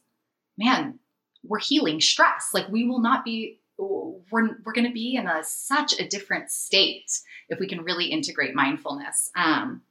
man 0.58 1.00
we're 1.44 1.60
healing 1.60 2.02
stress 2.02 2.50
like 2.54 2.68
we 2.70 2.88
will 2.88 3.02
not 3.02 3.24
be 3.24 3.60
we're, 3.78 4.58
we're 4.66 4.74
going 4.74 4.88
to 4.88 4.94
be 4.94 5.16
in 5.16 5.28
a 5.28 5.44
such 5.44 6.00
a 6.00 6.08
different 6.08 6.50
state 6.50 7.20
if 7.50 7.60
we 7.60 7.68
can 7.68 7.84
really 7.84 8.06
integrate 8.06 8.56
mindfulness. 8.56 9.32
Um, 9.36 9.82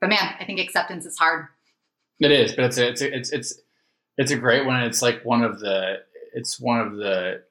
but 0.00 0.10
man, 0.10 0.34
I 0.38 0.44
think 0.44 0.60
acceptance 0.60 1.06
is 1.06 1.16
hard. 1.16 1.46
It 2.20 2.30
is, 2.30 2.52
but 2.52 2.66
it's 2.66 2.78
a, 2.78 2.88
it's 2.88 3.00
a, 3.02 3.16
it's 3.16 3.32
it's 3.32 3.60
it's 4.18 4.30
a 4.30 4.36
great 4.36 4.64
one. 4.66 4.82
It's 4.82 5.02
like 5.02 5.24
one 5.24 5.42
of 5.42 5.60
the 5.60 6.02
it's 6.32 6.60
one 6.60 6.80
of 6.80 6.96
the 6.96 7.42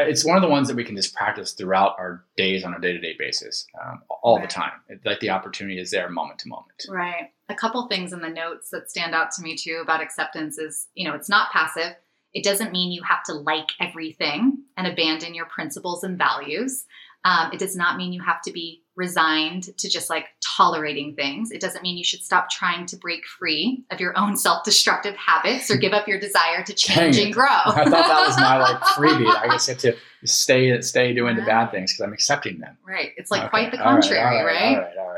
it's 0.00 0.24
one 0.24 0.36
of 0.36 0.42
the 0.42 0.48
ones 0.48 0.68
that 0.68 0.76
we 0.76 0.84
can 0.84 0.96
just 0.96 1.14
practice 1.14 1.52
throughout 1.52 1.96
our 1.98 2.24
days 2.36 2.64
on 2.64 2.74
a 2.74 2.80
day 2.80 2.92
to 2.92 2.98
day 2.98 3.14
basis, 3.18 3.66
um, 3.82 4.02
all 4.22 4.36
right. 4.36 4.48
the 4.48 4.52
time. 4.52 4.72
It, 4.88 5.00
like 5.04 5.20
the 5.20 5.30
opportunity 5.30 5.78
is 5.78 5.90
there, 5.90 6.08
moment 6.08 6.40
to 6.40 6.48
moment. 6.48 6.86
Right. 6.88 7.32
A 7.48 7.54
couple 7.54 7.86
things 7.88 8.12
in 8.12 8.20
the 8.20 8.28
notes 8.28 8.70
that 8.70 8.90
stand 8.90 9.14
out 9.14 9.30
to 9.32 9.42
me 9.42 9.56
too 9.56 9.80
about 9.82 10.02
acceptance 10.02 10.58
is 10.58 10.88
you 10.94 11.08
know 11.08 11.14
it's 11.14 11.28
not 11.28 11.50
passive 11.52 11.96
it 12.34 12.44
doesn't 12.44 12.72
mean 12.72 12.92
you 12.92 13.02
have 13.02 13.22
to 13.24 13.32
like 13.32 13.70
everything 13.80 14.58
and 14.76 14.86
abandon 14.86 15.34
your 15.34 15.46
principles 15.46 16.04
and 16.04 16.18
values. 16.18 16.84
Um, 17.24 17.50
it 17.52 17.58
does 17.58 17.76
not 17.76 17.96
mean 17.96 18.12
you 18.12 18.22
have 18.22 18.40
to 18.42 18.52
be 18.52 18.84
resigned 18.98 19.76
to 19.78 19.88
just 19.88 20.10
like 20.10 20.26
tolerating 20.56 21.14
things. 21.14 21.50
It 21.52 21.60
doesn't 21.60 21.82
mean 21.82 21.96
you 21.96 22.04
should 22.04 22.22
stop 22.22 22.50
trying 22.50 22.84
to 22.86 22.96
break 22.96 23.24
free 23.26 23.84
of 23.90 24.00
your 24.00 24.16
own 24.18 24.36
self 24.36 24.64
destructive 24.64 25.16
habits 25.16 25.70
or 25.70 25.76
give 25.76 25.92
up 25.92 26.08
your 26.08 26.18
desire 26.18 26.62
to 26.64 26.74
change 26.74 27.16
and 27.18 27.32
grow. 27.32 27.46
I 27.48 27.84
thought 27.84 27.90
that 27.90 28.26
was 28.26 28.36
my 28.38 28.58
like 28.58 28.80
freebie. 28.82 29.34
I 29.34 29.48
guess 29.48 29.68
you 29.68 29.74
have 29.74 29.80
to 29.82 29.96
stay 30.26 30.80
stay 30.80 31.14
doing 31.14 31.36
right. 31.36 31.40
the 31.40 31.46
bad 31.46 31.70
things 31.70 31.92
because 31.92 32.06
I'm 32.06 32.12
accepting 32.12 32.58
them. 32.58 32.76
Right. 32.86 33.12
It's 33.16 33.30
like 33.30 33.42
okay. 33.42 33.50
quite 33.50 33.70
the 33.70 33.78
contrary, 33.78 34.20
right, 34.20 34.40
all 34.40 34.44
right, 34.44 34.52
right? 34.52 34.76
All 34.76 34.82
right. 34.82 34.96
All 34.98 35.08
right. 35.08 35.17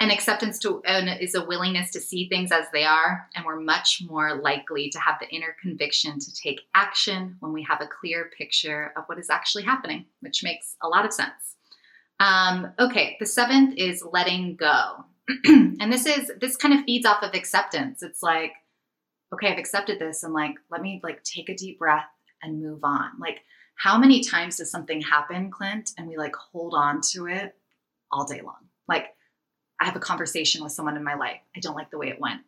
And 0.00 0.10
acceptance 0.10 0.58
to 0.60 0.80
is 1.20 1.34
a 1.34 1.44
willingness 1.44 1.90
to 1.90 2.00
see 2.00 2.28
things 2.28 2.50
as 2.52 2.64
they 2.72 2.84
are, 2.84 3.28
and 3.34 3.44
we're 3.44 3.60
much 3.60 4.02
more 4.08 4.36
likely 4.36 4.88
to 4.88 4.98
have 4.98 5.16
the 5.20 5.28
inner 5.28 5.54
conviction 5.60 6.18
to 6.18 6.32
take 6.32 6.62
action 6.74 7.36
when 7.40 7.52
we 7.52 7.62
have 7.64 7.82
a 7.82 7.86
clear 7.86 8.30
picture 8.36 8.94
of 8.96 9.04
what 9.06 9.18
is 9.18 9.28
actually 9.28 9.64
happening, 9.64 10.06
which 10.20 10.42
makes 10.42 10.76
a 10.82 10.88
lot 10.88 11.04
of 11.04 11.12
sense. 11.12 11.56
Um, 12.18 12.72
okay, 12.78 13.18
the 13.20 13.26
seventh 13.26 13.74
is 13.76 14.02
letting 14.02 14.56
go, 14.56 15.04
and 15.44 15.92
this 15.92 16.06
is 16.06 16.32
this 16.40 16.56
kind 16.56 16.72
of 16.72 16.84
feeds 16.86 17.04
off 17.04 17.22
of 17.22 17.34
acceptance. 17.34 18.02
It's 18.02 18.22
like 18.22 18.52
okay, 19.32 19.52
I've 19.52 19.58
accepted 19.58 19.98
this 19.98 20.22
and 20.22 20.34
like, 20.34 20.56
let 20.70 20.82
me 20.82 21.00
like 21.02 21.22
take 21.22 21.48
a 21.48 21.54
deep 21.54 21.78
breath 21.78 22.08
and 22.42 22.62
move 22.62 22.80
on. 22.82 23.10
Like, 23.18 23.40
how 23.76 23.96
many 23.96 24.22
times 24.22 24.56
does 24.56 24.70
something 24.70 25.00
happen, 25.00 25.50
Clint, 25.50 25.92
and 25.96 26.06
we 26.06 26.16
like 26.16 26.34
hold 26.34 26.74
on 26.74 27.00
to 27.12 27.26
it 27.26 27.54
all 28.12 28.24
day 28.24 28.40
long? 28.42 28.66
Like, 28.88 29.14
I 29.80 29.86
have 29.86 29.96
a 29.96 30.00
conversation 30.00 30.62
with 30.62 30.72
someone 30.72 30.96
in 30.96 31.02
my 31.02 31.14
life. 31.14 31.40
I 31.56 31.60
don't 31.60 31.74
like 31.74 31.90
the 31.90 31.98
way 31.98 32.08
it 32.08 32.20
went. 32.20 32.42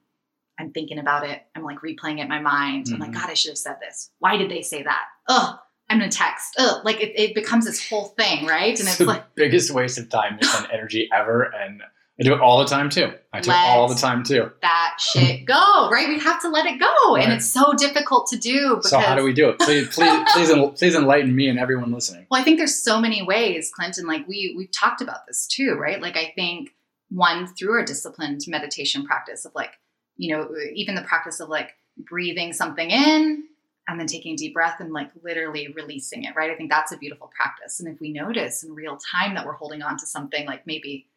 I'm 0.58 0.70
thinking 0.70 0.98
about 0.98 1.28
it. 1.28 1.42
I'm 1.56 1.64
like 1.64 1.78
replaying 1.78 2.18
it 2.18 2.22
in 2.22 2.28
my 2.28 2.40
mind. 2.40 2.86
Mm-hmm. 2.86 2.94
I'm 2.94 3.00
like, 3.00 3.10
mm-hmm. 3.10 3.20
God, 3.20 3.30
I 3.30 3.34
should 3.34 3.50
have 3.50 3.58
said 3.58 3.76
this. 3.80 4.10
Why 4.18 4.36
did 4.36 4.50
they 4.50 4.62
say 4.62 4.82
that? 4.82 5.04
Ugh, 5.28 5.58
I'm 5.88 5.98
gonna 5.98 6.10
text. 6.10 6.54
Ugh, 6.58 6.84
like 6.84 7.00
it, 7.00 7.18
it 7.18 7.34
becomes 7.34 7.64
this 7.64 7.88
whole 7.88 8.06
thing, 8.18 8.46
right? 8.46 8.78
And 8.78 8.88
it's, 8.88 9.00
it's 9.00 9.08
like 9.08 9.34
biggest 9.34 9.70
waste 9.70 9.98
of 9.98 10.10
time 10.10 10.38
and 10.40 10.68
energy 10.72 11.08
ever. 11.12 11.42
And 11.42 11.82
I 12.20 12.22
do 12.22 12.34
it 12.34 12.40
all 12.40 12.58
the 12.58 12.66
time 12.66 12.90
too. 12.90 13.12
I 13.32 13.40
do 13.40 13.50
it 13.50 13.56
all 13.56 13.88
the 13.88 13.94
time 13.94 14.22
too. 14.22 14.50
That 14.60 14.96
shit 15.00 15.46
go, 15.46 15.88
right? 15.90 16.08
We 16.08 16.18
have 16.20 16.40
to 16.42 16.50
let 16.50 16.66
it 16.66 16.78
go. 16.78 17.14
Right. 17.14 17.24
And 17.24 17.32
it's 17.32 17.46
so 17.46 17.72
difficult 17.72 18.26
to 18.28 18.38
do. 18.38 18.76
Because... 18.76 18.90
So 18.90 18.98
how 18.98 19.14
do 19.14 19.24
we 19.24 19.32
do 19.32 19.48
it? 19.48 19.58
Please, 19.58 19.88
please, 19.88 20.24
please, 20.32 20.50
please 20.78 20.94
enlighten 20.94 21.34
me 21.34 21.48
and 21.48 21.58
everyone 21.58 21.90
listening. 21.90 22.26
Well, 22.30 22.40
I 22.40 22.44
think 22.44 22.58
there's 22.58 22.76
so 22.76 23.00
many 23.00 23.22
ways, 23.22 23.72
Clinton. 23.74 24.06
Like 24.06 24.28
we 24.28 24.54
we've 24.56 24.70
talked 24.70 25.00
about 25.00 25.26
this 25.26 25.46
too, 25.46 25.74
right? 25.74 26.00
Like 26.00 26.16
I 26.16 26.32
think 26.36 26.70
one 27.12 27.46
through 27.46 27.82
a 27.82 27.84
disciplined 27.84 28.40
meditation 28.46 29.04
practice 29.04 29.44
of 29.44 29.54
like, 29.54 29.72
you 30.16 30.34
know, 30.34 30.48
even 30.74 30.94
the 30.94 31.02
practice 31.02 31.40
of 31.40 31.48
like 31.48 31.74
breathing 31.96 32.52
something 32.52 32.90
in 32.90 33.44
and 33.88 34.00
then 34.00 34.06
taking 34.06 34.34
a 34.34 34.36
deep 34.36 34.54
breath 34.54 34.80
and 34.80 34.92
like 34.92 35.10
literally 35.22 35.72
releasing 35.74 36.24
it, 36.24 36.34
right? 36.36 36.50
I 36.50 36.54
think 36.54 36.70
that's 36.70 36.92
a 36.92 36.96
beautiful 36.96 37.30
practice. 37.34 37.80
And 37.80 37.88
if 37.92 38.00
we 38.00 38.12
notice 38.12 38.62
in 38.62 38.74
real 38.74 38.96
time 38.96 39.34
that 39.34 39.44
we're 39.44 39.52
holding 39.52 39.82
on 39.82 39.98
to 39.98 40.06
something 40.06 40.46
like 40.46 40.66
maybe 40.66 41.08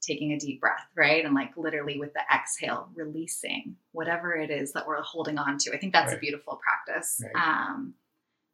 taking 0.00 0.32
a 0.32 0.38
deep 0.38 0.60
breath, 0.60 0.86
right? 0.96 1.24
And 1.24 1.34
like 1.34 1.56
literally 1.56 1.98
with 1.98 2.12
the 2.14 2.22
exhale, 2.34 2.88
releasing 2.94 3.76
whatever 3.92 4.34
it 4.34 4.50
is 4.50 4.72
that 4.72 4.86
we're 4.86 5.02
holding 5.02 5.38
on 5.38 5.58
to. 5.58 5.72
I 5.72 5.78
think 5.78 5.92
that's 5.92 6.08
right. 6.08 6.16
a 6.16 6.20
beautiful 6.20 6.60
practice. 6.62 7.22
Right. 7.22 7.42
Um, 7.42 7.94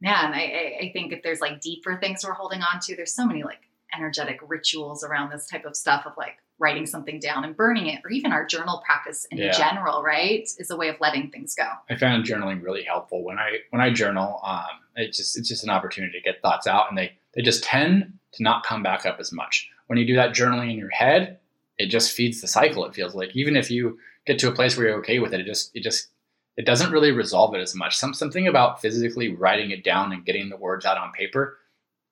man, 0.01 0.33
I, 0.33 0.79
I 0.83 0.91
think 0.93 1.13
if 1.13 1.23
there's 1.23 1.41
like 1.41 1.61
deeper 1.61 1.97
things 1.97 2.25
we're 2.25 2.33
holding 2.33 2.63
on 2.63 2.81
to, 2.83 2.97
there's 2.97 3.15
so 3.15 3.27
many 3.27 3.43
like 3.43 3.61
energetic 3.95 4.41
rituals 4.47 5.03
around 5.03 5.31
this 5.31 5.47
type 5.47 5.65
of 5.65 5.77
stuff 5.77 6.07
of 6.07 6.13
like 6.17 6.37
writing 6.61 6.87
something 6.87 7.19
down 7.19 7.45
and 7.45 7.57
burning 7.57 7.87
it, 7.87 8.01
or 8.05 8.11
even 8.11 8.33
our 8.33 8.45
journal 8.45 8.83
practice 8.87 9.27
in 9.31 9.39
yeah. 9.39 9.51
general, 9.51 10.03
right, 10.03 10.49
is 10.59 10.71
a 10.71 10.77
way 10.77 10.89
of 10.89 10.97
letting 11.01 11.31
things 11.31 11.55
go. 11.55 11.67
I 11.89 11.97
found 11.97 12.25
journaling 12.25 12.63
really 12.63 12.85
helpful 12.85 13.25
when 13.25 13.39
I 13.39 13.59
when 13.71 13.81
I 13.81 13.93
journal. 13.93 14.41
Um, 14.45 14.65
it's 14.97 15.17
just 15.17 15.39
it's 15.39 15.49
just 15.49 15.65
an 15.65 15.71
opportunity 15.71 16.19
to 16.19 16.23
get 16.23 16.43
thoughts 16.43 16.67
out, 16.67 16.87
and 16.89 16.97
they 16.97 17.13
they 17.35 17.43
just 17.43 17.65
tend 17.65 18.13
to 18.33 18.43
not 18.43 18.65
come 18.65 18.83
back 18.83 19.07
up 19.07 19.19
as 19.19 19.33
much. 19.33 19.69
When 19.87 19.99
you 19.99 20.07
do 20.07 20.15
that 20.17 20.35
journaling 20.35 20.71
in 20.71 20.79
your 20.79 20.91
head, 20.91 21.39
it 21.79 21.87
just 21.87 22.13
feeds 22.13 22.41
the 22.41 22.47
cycle. 22.47 22.85
It 22.85 22.95
feels 22.95 23.15
like 23.15 23.35
even 23.35 23.57
if 23.57 23.71
you 23.71 23.99
get 24.27 24.39
to 24.41 24.49
a 24.49 24.53
place 24.53 24.77
where 24.77 24.89
you're 24.89 24.99
okay 24.99 25.19
with 25.19 25.33
it, 25.33 25.41
it 25.41 25.47
just 25.47 25.71
it 25.75 25.83
just 25.83 26.09
it 26.57 26.67
doesn't 26.67 26.93
really 26.93 27.11
resolve 27.11 27.55
it 27.55 27.61
as 27.61 27.75
much. 27.75 27.97
Some 27.97 28.13
something 28.13 28.47
about 28.47 28.83
physically 28.83 29.35
writing 29.35 29.71
it 29.71 29.83
down 29.83 30.13
and 30.13 30.25
getting 30.25 30.51
the 30.51 30.57
words 30.57 30.85
out 30.85 30.99
on 30.99 31.13
paper 31.13 31.57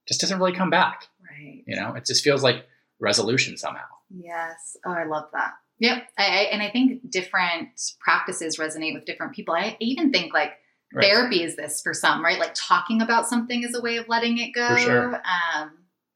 just 0.06 0.20
doesn't 0.20 0.38
really 0.38 0.54
come 0.54 0.70
back. 0.70 1.04
Right. 1.22 1.62
You 1.66 1.76
know, 1.76 1.94
it 1.94 2.06
just 2.06 2.24
feels 2.24 2.42
like 2.42 2.66
resolution 2.98 3.56
somehow. 3.56 3.84
Yes. 4.10 4.76
Oh, 4.84 4.92
I 4.92 5.04
love 5.04 5.26
that. 5.32 5.52
Yep. 5.80 6.08
I, 6.18 6.24
I, 6.24 6.40
and 6.52 6.62
I 6.62 6.70
think 6.70 7.08
different 7.10 7.68
practices 8.00 8.58
resonate 8.58 8.94
with 8.94 9.04
different 9.04 9.34
people. 9.34 9.54
I 9.54 9.76
even 9.80 10.10
think 10.10 10.34
like 10.34 10.52
right. 10.92 11.04
therapy 11.04 11.42
is 11.42 11.56
this 11.56 11.80
for 11.82 11.94
some, 11.94 12.24
right? 12.24 12.38
Like 12.38 12.54
talking 12.54 13.00
about 13.00 13.28
something 13.28 13.62
is 13.62 13.74
a 13.74 13.80
way 13.80 13.96
of 13.96 14.08
letting 14.08 14.38
it 14.38 14.52
go. 14.52 14.68
For 14.68 14.78
sure. 14.78 15.14
Um, 15.16 15.70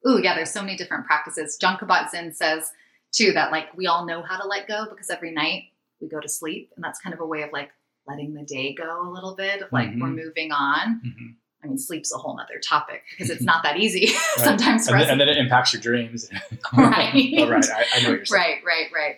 ooh, 0.08 0.20
yeah, 0.20 0.34
there's 0.34 0.50
so 0.50 0.62
many 0.62 0.76
different 0.76 1.06
practices. 1.06 1.56
Jon 1.60 1.76
Kabat-Zinn 1.76 2.34
says 2.34 2.70
too 3.12 3.32
that 3.32 3.52
like 3.52 3.76
we 3.76 3.86
all 3.86 4.06
know 4.06 4.22
how 4.22 4.40
to 4.40 4.48
let 4.48 4.66
go 4.66 4.86
because 4.90 5.10
every 5.10 5.32
night 5.32 5.64
we 6.00 6.08
go 6.08 6.18
to 6.18 6.28
sleep 6.28 6.72
and 6.74 6.84
that's 6.84 7.00
kind 7.00 7.14
of 7.14 7.20
a 7.20 7.26
way 7.26 7.42
of 7.42 7.52
like 7.52 7.70
letting 8.06 8.34
the 8.34 8.42
day 8.42 8.74
go 8.74 9.08
a 9.08 9.12
little 9.12 9.36
bit 9.36 9.62
of 9.62 9.70
like 9.70 9.90
mm-hmm. 9.90 10.00
we're 10.00 10.08
moving 10.08 10.50
on. 10.50 11.00
Mm-hmm. 11.06 11.26
I 11.64 11.68
mean, 11.68 11.78
sleep's 11.78 12.12
a 12.12 12.18
whole 12.18 12.38
other 12.38 12.58
topic 12.58 13.02
because 13.10 13.30
it's 13.30 13.42
not 13.52 13.62
that 13.62 13.76
easy 13.78 14.06
sometimes. 14.36 14.88
And 14.88 15.00
then, 15.00 15.10
and 15.10 15.20
then, 15.20 15.28
it 15.28 15.36
impacts 15.36 15.72
your 15.72 15.82
dreams. 15.82 16.28
right. 16.76 17.34
oh, 17.38 17.50
right. 17.50 17.64
I, 17.70 17.84
I, 17.94 18.02
know 18.02 18.10
you're 18.10 18.24
saying. 18.24 18.42
Right, 18.42 18.58
right, 18.64 18.86
right. 18.94 19.16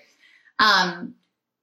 Um, 0.58 1.14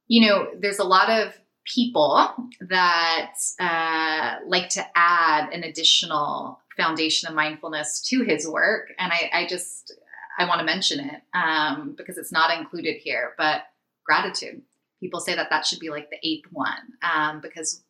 you 0.08 0.28
know, 0.28 0.50
there's 0.60 0.80
a 0.80 0.84
lot 0.84 1.10
of 1.10 1.34
people 1.66 2.34
that 2.62 3.36
uh, 3.60 4.36
like 4.46 4.70
to 4.70 4.86
add 4.96 5.54
an 5.54 5.64
additional 5.64 6.60
foundation 6.76 7.30
of 7.30 7.36
mindfulness 7.36 8.02
to 8.10 8.24
his 8.24 8.48
work, 8.48 8.90
and 8.98 9.12
I, 9.12 9.30
I 9.34 9.48
just 9.48 9.94
I 10.38 10.46
want 10.46 10.60
to 10.60 10.66
mention 10.66 11.00
it 11.00 11.22
um, 11.34 11.94
because 11.98 12.18
it's 12.18 12.32
not 12.32 12.58
included 12.58 12.98
here. 12.98 13.34
But 13.38 13.64
gratitude. 14.04 14.62
People 15.00 15.20
say 15.20 15.36
that 15.36 15.50
that 15.50 15.66
should 15.66 15.80
be 15.80 15.90
like 15.90 16.10
the 16.10 16.18
eighth 16.24 16.48
one 16.52 16.94
um, 17.02 17.42
because 17.42 17.82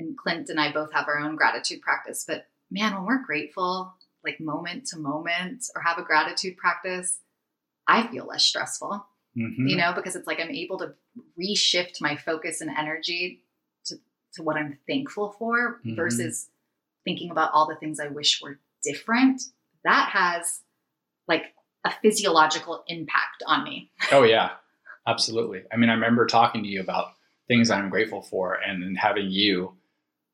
and 0.00 0.16
Clint 0.16 0.48
and 0.48 0.60
I 0.60 0.72
both 0.72 0.92
have 0.92 1.06
our 1.08 1.18
own 1.18 1.36
gratitude 1.36 1.80
practice, 1.82 2.24
but 2.26 2.46
man, 2.70 2.94
when 2.94 3.04
we're 3.04 3.24
grateful, 3.24 3.94
like 4.24 4.40
moment 4.40 4.86
to 4.88 4.98
moment, 4.98 5.66
or 5.74 5.82
have 5.82 5.98
a 5.98 6.02
gratitude 6.02 6.56
practice, 6.56 7.18
I 7.86 8.06
feel 8.08 8.26
less 8.26 8.44
stressful, 8.44 9.06
mm-hmm. 9.36 9.66
you 9.66 9.76
know, 9.76 9.92
because 9.94 10.16
it's 10.16 10.26
like 10.26 10.40
I'm 10.40 10.50
able 10.50 10.78
to 10.78 10.94
reshift 11.38 12.00
my 12.00 12.16
focus 12.16 12.60
and 12.60 12.70
energy 12.70 13.42
to, 13.86 13.96
to 14.34 14.42
what 14.42 14.56
I'm 14.56 14.78
thankful 14.86 15.34
for 15.38 15.80
mm-hmm. 15.84 15.96
versus 15.96 16.48
thinking 17.04 17.30
about 17.30 17.50
all 17.52 17.66
the 17.66 17.76
things 17.76 18.00
I 18.00 18.08
wish 18.08 18.40
were 18.42 18.58
different. 18.84 19.42
That 19.84 20.10
has 20.10 20.60
like 21.26 21.54
a 21.84 21.92
physiological 22.02 22.84
impact 22.88 23.42
on 23.46 23.64
me. 23.64 23.90
Oh, 24.12 24.22
yeah, 24.22 24.50
absolutely. 25.06 25.62
I 25.72 25.76
mean, 25.76 25.88
I 25.88 25.94
remember 25.94 26.26
talking 26.26 26.62
to 26.62 26.68
you 26.68 26.80
about 26.80 27.12
things 27.48 27.70
I'm 27.70 27.90
grateful 27.90 28.22
for 28.22 28.54
and 28.54 28.82
then 28.82 28.94
having 28.94 29.30
you 29.30 29.74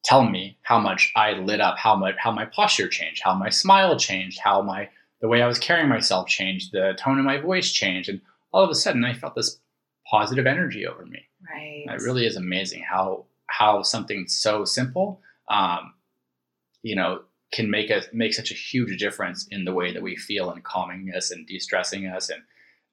tell 0.06 0.24
me 0.24 0.56
how 0.62 0.78
much 0.78 1.12
I 1.16 1.32
lit 1.32 1.60
up, 1.60 1.78
how 1.78 1.96
much 1.96 2.14
how 2.18 2.30
my 2.30 2.46
posture 2.46 2.88
changed, 2.88 3.22
how 3.24 3.34
my 3.34 3.50
smile 3.50 3.98
changed, 3.98 4.38
how 4.38 4.62
my 4.62 4.88
the 5.20 5.28
way 5.28 5.42
I 5.42 5.48
was 5.48 5.58
carrying 5.58 5.88
myself 5.88 6.28
changed, 6.28 6.72
the 6.72 6.96
tone 6.98 7.18
of 7.18 7.24
my 7.24 7.38
voice 7.38 7.72
changed, 7.72 8.08
and 8.08 8.20
all 8.52 8.62
of 8.62 8.70
a 8.70 8.74
sudden 8.74 9.04
I 9.04 9.14
felt 9.14 9.34
this 9.34 9.58
positive 10.08 10.46
energy 10.46 10.86
over 10.86 11.04
me. 11.04 11.26
Right. 11.52 11.84
It 11.88 12.02
really 12.02 12.24
is 12.24 12.36
amazing 12.36 12.84
how 12.88 13.24
how 13.48 13.82
something 13.82 14.28
so 14.28 14.64
simple, 14.64 15.20
um, 15.48 15.94
you 16.82 16.94
know, 16.94 17.22
can 17.52 17.68
make 17.68 17.90
us 17.90 18.06
make 18.12 18.32
such 18.32 18.52
a 18.52 18.54
huge 18.54 18.96
difference 18.98 19.48
in 19.50 19.64
the 19.64 19.72
way 19.72 19.92
that 19.92 20.02
we 20.02 20.14
feel 20.16 20.50
and 20.50 20.62
calming 20.62 21.12
us 21.16 21.32
and 21.32 21.46
de-stressing 21.46 22.06
us. 22.06 22.30
And 22.30 22.42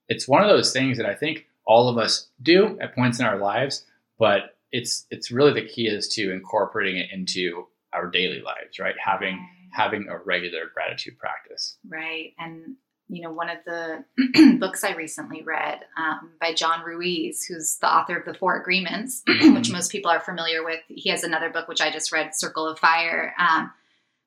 it's 0.09 0.27
one 0.27 0.41
of 0.41 0.49
those 0.49 0.73
things 0.73 0.97
that 0.97 1.05
I 1.05 1.13
think 1.13 1.47
all 1.65 1.89
of 1.89 1.97
us 1.97 2.27
do 2.41 2.77
at 2.81 2.95
points 2.95 3.19
in 3.19 3.25
our 3.25 3.37
lives, 3.37 3.85
but 4.17 4.52
it's 4.73 5.05
it's 5.11 5.31
really 5.31 5.53
the 5.53 5.67
key 5.67 5.87
is 5.87 6.09
to 6.09 6.33
incorporating 6.33 6.97
it 6.97 7.09
into 7.13 7.67
our 7.93 8.09
daily 8.09 8.41
lives, 8.41 8.79
right? 8.79 8.95
Having 9.01 9.35
right. 9.35 9.47
having 9.71 10.07
a 10.09 10.17
regular 10.17 10.63
gratitude 10.73 11.17
practice. 11.17 11.77
Right. 11.87 12.33
And 12.37 12.75
you 13.07 13.21
know, 13.21 13.31
one 13.31 13.49
of 13.49 13.57
the 13.65 14.57
books 14.59 14.83
I 14.83 14.95
recently 14.95 15.43
read 15.43 15.79
um, 15.97 16.31
by 16.41 16.53
John 16.53 16.83
Ruiz, 16.83 17.45
who's 17.45 17.77
the 17.79 17.93
author 17.93 18.17
of 18.17 18.25
the 18.25 18.33
Four 18.33 18.59
Agreements, 18.59 19.21
which 19.27 19.71
most 19.71 19.91
people 19.91 20.09
are 20.09 20.19
familiar 20.19 20.63
with. 20.65 20.79
He 20.87 21.11
has 21.11 21.23
another 21.23 21.49
book 21.49 21.67
which 21.67 21.81
I 21.81 21.91
just 21.91 22.11
read, 22.11 22.31
Circle 22.33 22.67
of 22.67 22.79
Fire. 22.79 23.35
Um, 23.37 23.71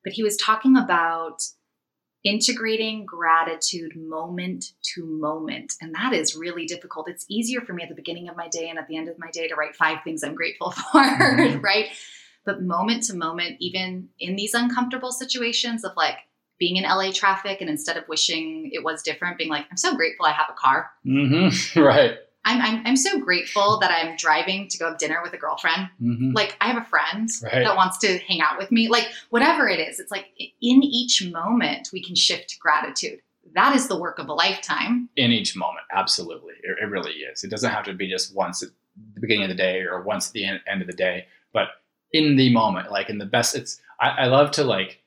but 0.03 0.13
he 0.13 0.23
was 0.23 0.37
talking 0.37 0.77
about 0.77 1.41
integrating 2.23 3.05
gratitude 3.05 3.95
moment 3.95 4.73
to 4.93 5.05
moment. 5.05 5.75
And 5.81 5.95
that 5.95 6.13
is 6.13 6.35
really 6.35 6.65
difficult. 6.65 7.09
It's 7.09 7.25
easier 7.29 7.61
for 7.61 7.73
me 7.73 7.83
at 7.83 7.89
the 7.89 7.95
beginning 7.95 8.27
of 8.27 8.35
my 8.35 8.47
day 8.47 8.69
and 8.69 8.77
at 8.77 8.87
the 8.87 8.97
end 8.97 9.07
of 9.07 9.17
my 9.19 9.29
day 9.31 9.47
to 9.47 9.55
write 9.55 9.75
five 9.75 9.99
things 10.03 10.23
I'm 10.23 10.35
grateful 10.35 10.71
for, 10.91 11.01
mm-hmm. 11.01 11.61
right? 11.61 11.87
But 12.45 12.61
moment 12.61 13.03
to 13.03 13.15
moment, 13.15 13.57
even 13.59 14.09
in 14.19 14.35
these 14.35 14.53
uncomfortable 14.53 15.11
situations 15.11 15.83
of 15.83 15.91
like 15.95 16.17
being 16.59 16.77
in 16.77 16.83
LA 16.83 17.11
traffic 17.11 17.61
and 17.61 17.69
instead 17.69 17.97
of 17.97 18.07
wishing 18.07 18.71
it 18.73 18.83
was 18.83 19.03
different, 19.03 19.37
being 19.37 19.49
like, 19.49 19.65
I'm 19.69 19.77
so 19.77 19.95
grateful 19.95 20.25
I 20.25 20.31
have 20.31 20.49
a 20.49 20.53
car. 20.53 20.89
Mm-hmm. 21.05 21.79
Right. 21.87 22.17
I'm, 22.47 22.61
I'm, 22.61 22.87
I'm 22.87 22.95
so 22.95 23.19
grateful 23.19 23.77
that 23.79 23.91
I'm 23.91 24.15
driving 24.15 24.69
to 24.69 24.77
go 24.77 24.87
have 24.87 24.97
dinner 24.97 25.19
with 25.21 25.33
a 25.33 25.37
girlfriend. 25.37 25.89
Mm-hmm. 26.01 26.31
Like 26.31 26.55
I 26.61 26.67
have 26.69 26.81
a 26.81 26.85
friend 26.85 27.29
right. 27.43 27.63
that 27.63 27.75
wants 27.75 27.97
to 27.99 28.17
hang 28.19 28.39
out 28.39 28.57
with 28.57 28.71
me. 28.71 28.87
Like 28.87 29.09
whatever 29.31 29.67
it 29.67 29.79
is, 29.81 29.99
it's 29.99 30.11
like 30.11 30.27
in 30.39 30.81
each 30.81 31.25
moment 31.25 31.89
we 31.91 32.01
can 32.01 32.15
shift 32.15 32.49
to 32.51 32.59
gratitude. 32.59 33.19
That 33.53 33.75
is 33.75 33.89
the 33.89 33.99
work 33.99 34.17
of 34.17 34.29
a 34.29 34.33
lifetime. 34.33 35.09
In 35.17 35.31
each 35.31 35.57
moment, 35.57 35.85
absolutely, 35.91 36.53
it, 36.63 36.77
it 36.81 36.89
really 36.89 37.11
is. 37.11 37.43
It 37.43 37.49
doesn't 37.49 37.69
have 37.69 37.83
to 37.85 37.93
be 37.93 38.09
just 38.09 38.33
once 38.33 38.63
at 38.63 38.69
the 39.13 39.19
beginning 39.19 39.43
of 39.43 39.49
the 39.49 39.55
day 39.55 39.81
or 39.81 40.01
once 40.01 40.27
at 40.27 40.33
the 40.33 40.45
end, 40.45 40.61
end 40.67 40.81
of 40.81 40.87
the 40.87 40.93
day, 40.93 41.25
but 41.51 41.67
in 42.13 42.37
the 42.37 42.51
moment, 42.53 42.91
like 42.91 43.09
in 43.09 43.17
the 43.17 43.25
best. 43.25 43.55
It's 43.55 43.81
I, 43.99 44.09
I 44.09 44.25
love 44.27 44.51
to 44.51 44.63
like, 44.63 45.01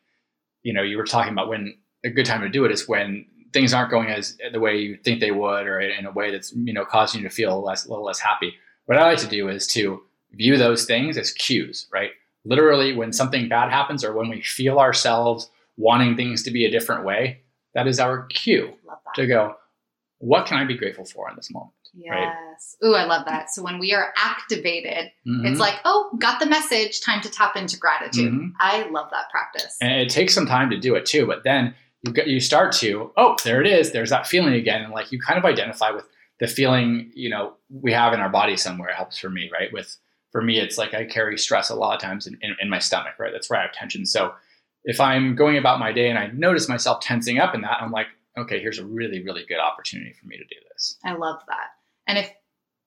you 0.63 0.75
know, 0.75 0.83
you 0.83 0.99
were 0.99 1.05
talking 1.05 1.33
about 1.33 1.49
when 1.49 1.77
a 2.05 2.11
good 2.11 2.27
time 2.27 2.43
to 2.43 2.49
do 2.49 2.65
it 2.65 2.71
is 2.73 2.87
when 2.87 3.27
things 3.53 3.73
aren't 3.75 3.91
going 3.91 4.09
as 4.09 4.37
the 4.53 4.61
way 4.61 4.77
you 4.79 4.97
think 4.97 5.21
they 5.21 5.31
would, 5.33 5.67
or 5.67 5.81
in 5.81 6.07
a 6.07 6.11
way 6.11 6.31
that's 6.31 6.53
you 6.55 6.73
know 6.73 6.85
causing 6.85 7.23
you 7.23 7.29
to 7.29 7.35
feel 7.35 7.63
less, 7.63 7.85
a 7.87 7.89
little 7.91 8.05
less 8.05 8.21
happy. 8.21 8.55
What 8.87 8.99
I 8.99 9.03
like 9.03 9.19
to 9.19 9.27
do 9.29 9.49
is 9.49 9.67
to 9.69 10.03
view 10.33 10.57
those 10.57 10.85
things 10.85 11.17
as 11.19 11.33
cues, 11.33 11.87
right? 11.93 12.11
Literally, 12.45 12.95
when 12.95 13.13
something 13.13 13.49
bad 13.49 13.71
happens, 13.71 14.05
or 14.05 14.13
when 14.15 14.29
we 14.29 14.41
feel 14.43 14.79
ourselves 14.79 15.51
wanting 15.77 16.17
things 16.17 16.43
to 16.45 16.51
be 16.51 16.65
a 16.65 16.71
different 16.71 17.05
way, 17.05 17.41
that 17.75 17.87
is 17.87 18.01
our 18.01 18.27
cue 18.27 18.75
to 19.15 19.27
go. 19.27 19.57
What 20.19 20.47
can 20.47 20.59
I 20.59 20.65
be 20.65 20.77
grateful 20.77 21.05
for 21.05 21.29
in 21.31 21.37
this 21.37 21.51
moment? 21.51 21.73
Right? 22.09 22.33
Yes. 22.53 22.77
Ooh, 22.85 22.95
I 22.95 23.05
love 23.05 23.25
that. 23.27 23.51
So 23.51 23.63
when 23.63 23.79
we 23.79 23.93
are 23.95 24.13
activated, 24.17 25.11
Mhm. 25.27 25.51
it's 25.51 25.59
like, 25.59 25.77
oh, 25.85 26.11
got 26.19 26.39
the 26.41 26.47
message, 26.47 27.01
time 27.01 27.21
to 27.23 27.31
tap 27.31 27.57
into 27.57 27.77
gratitude. 27.79 28.33
Mhm. 28.33 28.53
I 28.61 28.83
love 28.91 29.09
that 29.11 29.31
practice. 29.31 29.77
and 29.81 29.93
it 30.01 30.09
takes 30.11 30.35
some 30.35 30.47
time 30.47 30.71
to 30.71 30.77
do 30.79 30.95
it 30.95 31.05
too 31.07 31.27
but 31.27 31.43
then 31.45 31.75
you 32.03 32.13
get 32.13 32.27
you 32.29 32.41
start 32.41 32.73
to 32.73 33.13
oh 33.17 33.37
there 33.45 33.61
it 33.61 33.67
is 33.67 33.93
there's 33.93 34.11
that 34.11 34.27
feeling 34.27 34.55
again. 34.55 34.83
And 34.83 34.93
like 34.93 35.13
you 35.13 35.21
kind 35.21 35.39
of 35.39 35.45
identify 35.45 35.91
with 35.91 36.07
the 36.39 36.47
feeling 36.47 37.11
you 37.15 37.31
know 37.31 37.55
we 37.69 37.93
have 37.93 38.13
in 38.13 38.21
our 38.21 38.31
body 38.31 38.57
somewhere. 38.57 38.91
It 38.91 38.97
helps 38.97 39.19
for 39.19 39.31
me 39.31 39.51
right? 39.53 39.73
With 39.73 39.97
for 40.33 40.43
me 40.43 40.61
it's 40.61 40.79
like 40.79 40.95
i 40.95 41.05
carry 41.05 41.37
stress 41.37 41.71
a 41.71 41.75
lot 41.75 41.95
of 41.95 42.01
times 42.01 42.27
in, 42.27 42.39
in, 42.41 42.55
in 42.61 42.69
my 42.69 42.79
stomach 42.79 43.15
right? 43.19 43.33
That's 43.33 43.51
where 43.51 43.59
i 43.59 43.63
have 43.63 43.73
tension. 43.73 44.07
So 44.07 44.33
if 44.85 45.01
i'm 45.01 45.35
going 45.35 45.59
about 45.59 45.79
my 45.79 45.93
day 45.93 46.09
and 46.09 46.19
i 46.19 46.29
notice 46.29 46.69
myself 46.69 47.01
tensing 47.01 47.39
up 47.39 47.55
in 47.55 47.61
that 47.61 47.83
i'm 47.83 47.91
like 47.91 48.07
okay 48.39 48.61
here's 48.61 48.79
a 48.79 48.87
really 48.87 49.23
really 49.23 49.45
good 49.47 49.59
opportunity 49.59 50.15
for 50.15 50.27
me 50.27 50.37
to 50.37 50.45
do 50.45 50.57
this. 50.73 50.97
I 51.05 51.15
love 51.15 51.41
that. 51.49 51.71
And 52.11 52.19
if, 52.19 52.31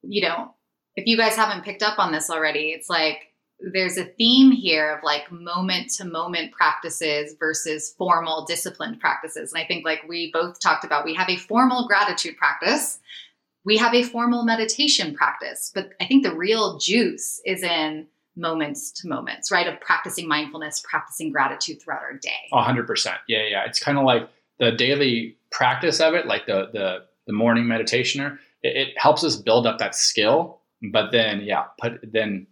you 0.02 0.22
know, 0.22 0.54
if 0.96 1.08
you 1.08 1.16
guys 1.16 1.36
haven't 1.36 1.64
picked 1.64 1.82
up 1.82 1.98
on 1.98 2.12
this 2.12 2.30
already, 2.30 2.72
it's 2.72 2.90
like 2.90 3.33
there's 3.72 3.98
a 3.98 4.06
theme 4.06 4.52
here 4.52 4.94
of 4.94 5.04
like 5.04 5.32
moment 5.32 5.90
to 5.92 6.06
moment 6.06 6.52
practices 6.52 7.36
versus 7.40 7.94
formal 7.98 8.46
disciplined 8.46 9.00
practices. 9.00 9.54
And 9.54 9.64
I 9.64 9.66
think, 9.66 9.86
like 9.86 10.04
we 10.08 10.32
both 10.32 10.60
talked 10.60 10.84
about, 10.84 11.06
we 11.06 11.14
have 11.14 11.30
a 11.30 11.38
formal 11.38 11.88
gratitude 11.88 12.38
practice, 12.38 13.00
we 13.64 13.78
have 13.78 13.94
a 13.94 14.04
formal 14.04 14.44
meditation 14.44 15.16
practice. 15.16 15.72
But 15.74 15.92
I 16.02 16.06
think 16.06 16.24
the 16.24 16.36
real 16.36 16.78
juice 16.78 17.42
is 17.46 17.64
in 17.64 18.08
moments 18.36 18.92
to 18.92 19.08
moments, 19.08 19.52
right? 19.52 19.68
Of 19.68 19.80
practicing 19.80 20.28
mindfulness, 20.28 20.84
practicing 20.88 21.32
gratitude 21.32 21.82
throughout 21.82 22.02
our 22.02 22.18
day. 22.18 22.50
A 22.52 22.64
hundred 22.64 22.88
percent. 22.88 23.18
Yeah, 23.28 23.48
yeah. 23.50 23.64
It's 23.66 23.80
kind 23.80 23.98
of 23.98 24.04
like 24.04 24.30
the 24.60 24.72
daily 24.72 25.38
practice 25.52 26.02
of 26.02 26.16
it, 26.16 26.26
like 26.26 26.48
the 26.48 26.70
the 26.74 27.06
the 27.28 27.34
morning 27.34 27.68
meditation. 27.68 28.22
Or 28.22 28.40
it, 28.62 28.76
it 28.76 28.88
helps 28.98 29.24
us 29.24 29.38
build 29.38 29.66
up 29.66 29.78
that 29.78 29.96
skill. 29.96 30.60
But 30.92 31.12
then, 31.12 31.42
yeah, 31.42 31.64
put 31.80 32.02
then 32.12 32.48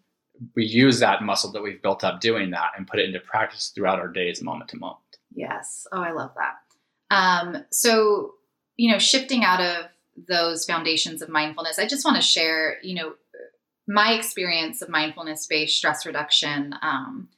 we 0.56 0.66
use 0.66 1.00
that 1.00 1.24
muscle 1.24 1.52
that 1.52 1.62
we've 1.62 1.82
built 1.82 2.04
up 2.04 2.22
doing 2.22 2.52
that 2.52 2.72
and 2.78 2.88
put 2.88 3.00
it 3.00 3.06
into 3.06 3.20
practice 3.20 3.72
throughout 3.74 4.00
our 4.00 4.08
days, 4.08 4.42
moment 4.42 4.70
to 4.70 4.78
moment. 4.78 5.00
Yes. 5.34 5.88
Oh, 5.92 6.02
I 6.02 6.12
love 6.12 6.32
that. 6.36 7.16
Um, 7.16 7.66
so, 7.72 8.34
you 8.78 8.92
know, 8.92 9.00
shifting 9.00 9.44
out 9.44 9.62
of 9.62 9.86
those 10.28 10.66
foundations 10.66 11.22
of 11.22 11.30
mindfulness, 11.30 11.80
I 11.80 11.88
just 11.88 12.06
want 12.06 12.18
to 12.18 12.22
share, 12.22 12.78
you 12.82 12.96
know, 12.96 13.14
my 13.88 14.14
experience 14.14 14.82
of 14.82 14.90
mindfulness 14.90 15.48
based 15.48 15.78
stress 15.78 16.06
reduction. 16.06 16.76
Um, 16.82 17.30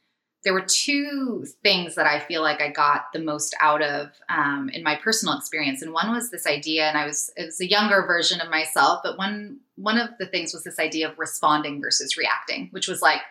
there 0.44 0.54
were 0.54 0.66
two 0.68 1.46
things 1.64 1.96
that 1.96 2.06
I 2.06 2.20
feel 2.20 2.42
like 2.42 2.62
I 2.62 2.70
got 2.70 3.06
the 3.14 3.20
most 3.20 3.56
out 3.62 3.82
of 3.82 4.12
um, 4.30 4.70
in 4.74 4.84
my 4.84 4.98
personal 5.02 5.38
experience, 5.38 5.82
and 5.82 5.94
one 5.94 6.12
was 6.12 6.32
this 6.32 6.46
idea, 6.46 6.88
and 6.88 6.98
I 6.98 7.06
was 7.06 7.32
it 7.36 7.46
was 7.46 7.62
a 7.62 7.70
younger 7.70 8.06
version 8.06 8.42
of 8.42 8.50
myself, 8.50 9.00
but 9.04 9.18
one 9.18 9.60
one 9.76 9.98
of 9.98 10.10
the 10.20 10.26
things 10.26 10.54
was 10.54 10.64
this 10.64 10.80
idea 10.80 11.10
of 11.10 11.18
responding 11.18 11.82
versus 11.82 12.18
reacting, 12.18 12.68
which 12.72 12.88
was 12.88 13.02
like 13.02 13.22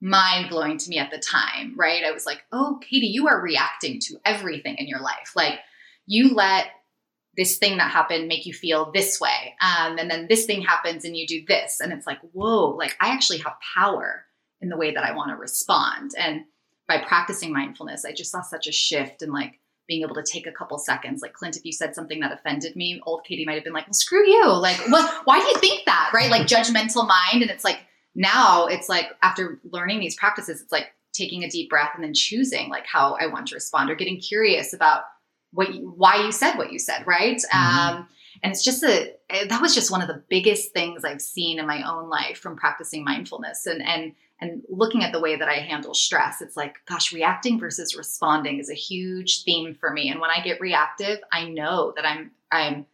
mind 0.00 0.48
blowing 0.48 0.78
to 0.78 0.88
me 0.88 0.98
at 0.98 1.10
the 1.10 1.18
time, 1.18 1.74
right? 1.76 2.04
I 2.04 2.12
was 2.12 2.24
like, 2.24 2.42
oh, 2.52 2.78
Katie, 2.80 3.08
you 3.08 3.28
are 3.28 3.40
reacting 3.40 4.00
to 4.00 4.16
everything 4.24 4.76
in 4.76 4.86
your 4.86 5.00
life. 5.00 5.32
Like 5.36 5.58
you 6.06 6.34
let 6.34 6.68
this 7.36 7.58
thing 7.58 7.76
that 7.76 7.90
happened 7.90 8.26
make 8.26 8.46
you 8.46 8.52
feel 8.52 8.90
this 8.92 9.20
way. 9.20 9.54
Um, 9.60 9.98
and 9.98 10.10
then 10.10 10.26
this 10.28 10.46
thing 10.46 10.62
happens 10.62 11.04
and 11.04 11.16
you 11.16 11.26
do 11.26 11.44
this. 11.46 11.80
And 11.80 11.92
it's 11.92 12.06
like, 12.06 12.18
whoa, 12.32 12.70
like 12.70 12.96
I 13.00 13.10
actually 13.10 13.38
have 13.38 13.54
power 13.74 14.24
in 14.60 14.68
the 14.68 14.76
way 14.76 14.92
that 14.92 15.04
I 15.04 15.14
want 15.14 15.30
to 15.30 15.36
respond. 15.36 16.12
And 16.18 16.44
by 16.90 16.98
practicing 16.98 17.52
mindfulness, 17.52 18.04
I 18.04 18.12
just 18.12 18.32
saw 18.32 18.42
such 18.42 18.66
a 18.66 18.72
shift 18.72 19.22
in 19.22 19.30
like 19.32 19.60
being 19.86 20.02
able 20.02 20.16
to 20.16 20.24
take 20.24 20.48
a 20.48 20.52
couple 20.52 20.76
seconds. 20.76 21.22
Like 21.22 21.34
Clint, 21.34 21.56
if 21.56 21.64
you 21.64 21.70
said 21.72 21.94
something 21.94 22.18
that 22.18 22.32
offended 22.32 22.74
me, 22.74 23.00
old 23.06 23.22
Katie 23.24 23.44
might 23.44 23.54
have 23.54 23.62
been 23.62 23.72
like, 23.72 23.86
well, 23.86 23.94
screw 23.94 24.26
you. 24.26 24.48
Like, 24.48 24.76
what, 24.88 25.24
why 25.24 25.38
do 25.38 25.46
you 25.46 25.56
think 25.58 25.84
that? 25.86 26.10
Right? 26.12 26.30
Like 26.30 26.46
judgmental 26.48 27.06
mind. 27.06 27.42
And 27.42 27.50
it's 27.50 27.62
like, 27.62 27.78
now 28.16 28.66
it's 28.66 28.88
like 28.88 29.06
after 29.22 29.60
learning 29.70 30.00
these 30.00 30.16
practices, 30.16 30.60
it's 30.60 30.72
like 30.72 30.88
taking 31.12 31.44
a 31.44 31.48
deep 31.48 31.70
breath 31.70 31.92
and 31.94 32.02
then 32.02 32.12
choosing 32.12 32.68
like 32.70 32.86
how 32.86 33.16
I 33.20 33.28
want 33.28 33.46
to 33.48 33.54
respond 33.54 33.88
or 33.88 33.94
getting 33.94 34.18
curious 34.18 34.72
about 34.72 35.04
what 35.52 35.72
you, 35.72 35.92
why 35.96 36.16
you 36.24 36.32
said 36.32 36.56
what 36.56 36.72
you 36.72 36.80
said, 36.80 37.06
right? 37.06 37.40
Mhm. 37.52 37.56
Um, 37.56 38.08
and 38.42 38.52
it's 38.52 38.64
just 38.64 38.82
a 38.82 39.14
that 39.48 39.60
was 39.60 39.74
just 39.74 39.90
one 39.90 40.02
of 40.02 40.08
the 40.08 40.22
biggest 40.28 40.72
things 40.72 41.04
I've 41.04 41.20
seen 41.20 41.58
in 41.58 41.66
my 41.66 41.88
own 41.88 42.08
life 42.08 42.38
from 42.38 42.56
practicing 42.56 43.04
mindfulness 43.04 43.66
and 43.66 43.82
and 43.82 44.12
and 44.40 44.62
looking 44.68 45.04
at 45.04 45.12
the 45.12 45.20
way 45.20 45.36
that 45.36 45.48
I 45.48 45.54
handle 45.60 45.94
stress. 45.94 46.40
It's 46.40 46.56
like, 46.56 46.76
gosh, 46.88 47.12
reacting 47.12 47.58
versus 47.60 47.96
responding 47.96 48.58
is 48.58 48.70
a 48.70 48.74
huge 48.74 49.42
theme 49.44 49.74
for 49.74 49.90
me. 49.90 50.08
And 50.10 50.20
when 50.20 50.30
I 50.30 50.40
get 50.42 50.60
reactive, 50.60 51.18
I 51.32 51.48
know 51.48 51.92
that 51.96 52.06
I'm 52.06 52.30
I'm 52.50 52.86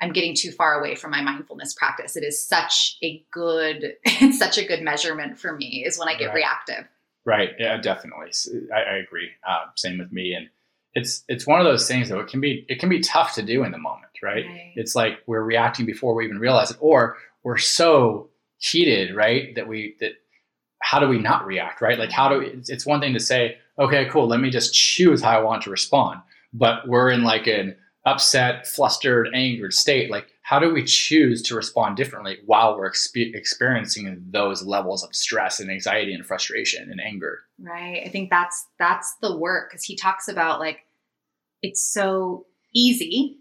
I'm 0.00 0.12
getting 0.12 0.34
too 0.34 0.50
far 0.50 0.78
away 0.80 0.96
from 0.96 1.12
my 1.12 1.22
mindfulness 1.22 1.74
practice. 1.74 2.16
It 2.16 2.24
is 2.24 2.44
such 2.44 2.98
a 3.02 3.24
good, 3.30 3.94
it's 4.04 4.38
such 4.38 4.58
a 4.58 4.66
good 4.66 4.82
measurement 4.82 5.38
for 5.38 5.54
me 5.56 5.84
is 5.86 5.98
when 5.98 6.08
I 6.08 6.16
get 6.16 6.26
Right. 6.26 6.36
reactive. 6.36 6.84
Right. 7.24 7.50
Yeah, 7.58 7.80
definitely. 7.80 8.32
I 8.74 8.96
agree. 8.96 9.30
Uh, 9.48 9.66
same 9.76 9.98
with 9.98 10.12
me. 10.12 10.34
And 10.34 10.48
it's 10.94 11.24
it's 11.26 11.46
one 11.46 11.58
of 11.58 11.64
those 11.64 11.88
things 11.88 12.08
though. 12.08 12.20
It 12.20 12.28
can 12.28 12.40
be 12.40 12.66
it 12.68 12.78
can 12.78 12.88
be 12.88 13.00
tough 13.00 13.34
to 13.34 13.42
do 13.42 13.64
in 13.64 13.72
the 13.72 13.78
moment, 13.78 14.12
right? 14.22 14.44
Right. 14.46 14.72
It's 14.76 14.94
like 14.94 15.20
we're 15.26 15.42
reacting 15.42 15.86
before 15.86 16.14
we 16.14 16.24
even 16.24 16.38
realize 16.38 16.70
it, 16.70 16.76
or 16.80 17.16
we're 17.42 17.56
so 17.58 18.28
heated, 18.58 19.14
right? 19.16 19.54
That 19.54 19.66
we 19.68 19.96
that 20.00 20.12
how 20.84 21.00
do 21.00 21.08
we 21.08 21.18
not 21.18 21.46
react, 21.46 21.80
right? 21.80 21.98
Like 21.98 22.12
how 22.12 22.28
do 22.28 22.38
we, 22.40 22.60
it's, 22.68 22.84
one 22.84 23.00
thing 23.00 23.14
to 23.14 23.20
say, 23.20 23.56
okay, 23.78 24.04
cool, 24.10 24.28
let 24.28 24.40
me 24.40 24.50
just 24.50 24.74
choose 24.74 25.22
how 25.22 25.30
I 25.30 25.42
want 25.42 25.62
to 25.62 25.70
respond, 25.70 26.20
but 26.52 26.86
we're 26.86 27.10
in 27.10 27.24
like 27.24 27.46
an 27.46 27.74
upset, 28.04 28.66
flustered, 28.66 29.30
angered 29.32 29.72
state. 29.72 30.10
Like 30.10 30.26
how 30.42 30.58
do 30.58 30.74
we 30.74 30.84
choose 30.84 31.40
to 31.44 31.54
respond 31.54 31.96
differently 31.96 32.36
while 32.44 32.76
we're 32.76 32.90
expe- 32.90 33.34
experiencing 33.34 34.22
those 34.28 34.62
levels 34.62 35.02
of 35.02 35.14
stress 35.14 35.58
and 35.58 35.70
anxiety 35.70 36.12
and 36.12 36.26
frustration 36.26 36.90
and 36.90 37.00
anger? 37.00 37.40
Right. 37.58 38.02
I 38.04 38.10
think 38.10 38.28
that's 38.28 38.66
that's 38.78 39.16
the 39.22 39.34
work 39.34 39.70
because 39.70 39.84
he 39.84 39.96
talks 39.96 40.28
about 40.28 40.60
like 40.60 40.80
it's 41.62 41.82
so 41.82 42.44
easy 42.74 43.38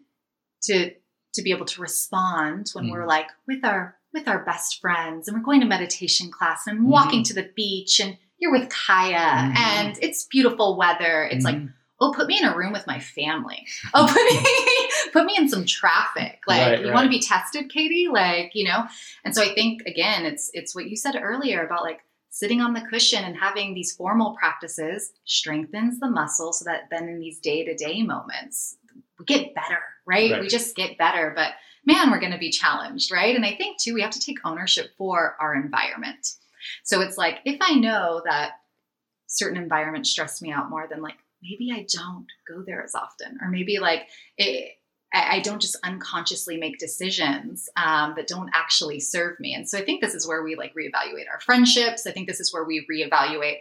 to 0.63 0.91
to 1.33 1.41
be 1.41 1.51
able 1.51 1.65
to 1.65 1.81
respond 1.81 2.69
when 2.71 2.89
we're 2.89 2.99
mm-hmm. 2.99 3.09
like 3.09 3.27
with 3.47 3.65
our 3.65 3.97
with 4.13 4.27
our 4.27 4.43
best 4.45 4.79
friends 4.79 5.27
and 5.27 5.35
we're 5.35 5.43
going 5.43 5.59
to 5.61 5.65
meditation 5.65 6.29
class 6.31 6.67
and 6.67 6.77
I'm 6.79 6.87
walking 6.89 7.23
to 7.25 7.33
the 7.33 7.49
beach 7.55 7.99
and 7.99 8.17
you're 8.37 8.51
with 8.51 8.69
Kaya 8.69 9.17
Mhm. 9.17 9.57
and 9.57 9.97
it's 10.01 10.23
beautiful 10.25 10.77
weather. 10.77 11.23
It's 11.31 11.45
like, 11.45 11.55
Mhm. 11.55 11.73
oh, 11.99 12.13
put 12.15 12.27
me 12.27 12.37
in 12.39 12.45
a 12.45 12.55
room 12.55 12.73
with 12.73 12.85
my 12.87 12.99
family. 12.99 13.65
Oh, 13.93 14.05
put 14.07 14.23
me 14.23 14.89
put 15.13 15.25
me 15.25 15.35
in 15.37 15.47
some 15.49 15.65
traffic. 15.65 16.41
Like 16.47 16.61
Right, 16.67 16.79
you 16.79 16.85
right. 16.87 16.93
want 16.93 17.05
to 17.05 17.09
be 17.09 17.19
tested, 17.21 17.69
Katie? 17.71 18.07
Like, 18.11 18.51
you 18.53 18.65
know? 18.65 18.85
And 19.25 19.33
so 19.35 19.41
I 19.41 19.53
think 19.53 19.81
again, 19.87 20.25
it's 20.25 20.49
it's 20.53 20.75
what 20.75 20.85
you 20.89 20.95
said 20.95 21.15
earlier 21.21 21.65
about 21.65 21.83
like 21.83 22.01
sitting 22.29 22.61
on 22.61 22.73
the 22.73 22.81
cushion 22.81 23.23
and 23.23 23.37
having 23.37 23.73
these 23.73 23.95
formal 23.95 24.35
practices 24.39 25.11
strengthens 25.25 25.99
the 25.99 26.09
muscle 26.09 26.51
so 26.51 26.65
that 26.65 26.89
then 26.89 27.07
in 27.07 27.19
these 27.19 27.39
day-to-day 27.39 28.01
moments 28.03 28.75
we 29.27 29.35
get 29.35 29.55
better, 29.55 29.79
right? 30.05 30.31
Right. 30.31 30.41
We 30.41 30.47
just 30.47 30.75
get 30.75 30.97
better. 30.97 31.31
But 31.35 31.51
man, 31.85 32.11
we're 32.11 32.19
gonna 32.19 32.37
be 32.37 32.51
challenged, 32.51 33.11
right? 33.11 33.35
And 33.35 33.45
I 33.45 33.55
think 33.55 33.79
too, 33.79 33.93
we 33.93 34.01
have 34.01 34.11
to 34.11 34.19
take 34.19 34.39
ownership 34.45 34.91
for 34.97 35.35
our 35.39 35.55
environment. 35.55 36.27
So 36.83 37.01
it's 37.01 37.17
like 37.17 37.39
if 37.45 37.57
I 37.61 37.75
know 37.75 38.21
that 38.25 38.53
certain 39.27 39.61
environments 39.61 40.09
stress 40.09 40.41
me 40.41 40.51
out 40.51 40.69
more 40.69 40.87
than 40.89 41.01
like 41.01 41.17
maybe 41.41 41.71
I 41.71 41.85
don't 41.91 42.27
go 42.47 42.63
there 42.65 42.83
as 42.83 42.95
often, 42.95 43.37
or 43.41 43.49
maybe 43.49 43.79
like 43.79 44.07
it, 44.37 44.73
I 45.13 45.37
I 45.37 45.39
don't 45.41 45.61
just 45.61 45.77
unconsciously 45.83 46.57
make 46.57 46.77
decisions 46.79 47.69
um, 47.75 48.13
that 48.15 48.27
don't 48.27 48.49
actually 48.53 48.99
serve 48.99 49.39
me. 49.39 49.53
And 49.53 49.69
so 49.69 49.77
I 49.77 49.83
think 49.83 50.01
this 50.01 50.13
is 50.13 50.27
where 50.27 50.43
we 50.43 50.55
like 50.55 50.73
reevaluate 50.73 51.29
our 51.31 51.39
friendships. 51.39 52.07
I 52.07 52.11
think 52.11 52.27
this 52.27 52.39
is 52.39 52.53
where 52.53 52.63
we 52.63 52.85
reevaluate 52.89 53.57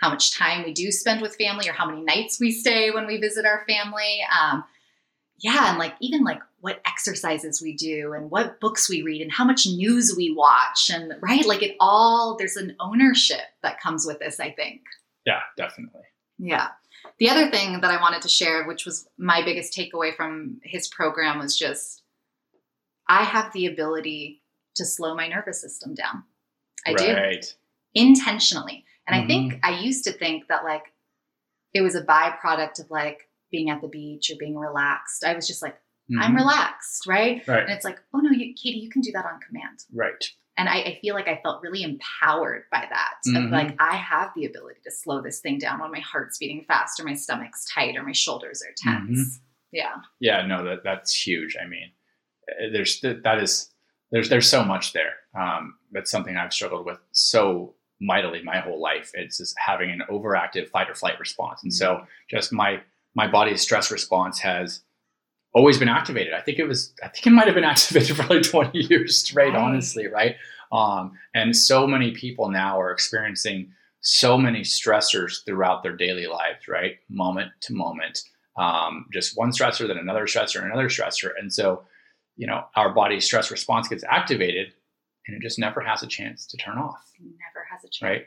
how 0.00 0.10
much 0.10 0.36
time 0.36 0.64
we 0.64 0.72
do 0.72 0.92
spend 0.92 1.22
with 1.22 1.36
family 1.36 1.68
or 1.68 1.72
how 1.72 1.86
many 1.86 2.02
nights 2.02 2.38
we 2.38 2.52
stay 2.52 2.90
when 2.90 3.06
we 3.06 3.16
visit 3.16 3.46
our 3.46 3.64
family. 3.66 4.20
Um, 4.38 4.64
yeah, 5.38 5.70
and 5.70 5.78
like 5.78 5.94
even 6.00 6.24
like 6.24 6.40
what 6.60 6.80
exercises 6.86 7.60
we 7.62 7.74
do 7.76 8.12
and 8.14 8.30
what 8.30 8.58
books 8.60 8.88
we 8.88 9.02
read 9.02 9.20
and 9.22 9.30
how 9.32 9.44
much 9.44 9.66
news 9.66 10.14
we 10.16 10.32
watch 10.34 10.90
and 10.92 11.12
right 11.20 11.46
like 11.46 11.62
it 11.62 11.76
all 11.78 12.36
there's 12.38 12.56
an 12.56 12.74
ownership 12.80 13.42
that 13.62 13.80
comes 13.80 14.04
with 14.06 14.18
this 14.18 14.40
i 14.40 14.50
think 14.50 14.80
Yeah, 15.26 15.40
definitely. 15.56 16.02
yeah. 16.38 16.68
The 17.18 17.30
other 17.30 17.50
thing 17.50 17.80
that 17.80 17.90
I 17.90 18.00
wanted 18.00 18.22
to 18.22 18.28
share, 18.28 18.64
which 18.66 18.84
was 18.84 19.08
my 19.16 19.42
biggest 19.44 19.72
takeaway 19.72 20.14
from 20.14 20.60
his 20.64 20.88
program, 20.88 21.38
was 21.38 21.56
just 21.56 22.02
I 23.08 23.22
have 23.24 23.52
the 23.52 23.66
ability 23.66 24.42
to 24.74 24.84
slow 24.84 25.14
my 25.14 25.28
nervous 25.28 25.60
system 25.60 25.94
down. 25.94 26.24
I 26.86 26.92
do 26.94 27.04
intentionally. 27.94 28.84
And 29.06 29.14
I 29.16 29.20
Mm-hmm. 29.20 29.28
think 29.28 29.60
I 29.64 29.78
used 29.80 30.04
to 30.04 30.12
think 30.12 30.48
that 30.48 30.64
like 30.64 30.92
it 31.74 31.80
was 31.82 31.94
a 31.94 32.02
byproduct 32.04 32.80
of 32.80 32.90
like 32.90 33.25
being 33.50 33.70
at 33.70 33.80
the 33.80 33.88
beach 33.88 34.30
or 34.30 34.36
being 34.38 34.56
relaxed. 34.56 35.24
I 35.24 35.34
was 35.34 35.46
just 35.46 35.62
like, 35.62 35.76
I'm 36.20 36.32
Mhm. 36.34 36.36
relaxed, 36.36 37.06
right? 37.06 37.46
right? 37.48 37.62
And 37.64 37.70
it's 37.72 37.84
like, 37.84 37.98
oh 38.14 38.18
no, 38.18 38.30
you, 38.30 38.54
Katie, 38.54 38.78
you 38.78 38.90
can 38.90 39.02
do 39.02 39.10
that 39.12 39.24
on 39.24 39.40
command 39.40 39.80
Right. 39.92 40.24
and 40.56 40.68
I, 40.68 40.76
I 40.82 40.98
feel 41.02 41.14
like 41.14 41.26
I 41.28 41.40
felt 41.42 41.62
really 41.62 41.82
empowered 41.82 42.64
by 42.70 42.86
that. 42.88 43.14
Mhm. 43.26 43.46
Of 43.46 43.50
like 43.50 43.74
I 43.80 43.96
have 43.96 44.30
the 44.36 44.44
ability 44.46 44.80
to 44.84 44.90
slow 44.90 45.20
this 45.20 45.40
thing 45.40 45.58
down 45.58 45.80
when 45.80 45.90
my 45.90 46.00
heart's 46.00 46.38
beating 46.38 46.64
fast 46.68 47.00
or 47.00 47.04
my 47.04 47.14
stomach's 47.14 47.64
tight 47.72 47.96
or 47.96 48.02
my 48.04 48.12
shoulders 48.12 48.62
are 48.62 48.72
tense. 48.76 49.40
Yeah. 49.72 49.96
Yeah, 50.20 50.46
no, 50.46 50.64
that 50.64 50.84
that's 50.84 51.12
huge. 51.26 51.56
I 51.60 51.66
mean, 51.66 51.90
uh, 52.48 52.68
there's 52.72 53.00
that 53.00 53.24
that 53.24 53.38
is 53.38 53.70
there's 54.12 54.28
there's 54.28 54.48
so 54.48 54.64
much 54.64 54.92
there. 54.92 55.14
Um, 55.34 55.76
that's 55.90 56.10
something 56.10 56.36
I've 56.36 56.52
struggled 56.52 56.86
with 56.86 56.98
so 57.10 57.74
mightily 58.00 58.42
my 58.42 58.58
whole 58.60 58.80
life. 58.80 59.10
It's 59.14 59.38
just 59.38 59.56
having 59.58 59.90
an 59.90 60.02
overactive 60.08 60.68
fight 60.68 60.88
or 60.88 60.94
flight 60.94 61.18
response, 61.18 61.64
and 61.64 61.74
so 61.74 62.06
just 62.30 62.52
my 62.52 62.80
my 63.16 63.26
body's 63.26 63.62
stress 63.62 63.90
response 63.90 64.38
has 64.38 64.80
always 65.54 65.78
been 65.78 65.88
activated. 65.88 66.34
I 66.34 66.42
think 66.42 66.58
it 66.58 66.68
was 66.68 66.92
I 67.02 67.08
think 67.08 67.26
it 67.26 67.30
might 67.30 67.46
have 67.46 67.54
been 67.54 67.64
activated 67.74 68.16
for 68.16 68.32
like 68.32 68.42
20 68.42 68.78
years 68.78 69.18
straight, 69.18 69.54
right. 69.54 69.56
honestly, 69.56 70.06
right? 70.06 70.36
Um, 70.70 71.12
and 71.34 71.56
so 71.56 71.86
many 71.86 72.12
people 72.12 72.50
now 72.50 72.78
are 72.80 72.92
experiencing 72.92 73.72
so 74.02 74.36
many 74.36 74.60
stressors 74.60 75.44
throughout 75.44 75.82
their 75.82 75.96
daily 75.96 76.26
lives, 76.26 76.68
right? 76.68 76.98
Moment 77.08 77.50
to 77.62 77.72
moment. 77.72 78.20
Um, 78.56 79.06
just 79.12 79.36
one 79.36 79.50
stressor, 79.50 79.88
then 79.88 79.98
another 79.98 80.26
stressor, 80.26 80.64
another 80.64 80.88
stressor. 80.88 81.30
And 81.38 81.52
so, 81.52 81.84
you 82.36 82.46
know, 82.46 82.64
our 82.76 82.92
body's 82.92 83.24
stress 83.24 83.50
response 83.50 83.88
gets 83.88 84.04
activated 84.04 84.72
and 85.26 85.36
it 85.36 85.42
just 85.42 85.58
never 85.58 85.80
has 85.80 86.02
a 86.02 86.06
chance 86.06 86.46
to 86.46 86.56
turn 86.56 86.78
off. 86.78 87.10
Never 87.20 87.66
has 87.70 87.84
a 87.84 87.88
chance. 87.88 88.02
Right. 88.02 88.26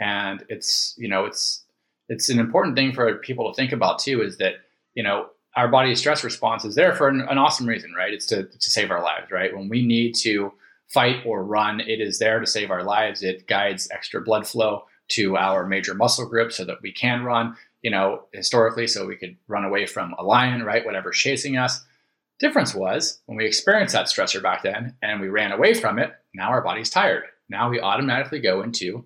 And 0.00 0.44
it's, 0.48 0.94
you 0.98 1.08
know, 1.08 1.24
it's 1.26 1.64
it's 2.10 2.28
an 2.28 2.40
important 2.40 2.76
thing 2.76 2.92
for 2.92 3.14
people 3.18 3.48
to 3.48 3.56
think 3.56 3.72
about 3.72 4.00
too, 4.00 4.20
is 4.20 4.36
that, 4.38 4.54
you 4.94 5.02
know, 5.02 5.28
our 5.56 5.68
body's 5.68 6.00
stress 6.00 6.24
response 6.24 6.64
is 6.64 6.74
there 6.74 6.94
for 6.94 7.08
an, 7.08 7.20
an 7.22 7.38
awesome 7.38 7.66
reason, 7.66 7.94
right? 7.96 8.12
It's 8.12 8.26
to, 8.26 8.44
to 8.44 8.70
save 8.70 8.90
our 8.90 9.02
lives, 9.02 9.30
right? 9.30 9.56
When 9.56 9.68
we 9.68 9.86
need 9.86 10.16
to 10.16 10.52
fight 10.88 11.24
or 11.24 11.44
run, 11.44 11.78
it 11.80 12.00
is 12.00 12.18
there 12.18 12.40
to 12.40 12.46
save 12.46 12.70
our 12.70 12.82
lives. 12.82 13.22
It 13.22 13.46
guides 13.46 13.88
extra 13.92 14.20
blood 14.20 14.46
flow 14.46 14.84
to 15.10 15.36
our 15.36 15.66
major 15.66 15.94
muscle 15.94 16.26
groups 16.26 16.56
so 16.56 16.64
that 16.64 16.82
we 16.82 16.92
can 16.92 17.22
run, 17.22 17.56
you 17.82 17.92
know, 17.92 18.24
historically, 18.32 18.88
so 18.88 19.06
we 19.06 19.16
could 19.16 19.36
run 19.46 19.64
away 19.64 19.86
from 19.86 20.12
a 20.18 20.24
lion, 20.24 20.64
right? 20.64 20.84
Whatever's 20.84 21.16
chasing 21.16 21.56
us. 21.56 21.84
Difference 22.40 22.74
was 22.74 23.20
when 23.26 23.38
we 23.38 23.46
experienced 23.46 23.94
that 23.94 24.06
stressor 24.06 24.42
back 24.42 24.64
then 24.64 24.96
and 25.00 25.20
we 25.20 25.28
ran 25.28 25.52
away 25.52 25.74
from 25.74 26.00
it, 26.00 26.12
now 26.34 26.48
our 26.48 26.62
body's 26.62 26.90
tired. 26.90 27.24
Now 27.48 27.70
we 27.70 27.80
automatically 27.80 28.40
go 28.40 28.62
into 28.62 29.04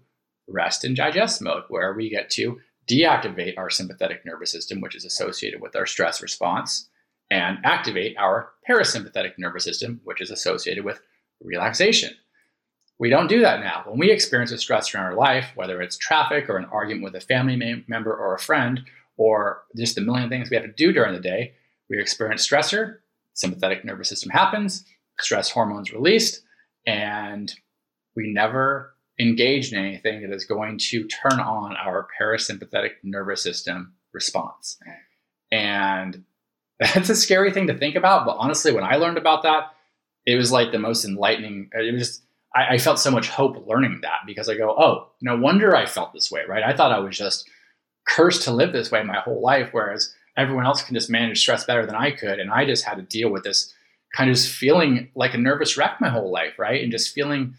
rest 0.49 0.85
and 0.85 0.97
digest 0.97 1.43
mode 1.43 1.65
where 1.69 1.93
we 1.93 2.09
get 2.09 2.31
to 2.31 2.61
deactivate 2.89 3.57
our 3.57 3.71
sympathetic 3.71 4.25
nervous 4.25 4.51
system, 4.51 4.81
which 4.81 4.95
is 4.95 5.05
associated 5.05 5.61
with 5.61 5.77
our 5.77 5.87
stress 5.87 6.23
response, 6.23 6.89
and 7.31 7.59
activate 7.65 8.17
our 8.19 8.51
parasympathetic 8.69 9.33
nervous 9.39 9.65
system, 9.65 10.01
which 10.05 10.21
is 10.21 10.31
associated 10.31 10.85
with 10.85 11.01
relaxation. 11.43 12.13
We 12.99 13.11
don't 13.11 13.29
do 13.29 13.41
that 13.41 13.61
now. 13.61 13.83
When 13.87 13.99
we 13.99 14.11
experience 14.11 14.53
a 14.53 14.57
stressor 14.57 14.95
in 14.95 15.01
our 15.01 15.15
life, 15.15 15.51
whether 15.55 15.81
it's 15.81 15.97
traffic 15.97 16.49
or 16.49 16.57
an 16.57 16.67
argument 16.67 17.05
with 17.05 17.15
a 17.17 17.27
family 17.27 17.85
member 17.89 18.15
or 18.15 18.35
a 18.35 18.39
friend, 18.39 18.83
or 19.17 19.63
just 19.77 19.99
a 19.99 20.01
million 20.01 20.29
things 20.29 20.51
we 20.51 20.57
have 20.57 20.65
to 20.65 20.73
do 20.73 20.93
during 20.93 21.15
the 21.15 21.21
day, 21.21 21.55
we 21.89 21.99
experience 21.99 22.47
stressor, 22.47 22.99
sympathetic 23.33 23.85
nervous 23.85 24.09
system 24.09 24.31
happens, 24.31 24.85
stress 25.19 25.51
hormones 25.51 25.93
released, 25.93 26.43
and 26.87 27.55
we 28.17 28.33
never 28.33 28.94
engage 29.19 29.73
in 29.73 29.79
anything 29.79 30.23
that 30.23 30.35
is 30.35 30.45
going 30.45 30.79
to 30.79 31.07
turn 31.07 31.41
on 31.41 31.77
our 31.77 32.09
parasympathetic 32.21 32.93
nervous 33.03 33.43
system 33.43 33.95
response. 34.13 34.79
And 35.53 36.25
that's 36.81 37.09
a 37.09 37.17
scary 37.17 37.53
thing 37.53 37.69
to 37.69 37.79
think 37.79 37.95
about. 37.95 38.27
But 38.27 38.37
honestly, 38.39 38.73
when 38.73 38.85
I 38.85 38.97
learned 38.97 39.19
about 39.19 39.43
that, 39.45 39.73
it 40.27 40.37
was 40.37 40.51
like 40.51 40.73
the 40.73 40.79
most 40.79 41.05
enlightening. 41.05 41.71
It 41.73 41.93
was 41.93 42.09
just, 42.09 42.23
I, 42.55 42.75
I 42.75 42.79
felt 42.79 42.99
so 42.99 43.11
much 43.11 43.29
hope 43.29 43.67
learning 43.67 44.01
that 44.03 44.21
because 44.27 44.49
I 44.49 44.57
go, 44.57 44.75
oh, 44.77 45.11
no 45.21 45.37
wonder 45.37 45.77
I 45.77 45.87
felt 45.87 46.13
this 46.13 46.31
way, 46.31 46.43
right? 46.49 46.65
I 46.65 46.75
thought 46.75 46.93
I 46.93 46.99
was 46.99 47.17
just 47.17 47.49
cursed 48.07 48.43
to 48.43 48.53
live 48.53 48.73
this 48.73 48.91
way 48.91 49.03
my 49.03 49.21
whole 49.21 49.41
life, 49.41 49.69
whereas 49.73 50.15
everyone 50.37 50.67
else 50.67 50.83
can 50.83 50.95
just 50.95 51.11
manage 51.11 51.41
stress 51.41 51.65
better 51.65 51.87
than 51.87 51.95
I 51.95 52.11
could. 52.11 52.41
And 52.41 52.51
I 52.51 52.65
just 52.65 52.85
had 52.85 52.97
to 52.97 53.03
deal 53.03 53.31
with 53.31 53.45
this 53.45 53.73
kind 54.15 54.31
of 54.31 54.37
just 54.37 54.53
feeling 54.53 55.11
like 55.15 55.35
a 55.35 55.39
nervous 55.39 55.77
wreck 55.77 56.01
my 56.01 56.09
whole 56.09 56.31
life, 56.31 56.59
right? 56.59 56.83
And 56.83 56.93
just 56.93 57.15
feeling, 57.15 57.55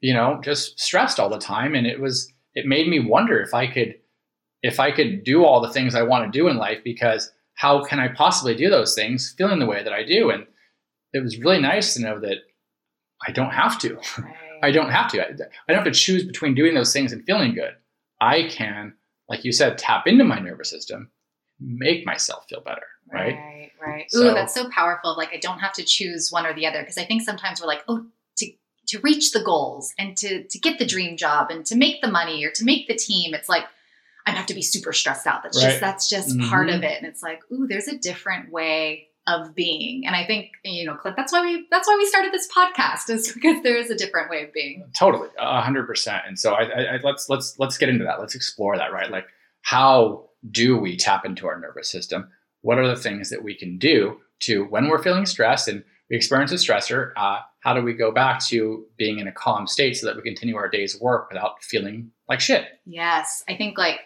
you 0.00 0.14
know, 0.14 0.40
just 0.42 0.78
stressed 0.78 1.20
all 1.20 1.28
the 1.28 1.38
time. 1.38 1.74
And 1.74 1.86
it 1.86 2.00
was, 2.00 2.32
it 2.54 2.66
made 2.66 2.88
me 2.88 3.00
wonder 3.00 3.40
if 3.40 3.54
I 3.54 3.66
could, 3.66 3.94
if 4.62 4.80
I 4.80 4.90
could 4.90 5.24
do 5.24 5.44
all 5.44 5.60
the 5.60 5.72
things 5.72 5.94
I 5.94 6.02
want 6.02 6.30
to 6.30 6.38
do 6.38 6.48
in 6.48 6.56
life 6.56 6.78
because 6.84 7.30
how 7.54 7.84
can 7.84 7.98
I 7.98 8.08
possibly 8.08 8.54
do 8.54 8.70
those 8.70 8.94
things 8.94 9.34
feeling 9.36 9.58
the 9.58 9.66
way 9.66 9.82
that 9.82 9.92
I 9.92 10.02
do? 10.04 10.30
And 10.30 10.46
it 11.12 11.22
was 11.22 11.38
really 11.38 11.60
nice 11.60 11.94
to 11.94 12.02
know 12.02 12.18
that 12.20 12.38
I 13.26 13.32
don't 13.32 13.50
have 13.50 13.78
to. 13.80 13.98
Right. 14.18 14.36
I 14.62 14.72
don't 14.72 14.90
have 14.90 15.10
to. 15.12 15.22
I, 15.22 15.30
I 15.30 15.72
don't 15.72 15.82
have 15.82 15.90
to 15.90 15.98
choose 15.98 16.22
between 16.22 16.54
doing 16.54 16.74
those 16.74 16.92
things 16.92 17.14
and 17.14 17.24
feeling 17.24 17.54
good. 17.54 17.72
I 18.20 18.48
can, 18.50 18.92
like 19.26 19.42
you 19.42 19.52
said, 19.52 19.78
tap 19.78 20.06
into 20.06 20.22
my 20.22 20.38
nervous 20.38 20.68
system, 20.68 21.10
make 21.58 22.04
myself 22.04 22.44
feel 22.46 22.60
better. 22.60 22.82
Right. 23.10 23.36
Right. 23.36 23.70
Right. 23.80 24.10
So, 24.10 24.20
Ooh, 24.20 24.34
that's 24.34 24.52
so 24.54 24.68
powerful. 24.68 25.16
Like 25.16 25.30
I 25.32 25.38
don't 25.38 25.60
have 25.60 25.72
to 25.74 25.82
choose 25.82 26.30
one 26.30 26.44
or 26.44 26.54
the 26.54 26.66
other 26.66 26.80
because 26.80 26.98
I 26.98 27.04
think 27.04 27.22
sometimes 27.22 27.60
we're 27.60 27.66
like, 27.66 27.82
oh, 27.88 28.04
to 28.36 28.52
to 28.90 28.98
reach 29.00 29.32
the 29.32 29.42
goals 29.42 29.94
and 29.98 30.16
to 30.18 30.44
to 30.44 30.58
get 30.58 30.78
the 30.78 30.86
dream 30.86 31.16
job 31.16 31.50
and 31.50 31.64
to 31.66 31.76
make 31.76 32.02
the 32.02 32.10
money 32.10 32.44
or 32.44 32.50
to 32.50 32.64
make 32.64 32.88
the 32.88 32.96
team, 32.96 33.34
it's 33.34 33.48
like 33.48 33.64
I 34.26 34.32
have 34.32 34.46
to 34.46 34.54
be 34.54 34.62
super 34.62 34.92
stressed 34.92 35.26
out. 35.26 35.42
That's 35.42 35.56
right. 35.62 35.70
just 35.70 35.80
that's 35.80 36.08
just 36.08 36.36
mm-hmm. 36.36 36.50
part 36.50 36.68
of 36.68 36.82
it. 36.82 36.98
And 36.98 37.06
it's 37.06 37.22
like, 37.22 37.40
ooh, 37.52 37.66
there's 37.66 37.88
a 37.88 37.96
different 37.96 38.50
way 38.52 39.08
of 39.26 39.54
being. 39.54 40.06
And 40.06 40.16
I 40.16 40.26
think, 40.26 40.50
you 40.64 40.86
know, 40.86 40.94
Clint, 40.94 41.16
that's 41.16 41.32
why 41.32 41.42
we 41.42 41.66
that's 41.70 41.86
why 41.86 41.96
we 41.96 42.06
started 42.06 42.32
this 42.32 42.48
podcast 42.48 43.10
is 43.10 43.32
because 43.32 43.62
there 43.62 43.76
is 43.76 43.90
a 43.90 43.96
different 43.96 44.30
way 44.30 44.44
of 44.44 44.52
being. 44.52 44.84
Totally, 44.98 45.28
a 45.38 45.60
hundred 45.60 45.86
percent. 45.86 46.22
And 46.26 46.38
so 46.38 46.54
I, 46.54 46.62
I, 46.62 46.94
I, 46.94 46.98
let's 47.02 47.28
let's 47.28 47.58
let's 47.58 47.78
get 47.78 47.88
into 47.88 48.04
that. 48.04 48.18
Let's 48.18 48.34
explore 48.34 48.76
that, 48.76 48.92
right? 48.92 49.10
Like, 49.10 49.26
how 49.62 50.30
do 50.50 50.76
we 50.76 50.96
tap 50.96 51.24
into 51.24 51.46
our 51.46 51.60
nervous 51.60 51.90
system? 51.90 52.28
What 52.62 52.78
are 52.78 52.88
the 52.88 52.96
things 52.96 53.30
that 53.30 53.42
we 53.42 53.54
can 53.54 53.78
do 53.78 54.18
to 54.40 54.64
when 54.64 54.88
we're 54.88 55.02
feeling 55.02 55.26
stressed 55.26 55.68
and 55.68 55.84
we 56.10 56.16
experience 56.16 56.50
a 56.52 56.56
stressor? 56.56 57.12
Uh, 57.16 57.40
how 57.60 57.74
do 57.74 57.82
we 57.82 57.92
go 57.92 58.10
back 58.10 58.40
to 58.46 58.86
being 58.96 59.18
in 59.18 59.28
a 59.28 59.32
calm 59.32 59.66
state 59.66 59.96
so 59.96 60.06
that 60.06 60.16
we 60.16 60.22
continue 60.22 60.56
our 60.56 60.68
day's 60.68 60.98
work 61.00 61.28
without 61.30 61.62
feeling 61.62 62.10
like 62.28 62.40
shit? 62.40 62.64
Yes, 62.86 63.44
I 63.48 63.56
think 63.56 63.78
like 63.78 64.00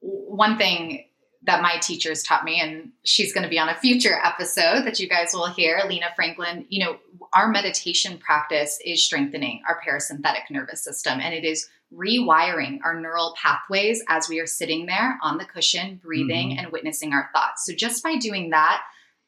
one 0.00 0.58
thing 0.58 1.06
that 1.46 1.62
my 1.62 1.78
teachers 1.80 2.24
taught 2.24 2.44
me, 2.44 2.60
and 2.60 2.90
she's 3.04 3.32
going 3.32 3.44
to 3.44 3.48
be 3.48 3.58
on 3.58 3.68
a 3.68 3.76
future 3.76 4.18
episode 4.24 4.82
that 4.84 4.98
you 4.98 5.08
guys 5.08 5.30
will 5.32 5.46
hear, 5.46 5.80
Lena 5.88 6.06
Franklin. 6.16 6.66
You 6.68 6.84
know, 6.84 6.96
our 7.32 7.48
meditation 7.48 8.18
practice 8.18 8.78
is 8.84 9.04
strengthening 9.04 9.62
our 9.68 9.80
parasympathetic 9.80 10.50
nervous 10.50 10.82
system, 10.82 11.20
and 11.20 11.32
it 11.32 11.44
is 11.44 11.68
rewiring 11.94 12.80
our 12.84 13.00
neural 13.00 13.36
pathways 13.40 14.02
as 14.08 14.28
we 14.28 14.40
are 14.40 14.46
sitting 14.46 14.86
there 14.86 15.18
on 15.22 15.38
the 15.38 15.44
cushion, 15.44 16.00
breathing 16.02 16.50
mm-hmm. 16.50 16.64
and 16.64 16.72
witnessing 16.72 17.12
our 17.12 17.30
thoughts. 17.32 17.64
So, 17.64 17.72
just 17.74 18.02
by 18.02 18.16
doing 18.16 18.50
that, 18.50 18.82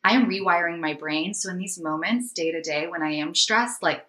I 0.05 0.13
am 0.13 0.29
rewiring 0.29 0.81
my 0.81 0.95
brain. 0.95 1.35
So, 1.35 1.51
in 1.51 1.59
these 1.59 1.79
moments, 1.81 2.33
day 2.33 2.53
to 2.53 2.63
day, 2.63 2.87
when 2.87 3.03
I 3.03 3.13
am 3.13 3.35
stressed, 3.35 3.83
like 3.83 4.05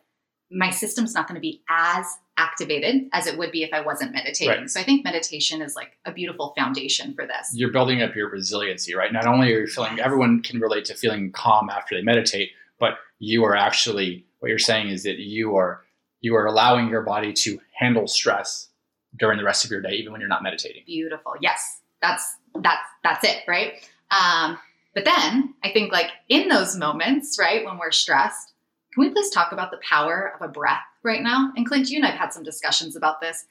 my 0.51 0.69
system's 0.69 1.13
not 1.13 1.27
going 1.27 1.35
to 1.35 1.41
be 1.41 1.61
as 1.69 2.05
activated 2.37 3.07
as 3.13 3.27
it 3.27 3.37
would 3.37 3.51
be 3.51 3.63
if 3.63 3.73
I 3.73 3.81
wasn't 3.81 4.13
meditating. 4.13 4.61
Right. 4.61 4.69
So 4.69 4.79
I 4.79 4.83
think 4.83 5.03
meditation 5.03 5.61
is 5.61 5.75
like 5.75 5.97
a 6.05 6.11
beautiful 6.11 6.53
foundation 6.57 7.13
for 7.13 7.27
this. 7.27 7.51
You're 7.53 7.71
building 7.71 8.01
up 8.01 8.15
your 8.15 8.29
resiliency, 8.29 8.95
right? 8.95 9.11
Not 9.11 9.27
only 9.27 9.53
are 9.53 9.59
you 9.59 9.67
feeling, 9.67 9.97
yes. 9.97 10.05
everyone 10.05 10.41
can 10.41 10.59
relate 10.59 10.85
to 10.85 10.95
feeling 10.95 11.31
calm 11.31 11.69
after 11.69 11.95
they 11.95 12.01
meditate, 12.01 12.51
but 12.79 12.93
you 13.19 13.43
are 13.43 13.55
actually, 13.55 14.25
what 14.39 14.49
you're 14.49 14.57
saying 14.57 14.89
is 14.89 15.03
that 15.03 15.19
you 15.19 15.55
are, 15.57 15.83
you 16.21 16.35
are 16.35 16.45
allowing 16.45 16.89
your 16.89 17.01
body 17.01 17.33
to 17.33 17.59
handle 17.73 18.07
stress 18.07 18.69
during 19.17 19.37
the 19.37 19.43
rest 19.43 19.65
of 19.65 19.71
your 19.71 19.81
day, 19.81 19.91
even 19.91 20.11
when 20.11 20.21
you're 20.21 20.29
not 20.29 20.41
meditating. 20.41 20.83
Beautiful. 20.85 21.33
Yes. 21.41 21.81
That's, 22.01 22.37
that's, 22.55 22.81
that's 23.03 23.23
it. 23.25 23.43
Right. 23.47 23.85
Um, 24.11 24.57
but 24.93 25.05
then 25.05 25.53
I 25.63 25.71
think 25.71 25.91
like 25.91 26.09
in 26.27 26.47
those 26.49 26.75
moments, 26.75 27.37
right, 27.39 27.63
when 27.65 27.77
we're 27.77 27.91
stressed, 27.91 28.53
can 28.93 29.01
we 29.01 29.11
please 29.11 29.29
talk 29.29 29.51
about 29.51 29.71
the 29.71 29.79
power 29.87 30.33
of 30.35 30.41
a 30.41 30.51
breath 30.51 30.81
right 31.03 31.21
now? 31.21 31.51
And 31.55 31.65
Clint, 31.65 31.89
you 31.89 31.97
and 31.97 32.05
I've 32.05 32.19
had 32.19 32.33
some 32.33 32.43
discussions 32.43 32.95
about 32.95 33.21
this. 33.21 33.45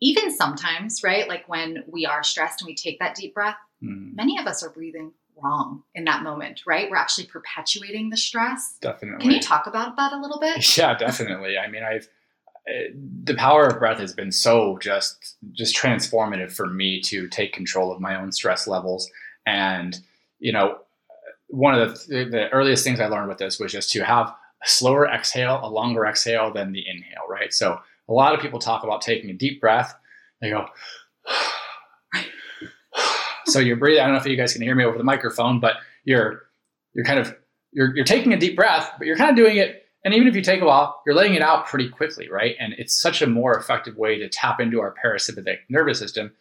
Even 0.00 0.34
sometimes, 0.34 1.02
right? 1.02 1.28
Like 1.28 1.48
when 1.48 1.84
we 1.86 2.06
are 2.06 2.22
stressed 2.22 2.62
and 2.62 2.66
we 2.66 2.74
take 2.74 2.98
that 3.00 3.14
deep 3.14 3.34
breath, 3.34 3.56
mm. 3.82 4.14
many 4.14 4.38
of 4.38 4.46
us 4.46 4.62
are 4.62 4.70
breathing 4.70 5.12
wrong 5.42 5.82
in 5.94 6.04
that 6.04 6.22
moment, 6.22 6.62
right? 6.66 6.90
We're 6.90 6.96
actually 6.96 7.26
perpetuating 7.26 8.10
the 8.10 8.16
stress. 8.16 8.78
Definitely. 8.80 9.22
Can 9.22 9.30
you 9.32 9.40
talk 9.40 9.66
about 9.66 9.96
that 9.96 10.12
a 10.12 10.20
little 10.20 10.40
bit? 10.40 10.64
Yeah, 10.78 10.96
definitely. 10.96 11.58
I 11.58 11.68
mean, 11.68 11.82
I've 11.82 12.08
uh, 12.68 12.92
the 13.24 13.34
power 13.34 13.66
of 13.66 13.78
breath 13.78 13.98
has 13.98 14.14
been 14.14 14.30
so 14.30 14.78
just 14.80 15.36
just 15.52 15.74
transformative 15.74 16.52
for 16.52 16.66
me 16.66 17.00
to 17.00 17.26
take 17.28 17.52
control 17.52 17.90
of 17.90 18.00
my 18.00 18.20
own 18.20 18.32
stress 18.32 18.66
levels 18.66 19.10
and 19.46 20.00
you 20.40 20.52
know 20.52 20.78
one 21.48 21.74
of 21.74 22.06
the, 22.06 22.24
the 22.24 22.48
earliest 22.50 22.84
things 22.84 23.00
i 23.00 23.06
learned 23.06 23.28
with 23.28 23.38
this 23.38 23.58
was 23.58 23.72
just 23.72 23.90
to 23.92 24.04
have 24.04 24.34
a 24.62 24.68
slower 24.68 25.06
exhale, 25.06 25.60
a 25.62 25.70
longer 25.70 26.04
exhale 26.06 26.52
than 26.52 26.72
the 26.72 26.84
inhale, 26.86 27.26
right? 27.28 27.52
So 27.52 27.80
a 28.08 28.12
lot 28.12 28.34
of 28.34 28.40
people 28.40 28.58
talk 28.58 28.84
about 28.84 29.00
taking 29.00 29.30
a 29.30 29.34
deep 29.34 29.60
breath. 29.60 29.94
They 30.40 30.50
go, 30.50 30.66
so 33.46 33.58
you're 33.58 33.76
breathing. 33.76 34.02
I 34.02 34.06
don't 34.06 34.14
know 34.14 34.20
if 34.20 34.26
you 34.26 34.36
guys 34.36 34.52
can 34.52 34.62
hear 34.62 34.74
me 34.74 34.84
over 34.84 34.98
the 34.98 35.04
microphone, 35.04 35.60
but 35.60 35.76
you're 36.04 36.42
you're 36.94 37.04
kind 37.04 37.20
of 37.20 37.34
you're 37.72 37.94
you're 37.94 38.04
taking 38.04 38.32
a 38.32 38.38
deep 38.38 38.56
breath, 38.56 38.92
but 38.98 39.06
you're 39.06 39.16
kind 39.16 39.30
of 39.30 39.36
doing 39.36 39.56
it. 39.56 39.84
And 40.04 40.14
even 40.14 40.28
if 40.28 40.34
you 40.34 40.40
take 40.42 40.62
a 40.62 40.64
while, 40.64 41.02
you're 41.04 41.14
letting 41.14 41.34
it 41.34 41.42
out 41.42 41.66
pretty 41.66 41.88
quickly, 41.88 42.28
right? 42.30 42.56
And 42.58 42.72
it's 42.78 42.98
such 42.98 43.20
a 43.20 43.26
more 43.26 43.58
effective 43.58 43.96
way 43.96 44.18
to 44.18 44.30
tap 44.30 44.58
into 44.58 44.80
our 44.80 44.94
parasympathetic 45.02 45.58
nervous 45.68 45.98
system 45.98 46.32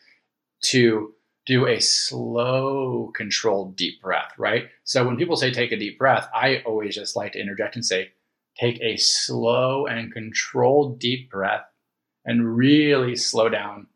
to 0.63 1.13
do 1.45 1.67
a 1.67 1.79
slow, 1.79 3.11
controlled 3.15 3.75
deep 3.75 4.01
breath, 4.01 4.31
right? 4.37 4.69
So 4.83 5.05
when 5.05 5.17
people 5.17 5.35
say 5.35 5.51
take 5.51 5.71
a 5.71 5.77
deep 5.77 5.97
breath, 5.97 6.29
I 6.33 6.61
always 6.65 6.95
just 6.95 7.15
like 7.15 7.33
to 7.33 7.39
interject 7.39 7.75
and 7.75 7.85
say, 7.85 8.11
take 8.59 8.79
a 8.81 8.97
slow 8.97 9.85
and 9.87 10.11
controlled 10.11 10.99
deep 10.99 11.29
breath 11.31 11.63
and 12.25 12.55
really 12.55 13.15
slow 13.15 13.49
down 13.49 13.87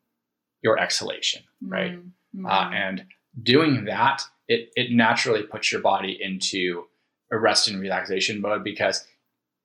your 0.62 0.80
exhalation, 0.80 1.44
right? 1.62 1.94
Mm-hmm. 1.94 2.46
Uh, 2.46 2.70
and 2.72 3.06
doing 3.42 3.86
that, 3.86 4.24
it, 4.48 4.70
it 4.76 4.92
naturally 4.92 5.44
puts 5.44 5.72
your 5.72 5.82
body 5.82 6.18
into 6.20 6.86
a 7.32 7.38
rest 7.38 7.68
and 7.68 7.80
relaxation 7.80 8.42
mode 8.42 8.64
because 8.64 9.06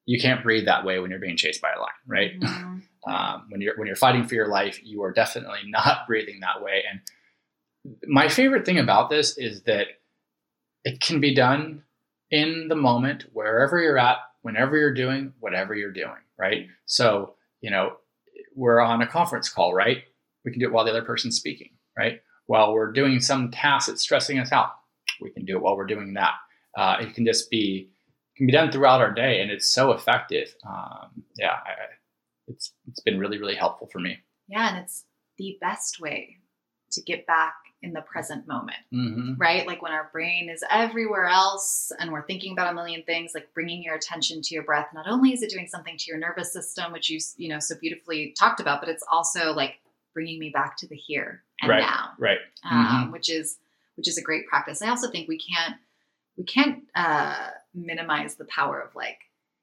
you 0.07 0.21
can't 0.21 0.43
breathe 0.43 0.65
that 0.65 0.85
way 0.85 0.99
when 0.99 1.11
you're 1.11 1.21
being 1.21 1.37
chased 1.37 1.61
by 1.61 1.71
a 1.71 1.79
lion, 1.79 1.93
right? 2.07 2.41
Mhm. 2.41 2.83
Um, 3.07 3.47
when 3.49 3.63
you're 3.63 3.75
when 3.77 3.87
you're 3.87 3.97
fighting 3.97 4.27
for 4.27 4.35
your 4.35 4.49
life, 4.49 4.81
you 4.85 5.03
are 5.03 5.13
definitely 5.13 5.61
not 5.67 6.05
breathing 6.09 6.41
that 6.41 6.61
way. 6.63 6.83
And 6.91 7.01
my 8.07 8.29
favorite 8.29 8.67
thing 8.67 8.79
about 8.79 9.11
this 9.11 9.37
is 9.39 9.63
that 9.63 9.87
it 10.85 11.01
can 11.01 11.21
be 11.21 11.35
done 11.35 11.83
in 12.31 12.69
the 12.69 12.77
moment, 12.77 13.25
wherever 13.33 13.81
you're 13.81 13.99
at, 13.99 14.19
whenever 14.43 14.77
you're 14.77 14.95
doing 14.95 15.33
whatever 15.41 15.75
you're 15.75 15.93
doing, 15.93 16.23
right? 16.39 16.67
So 16.87 17.35
you 17.61 17.71
know, 17.71 17.97
we're 18.55 18.81
on 18.81 19.03
a 19.03 19.07
conference 19.07 19.49
call, 19.49 19.75
right? 19.75 20.05
We 20.45 20.53
can 20.53 20.61
do 20.61 20.67
it 20.67 20.73
while 20.73 20.85
the 20.85 20.91
other 20.91 21.03
person's 21.03 21.37
speaking, 21.37 21.71
right? 21.97 22.21
While 22.47 22.73
we're 22.73 22.93
doing 22.93 23.21
some 23.21 23.51
task 23.51 23.89
that's 23.89 24.03
stressing 24.03 24.39
us 24.39 24.53
out, 24.53 24.71
we 25.21 25.31
can 25.31 25.45
do 25.45 25.57
it 25.57 25.63
while 25.63 25.77
we're 25.77 25.87
doing 25.87 26.15
that. 26.15 26.35
Uh, 26.77 26.97
it 27.01 27.15
can 27.15 27.27
just 27.27 27.51
be 27.51 27.91
can 28.37 28.47
be 28.47 28.53
done 28.53 28.71
throughout 28.71 29.01
our 29.01 29.13
day, 29.13 29.41
and 29.41 29.51
it's 29.51 29.67
so 29.69 29.93
effective. 29.93 30.55
Um, 30.67 31.25
yeah, 31.37 31.53
I, 31.53 31.73
it's 32.47 32.73
it's 32.89 33.01
been 33.01 33.19
really 33.19 33.39
really 33.39 33.57
helpful 33.57 33.89
for 33.89 33.99
me. 33.99 34.19
Yeah, 34.49 34.69
and 34.71 34.79
it's 34.79 35.05
the 35.37 35.59
best 35.61 36.01
way 36.01 36.37
to 36.93 37.03
get 37.03 37.27
back 37.27 37.55
in 37.83 37.93
the 37.93 38.01
present 38.03 38.47
moment, 38.49 38.77
Mm-hmm. 38.93 39.35
right? 39.37 39.67
Like 39.67 39.83
when 39.83 39.93
our 39.93 40.09
brain 40.13 40.51
is 40.51 40.65
everywhere 40.71 41.27
else 41.27 41.93
and 42.01 42.11
we're 42.11 42.27
thinking 42.27 42.53
about 42.53 42.73
a 42.73 42.75
million 42.75 43.03
things, 43.05 43.33
like 43.35 43.55
bringing 43.55 43.83
your 43.85 43.95
attention 43.95 44.43
to 44.43 44.55
your 44.55 44.65
breath. 44.65 44.89
Not 44.93 45.07
only 45.07 45.33
is 45.33 45.43
it 45.43 45.51
doing 45.51 45.69
something 45.69 45.97
to 45.97 46.05
your 46.11 46.19
nervous 46.19 46.53
system, 46.53 46.93
which 46.93 47.09
you 47.09 47.21
you 47.37 47.49
know 47.49 47.61
so 47.61 47.77
beautifully 47.81 48.35
talked 48.39 48.59
about, 48.61 48.81
but 48.81 48.89
it's 48.89 49.05
also 49.11 49.53
like 49.53 49.75
bringing 50.13 50.41
me 50.41 50.51
back 50.51 50.77
to 50.79 50.89
the 50.89 50.97
here 50.97 51.45
and 51.63 51.71
Right. 51.71 51.81
now, 51.81 52.11
Right. 52.19 52.39
um, 52.69 53.13
which 53.13 53.31
is 53.31 53.59
which 53.95 54.09
is 54.09 54.19
a 54.19 54.23
great 54.23 54.47
practice. 54.49 54.83
I 54.83 54.89
also 54.89 55.09
think 55.11 55.29
we 55.29 55.39
can't 55.39 55.77
we 56.37 56.45
can't 56.45 56.83
uh, 56.97 57.49
minimize 57.75 58.35
the 58.37 58.45
power 58.47 58.81
of 58.81 58.95
like 58.97 59.19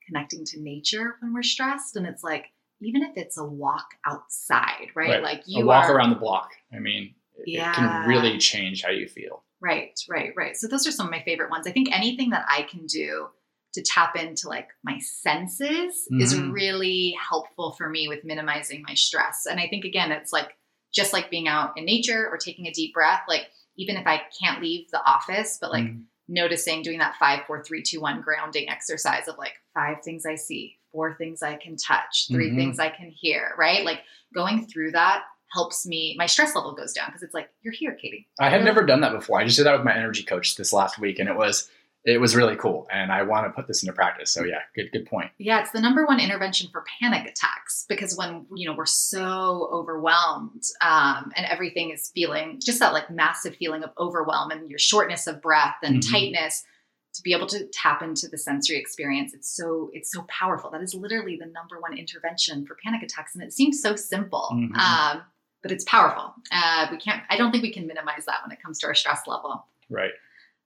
connecting 0.08 0.46
to 0.46 0.62
nature 0.62 1.16
when 1.20 1.34
we're 1.34 1.44
stressed, 1.44 1.96
and 1.98 2.06
it's 2.08 2.24
like 2.24 2.46
even 2.82 3.02
if 3.04 3.18
it's 3.18 3.38
a 3.38 3.44
walk 3.44 3.88
outside, 4.06 4.88
right? 4.96 5.10
Right. 5.10 5.24
Like 5.24 5.40
A 5.40 5.44
you 5.48 5.66
walk 5.66 5.90
are 5.90 5.96
around 5.98 6.12
the 6.12 6.16
block. 6.18 6.52
I 6.74 6.80
mean, 6.80 7.14
it- 7.38 7.58
it 7.60 7.74
can 7.74 8.08
really 8.08 8.38
change 8.38 8.84
how 8.84 8.90
you 8.92 9.08
feel. 9.08 9.44
Right, 9.62 9.98
right, 10.10 10.34
right. 10.36 10.56
So 10.56 10.68
those 10.68 10.86
are 10.88 10.92
some 10.92 11.08
of 11.08 11.12
my 11.12 11.24
favorite 11.24 11.50
ones. 11.50 11.66
I 11.68 11.72
think 11.72 11.90
anything 11.92 12.30
that 12.32 12.46
I 12.50 12.64
can 12.64 12.86
do 12.86 13.28
to 13.74 13.82
tap 13.84 14.16
into 14.16 14.48
like 14.48 14.70
my 14.84 15.00
senses 15.00 16.08
is 16.12 16.34
Mhm. 16.34 16.52
really 16.54 17.18
helpful 17.30 17.74
for 17.74 17.90
me 17.90 18.08
with 18.08 18.24
minimizing 18.24 18.84
my 18.88 18.94
stress. 18.94 19.46
And 19.46 19.60
I 19.60 19.68
think 19.68 19.84
again, 19.86 20.12
it's 20.12 20.32
like 20.32 20.56
just 20.94 21.12
like 21.14 21.30
being 21.30 21.48
out 21.48 21.78
in 21.78 21.84
nature 21.86 22.30
or 22.30 22.38
taking 22.38 22.68
a 22.68 22.72
deep 22.72 22.94
breath, 22.94 23.24
like 23.28 23.50
even 23.76 23.98
if 23.98 24.08
I 24.08 24.22
can't 24.42 24.62
leave 24.62 24.90
the 24.92 25.04
office, 25.06 25.58
but 25.60 25.72
like 25.72 25.84
Mhm. 25.86 26.06
noticing 26.30 26.84
doing 26.84 27.00
that 27.00 27.18
five, 27.18 27.46
four, 27.46 27.64
three, 27.64 27.84
two, 27.84 28.00
one 28.00 28.22
grounding 28.22 28.70
exercise 28.70 29.28
of 29.28 29.38
like 29.38 29.56
five 29.74 30.02
things 30.04 30.26
I 30.26 30.36
see, 30.36 30.80
four 30.92 31.16
things 31.18 31.44
I 31.44 31.56
can 31.58 31.76
touch, 31.76 32.28
3 32.30 32.52
Mhm. 32.52 32.56
things 32.56 32.80
I 32.80 32.90
can 32.90 33.10
hear, 33.10 33.54
right? 33.58 33.84
Like 33.84 34.04
going 34.34 34.66
through 34.68 34.92
that 34.92 35.24
helps 35.56 35.86
me, 35.88 36.16
my 36.20 36.28
stress 36.28 36.54
level 36.56 36.74
goes 36.76 36.94
down 36.94 37.08
because 37.08 37.24
it's 37.24 37.34
like, 37.34 37.50
you're 37.64 37.74
here, 37.74 37.94
Katie. 37.94 38.28
I 38.40 38.50
had 38.52 38.64
never 38.64 38.86
done 38.86 39.02
that 39.02 39.14
before. 39.14 39.40
I 39.40 39.46
just 39.46 39.58
did 39.58 39.66
that 39.66 39.76
with 39.78 39.86
my 39.86 39.96
energy 39.96 40.22
coach 40.24 40.56
this 40.58 40.72
last 40.74 41.00
week, 41.00 41.18
and 41.20 41.28
it 41.28 41.36
was 41.36 41.70
it 42.04 42.22
was 42.22 42.36
really 42.36 42.56
cool. 42.56 42.86
And 42.92 43.12
I 43.12 43.24
want 43.24 43.48
to 43.48 43.52
put 43.52 43.66
this 43.68 43.82
into 43.82 43.92
practice. 43.94 44.30
So 44.32 44.44
yeah, 44.44 44.60
good 44.76 44.92
good 44.92 45.08
point. 45.08 45.32
Yeah, 45.40 45.62
it's 45.62 45.72
the 45.72 45.82
number 45.82 46.06
one 46.06 46.20
intervention 46.20 46.70
for 46.72 46.84
panic 47.02 47.26
attacks 47.28 47.86
because 47.90 48.16
when 48.16 48.46
you 48.54 48.68
know 48.70 48.76
we're 48.78 48.86
so 48.86 49.70
overwhelmed 49.72 50.64
um, 50.82 51.32
and 51.36 51.46
everything 51.48 51.90
is 51.90 52.12
feeling 52.14 52.60
just 52.64 52.80
that 52.80 52.94
like 52.94 53.10
massive 53.10 53.56
feeling 53.56 53.84
of 53.84 53.90
overwhelm 53.98 54.52
and 54.52 54.70
your 54.70 54.78
shortness 54.78 55.26
of 55.26 55.42
breath 55.42 55.78
and 55.82 56.04
Mhm. 56.04 56.12
tightness 56.12 56.64
to 57.16 57.22
be 57.24 57.34
able 57.34 57.48
to 57.48 57.66
tap 57.68 58.02
into 58.04 58.28
the 58.28 58.38
sensory 58.38 58.78
experience 58.78 59.34
it's 59.34 59.50
so 59.50 59.90
it's 59.94 60.12
so 60.12 60.26
powerful 60.28 60.70
that 60.70 60.82
is 60.82 60.94
literally 60.94 61.38
the 61.38 61.46
number 61.46 61.80
one 61.80 61.98
intervention 61.98 62.66
for 62.66 62.78
panic 62.84 63.02
attacks 63.02 63.34
and 63.34 63.44
it 63.44 63.54
seems 63.54 63.82
so 63.82 63.96
simple 63.96 64.50
Mhm. 64.54 64.76
um, 64.78 65.22
but 65.66 65.72
it's 65.72 65.84
powerful 65.86 66.36
uh, 66.52 66.86
we 66.92 66.98
can't 66.98 67.24
i 67.32 67.36
don't 67.38 67.52
think 67.52 67.64
we 67.64 67.74
can 67.74 67.88
minimize 67.88 68.26
that 68.26 68.38
when 68.44 68.52
it 68.52 68.62
comes 68.62 68.78
to 68.78 68.86
our 68.86 68.94
stress 68.94 69.22
level 69.26 69.66
Right. 69.90 70.12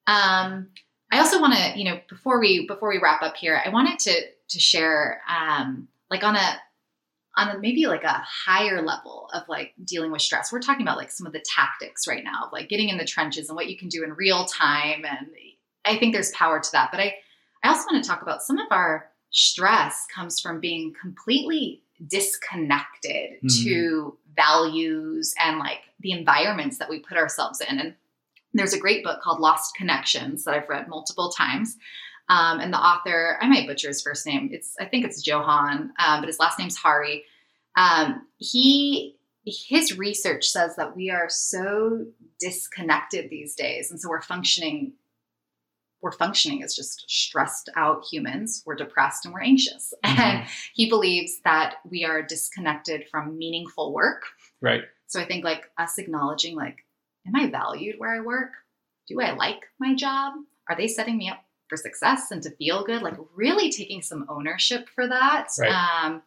um, 0.08 0.68
I 1.12 1.20
also 1.20 1.41
want 1.41 1.56
to, 1.56 1.78
you 1.78 1.86
know, 1.86 2.00
before 2.08 2.39
we 2.39 2.68
before 2.68 2.89
we 2.89 3.00
wrap 3.02 3.22
up 3.24 3.36
here, 3.36 3.62
I 3.66 3.70
wanted 3.70 4.00
to 4.00 4.14
to 4.50 4.60
share, 4.60 5.22
um, 5.28 5.88
like 6.12 6.24
on 6.24 6.36
a 6.36 6.60
on 7.36 7.56
a, 7.56 7.60
maybe 7.60 7.88
like 7.88 8.04
a 8.04 8.24
higher 8.45 8.82
level 8.82 9.30
of 9.34 9.43
like 9.47 9.74
dealing 9.84 10.12
with 10.12 10.22
stress. 10.22 10.52
We're 10.52 10.60
talking 10.62 10.84
about 10.84 10.97
like 10.97 11.12
some 11.12 11.26
of 11.26 11.34
the 11.34 11.43
tactics 11.56 12.08
right 12.08 12.24
now, 12.24 12.45
of 12.45 12.54
like 12.54 12.70
getting 12.70 12.89
in 12.89 12.97
the 12.97 13.06
trenches 13.06 13.50
and 13.50 13.56
what 13.56 13.70
you 13.70 13.78
can 13.78 13.88
do 13.89 14.04
in 14.04 14.14
real 14.14 14.45
time, 14.45 15.04
and 15.06 15.30
I 15.86 15.97
think 15.97 16.14
there's 16.14 16.32
power 16.32 16.60
to 16.60 16.72
that. 16.74 16.89
But 16.91 17.00
I 17.00 17.16
I 17.64 17.70
also 17.70 17.86
want 17.91 18.04
to 18.04 18.08
talk 18.08 18.22
about 18.22 18.43
some 18.43 18.60
of 18.60 18.68
our 18.72 19.10
stress 19.32 20.06
comes 20.14 20.39
from 20.39 20.60
being 20.60 20.93
completely 21.00 21.82
disconnected 22.08 23.41
Mhm. 23.43 23.64
to 23.64 24.18
values 24.36 25.34
and 25.39 25.60
like 25.60 25.82
the 26.00 26.12
environments 26.12 26.78
that 26.78 26.89
we 26.89 27.00
put 27.00 27.18
ourselves 27.18 27.62
in 27.62 27.80
and 27.80 27.95
there's 28.54 28.74
a 28.74 28.80
great 28.80 29.04
book 29.04 29.22
called 29.22 29.39
Lost 29.39 29.76
Connections 29.76 30.43
that 30.43 30.56
I've 30.56 30.68
read 30.70 30.88
multiple 30.88 31.30
times. 31.30 31.78
Um, 32.30 32.60
and 32.60 32.74
the 32.74 32.80
author, 32.80 33.38
I 33.41 33.47
might 33.47 33.68
butcher 33.68 33.89
his 33.89 34.02
first 34.02 34.26
name. 34.26 34.50
It's 34.52 34.76
I 34.80 34.86
think 34.86 35.06
it's 35.06 35.26
Johann, 35.28 35.91
um, 36.00 36.22
but 36.22 36.26
his 36.28 36.39
last 36.39 36.58
name's 36.58 36.76
Hari. 36.76 37.26
Um, 37.76 38.28
he 38.38 39.18
his 39.45 39.97
research 39.97 40.47
says 40.47 40.76
that 40.78 40.95
we 40.95 41.10
are 41.12 41.28
so 41.30 42.06
disconnected 42.39 43.30
these 43.30 43.56
days, 43.56 43.91
and 43.91 44.00
so 44.00 44.10
we're 44.10 44.22
functioning. 44.22 44.93
We're 46.02 46.12
functioning 46.12 46.64
as 46.64 46.76
just 46.76 47.10
stressed 47.10 47.70
out 47.76 48.06
humans. 48.10 48.64
We're 48.66 48.76
depressed 48.76 49.26
and 49.26 49.34
we're 49.34 49.43
anxious. 49.43 49.93
And 50.04 50.45
he 50.74 50.89
believes 50.89 51.39
that 51.43 51.76
we 51.89 52.06
are 52.06 52.22
disconnected 52.22 53.08
from 53.10 53.38
meaningful 53.38 53.93
work. 53.93 54.24
Right. 54.62 54.84
So 55.08 55.20
I 55.20 55.26
think 55.26 55.43
like 55.43 55.70
us 55.78 55.97
acknowledging 55.97 56.56
like, 56.56 56.86
am 57.28 57.36
I 57.36 57.50
valued 57.50 57.95
where 57.97 58.14
I 58.14 58.22
work? 58.22 58.52
Do 59.08 59.20
I 59.22 59.32
like 59.32 59.62
my 59.80 59.95
job? 59.95 60.34
Are 60.70 60.78
they 60.78 60.88
setting 60.88 61.18
me 61.18 61.30
up 61.30 61.43
for 61.68 61.78
success 61.78 62.32
and 62.32 62.41
to 62.43 62.52
feel 62.52 62.84
good? 62.84 63.02
Like 63.02 63.16
really 63.36 63.72
taking 63.72 64.02
some 64.02 64.26
ownership 64.30 64.88
for 64.93 65.08
that. 65.08 65.47
Right. 65.60 65.72
Um, 65.72 66.22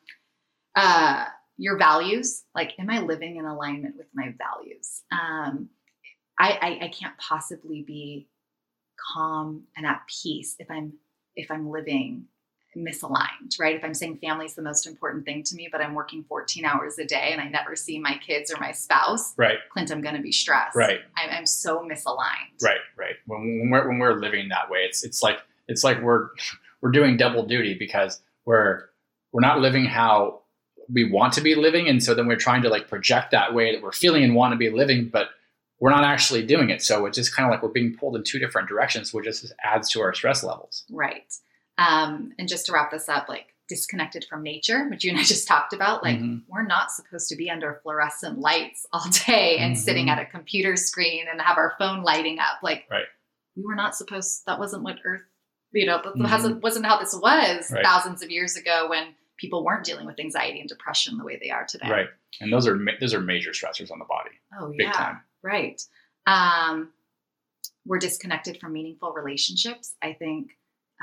uh, 0.74 1.26
your 1.58 1.78
values, 1.78 2.44
like, 2.54 2.72
am 2.78 2.90
I 2.90 3.00
living 3.00 3.36
in 3.36 3.44
alignment 3.44 3.96
with 3.96 4.08
my 4.14 4.34
values? 4.38 5.02
Um, 5.12 5.68
I, 6.38 6.58
I, 6.60 6.84
I 6.86 6.88
can't 6.88 7.16
possibly 7.18 7.82
be 7.86 8.28
calm 9.14 9.64
and 9.76 9.86
at 9.86 10.02
peace 10.22 10.56
if 10.58 10.70
I'm 10.70 10.94
if 11.34 11.50
I'm 11.50 11.70
living 11.70 12.26
misaligned, 12.76 13.58
right? 13.60 13.76
If 13.76 13.84
I'm 13.84 13.94
saying 13.94 14.18
family 14.18 14.46
is 14.46 14.54
the 14.54 14.62
most 14.62 14.86
important 14.86 15.24
thing 15.24 15.42
to 15.44 15.54
me, 15.54 15.68
but 15.70 15.80
I'm 15.80 15.94
working 15.94 16.24
14 16.24 16.64
hours 16.64 16.98
a 16.98 17.04
day 17.04 17.30
and 17.32 17.40
I 17.40 17.48
never 17.48 17.76
see 17.76 17.98
my 17.98 18.18
kids 18.26 18.50
or 18.50 18.58
my 18.60 18.72
spouse, 18.72 19.34
Right. 19.36 19.58
Clint, 19.70 19.90
I'm 19.90 20.00
going 20.00 20.14
to 20.14 20.22
be 20.22 20.32
stressed. 20.32 20.74
Right. 20.74 21.00
I'm, 21.16 21.30
I'm 21.30 21.46
so 21.46 21.80
misaligned. 21.80 22.62
Right. 22.62 22.80
Right. 22.96 23.16
When, 23.26 23.40
when 23.60 23.70
we're 23.70 23.88
when 23.88 23.98
we're 23.98 24.18
living 24.18 24.48
that 24.48 24.70
way, 24.70 24.80
it's 24.80 25.04
it's 25.04 25.22
like 25.22 25.38
it's 25.68 25.84
like 25.84 26.00
we're 26.02 26.28
we're 26.80 26.92
doing 26.92 27.16
double 27.16 27.44
duty 27.44 27.74
because 27.78 28.20
we're 28.44 28.84
we're 29.32 29.40
not 29.40 29.60
living 29.60 29.84
how 29.84 30.40
we 30.92 31.10
want 31.10 31.32
to 31.34 31.40
be 31.40 31.54
living, 31.54 31.88
and 31.88 32.02
so 32.02 32.14
then 32.14 32.26
we're 32.26 32.36
trying 32.36 32.62
to 32.62 32.68
like 32.68 32.88
project 32.88 33.30
that 33.30 33.54
way 33.54 33.72
that 33.72 33.82
we're 33.82 33.92
feeling 33.92 34.24
and 34.24 34.34
want 34.34 34.52
to 34.52 34.58
be 34.58 34.68
living, 34.70 35.08
but 35.08 35.28
we're 35.82 35.90
not 35.90 36.04
actually 36.04 36.46
doing 36.46 36.70
it. 36.70 36.80
So 36.80 37.06
it's 37.06 37.16
just 37.18 37.34
kind 37.34 37.44
of 37.44 37.50
like 37.50 37.60
we're 37.60 37.68
being 37.70 37.96
pulled 37.96 38.14
in 38.14 38.22
two 38.22 38.38
different 38.38 38.68
directions, 38.68 39.12
which 39.12 39.24
just 39.24 39.52
adds 39.64 39.90
to 39.90 40.00
our 40.00 40.14
stress 40.14 40.44
levels. 40.44 40.84
Right. 40.88 41.34
Um, 41.76 42.30
and 42.38 42.46
just 42.48 42.66
to 42.66 42.72
wrap 42.72 42.92
this 42.92 43.08
up, 43.08 43.28
like 43.28 43.46
disconnected 43.68 44.24
from 44.30 44.44
nature, 44.44 44.88
which 44.88 45.02
you 45.02 45.10
and 45.10 45.18
I 45.18 45.24
just 45.34 45.48
talked 45.48 45.72
about, 45.72 46.04
like 46.04 46.18
Mhm. 46.20 46.42
we're 46.46 46.64
not 46.64 46.92
supposed 46.92 47.28
to 47.30 47.36
be 47.36 47.50
under 47.50 47.80
fluorescent 47.82 48.38
lights 48.38 48.86
all 48.92 49.06
day 49.26 49.58
and 49.58 49.74
Mhm. 49.74 49.78
sitting 49.78 50.08
at 50.08 50.20
a 50.20 50.24
computer 50.26 50.76
screen 50.76 51.26
and 51.28 51.40
have 51.40 51.58
our 51.58 51.74
phone 51.80 52.04
lighting 52.04 52.38
up. 52.38 52.62
Like 52.62 52.86
Right. 52.88 53.06
we 53.56 53.64
were 53.64 53.74
not 53.74 53.96
supposed. 53.96 54.46
That 54.46 54.60
wasn't 54.60 54.84
what 54.84 54.98
Earth. 55.04 55.22
You 55.72 55.86
know, 55.86 56.00
that 56.04 56.14
Mhm. 56.14 56.26
hasn't 56.28 56.62
wasn't 56.62 56.86
how 56.86 57.00
this 57.00 57.12
was 57.12 57.72
Right. 57.72 57.84
thousands 57.84 58.22
of 58.22 58.30
years 58.30 58.56
ago 58.56 58.88
when 58.88 59.16
people 59.36 59.64
weren't 59.64 59.84
dealing 59.84 60.06
with 60.06 60.20
anxiety 60.20 60.60
and 60.60 60.68
depression 60.68 61.18
the 61.18 61.24
way 61.24 61.38
they 61.42 61.50
are 61.50 61.64
today. 61.66 61.90
Right. 61.90 62.08
And 62.40 62.52
those 62.52 62.68
are 62.68 62.78
those 63.00 63.14
are 63.14 63.20
major 63.20 63.50
stressors 63.50 63.90
on 63.90 63.98
the 63.98 64.04
body, 64.04 64.30
Oh 64.60 64.68
big 64.76 64.86
yeah. 64.86 64.92
time. 64.92 65.20
Right. 65.42 65.82
Um, 66.26 66.92
we're 67.84 67.98
disconnected 67.98 68.60
from 68.60 68.72
meaningful 68.72 69.12
relationships. 69.12 69.94
I 70.02 70.12
think, 70.12 70.52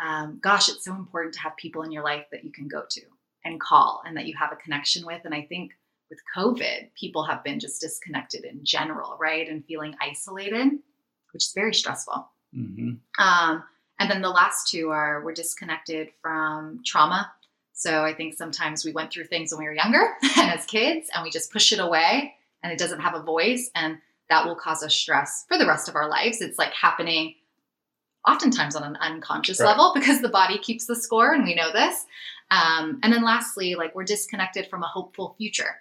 um, 0.04 0.40
gosh, 0.42 0.70
it's 0.70 0.86
so 0.86 0.94
important 0.94 1.34
to 1.36 1.42
have 1.42 1.58
people 1.58 1.84
in 1.84 1.92
your 1.92 2.04
life 2.04 2.26
that 2.32 2.44
you 2.44 2.52
can 2.52 2.68
go 2.68 2.84
to 2.90 3.02
and 3.44 3.60
call 3.60 4.02
and 4.06 4.16
that 4.18 4.28
you 4.28 4.36
have 4.38 4.52
a 4.52 4.56
connection 4.56 5.06
with. 5.06 5.22
And 5.26 5.34
I 5.34 5.42
think 5.44 5.74
with 6.10 6.20
COVID, 6.36 6.94
people 7.00 7.24
have 7.24 7.44
been 7.44 7.60
just 7.60 7.82
disconnected 7.82 8.46
in 8.46 8.64
general, 8.64 9.18
right? 9.20 9.48
And 9.48 9.66
feeling 9.66 9.96
isolated, 10.02 10.80
which 11.34 11.46
is 11.46 11.54
very 11.54 11.74
stressful. 11.74 12.28
hmm 12.54 12.94
Um, 13.18 13.64
and 14.00 14.10
then 14.10 14.22
the 14.22 14.30
last 14.30 14.70
two 14.70 14.92
are 14.92 15.22
we're 15.24 15.34
disconnected 15.34 16.10
from 16.22 16.82
trauma. 16.86 17.32
So 17.74 18.04
I 18.04 18.14
think 18.14 18.34
sometimes 18.34 18.84
we 18.84 18.94
went 18.94 19.12
through 19.12 19.26
things 19.26 19.52
when 19.52 19.60
we 19.60 19.66
were 19.66 19.74
younger 19.74 20.16
and 20.38 20.52
as 20.58 20.66
kids, 20.66 21.10
and 21.14 21.24
we 21.24 21.30
just 21.30 21.52
push 21.52 21.72
it 21.74 21.80
away 21.80 22.34
and 22.64 22.72
it 22.72 22.80
doesn't 22.80 23.02
have 23.02 23.16
a 23.16 23.22
voice. 23.22 23.70
And 23.76 23.98
that 24.30 24.46
will 24.46 24.56
cause 24.56 24.84
us 24.84 24.94
stress 24.94 25.46
for 25.48 25.58
the 25.58 25.68
rest 25.68 25.90
of 25.90 25.96
our 25.96 26.10
lives. 26.10 26.42
It's 26.42 26.58
like 26.58 26.74
happening 26.74 27.36
oftentimes 28.28 28.76
on 28.76 28.84
an 28.84 28.98
unconscious 28.98 29.60
right. 29.60 29.68
level 29.68 29.92
because 29.94 30.22
the 30.22 30.30
body 30.30 30.58
keeps 30.58 30.86
the 30.86 30.96
score 30.96 31.34
and 31.34 31.44
we 31.44 31.56
know 31.56 31.72
this. 31.72 32.06
Um, 32.52 33.00
and 33.04 33.14
then 33.14 33.24
lastly, 33.24 33.76
like 33.76 33.96
we're 33.96 34.04
disconnected 34.04 34.68
from 34.70 34.84
a 34.84 34.88
hopeful 34.88 35.36
future. 35.38 35.78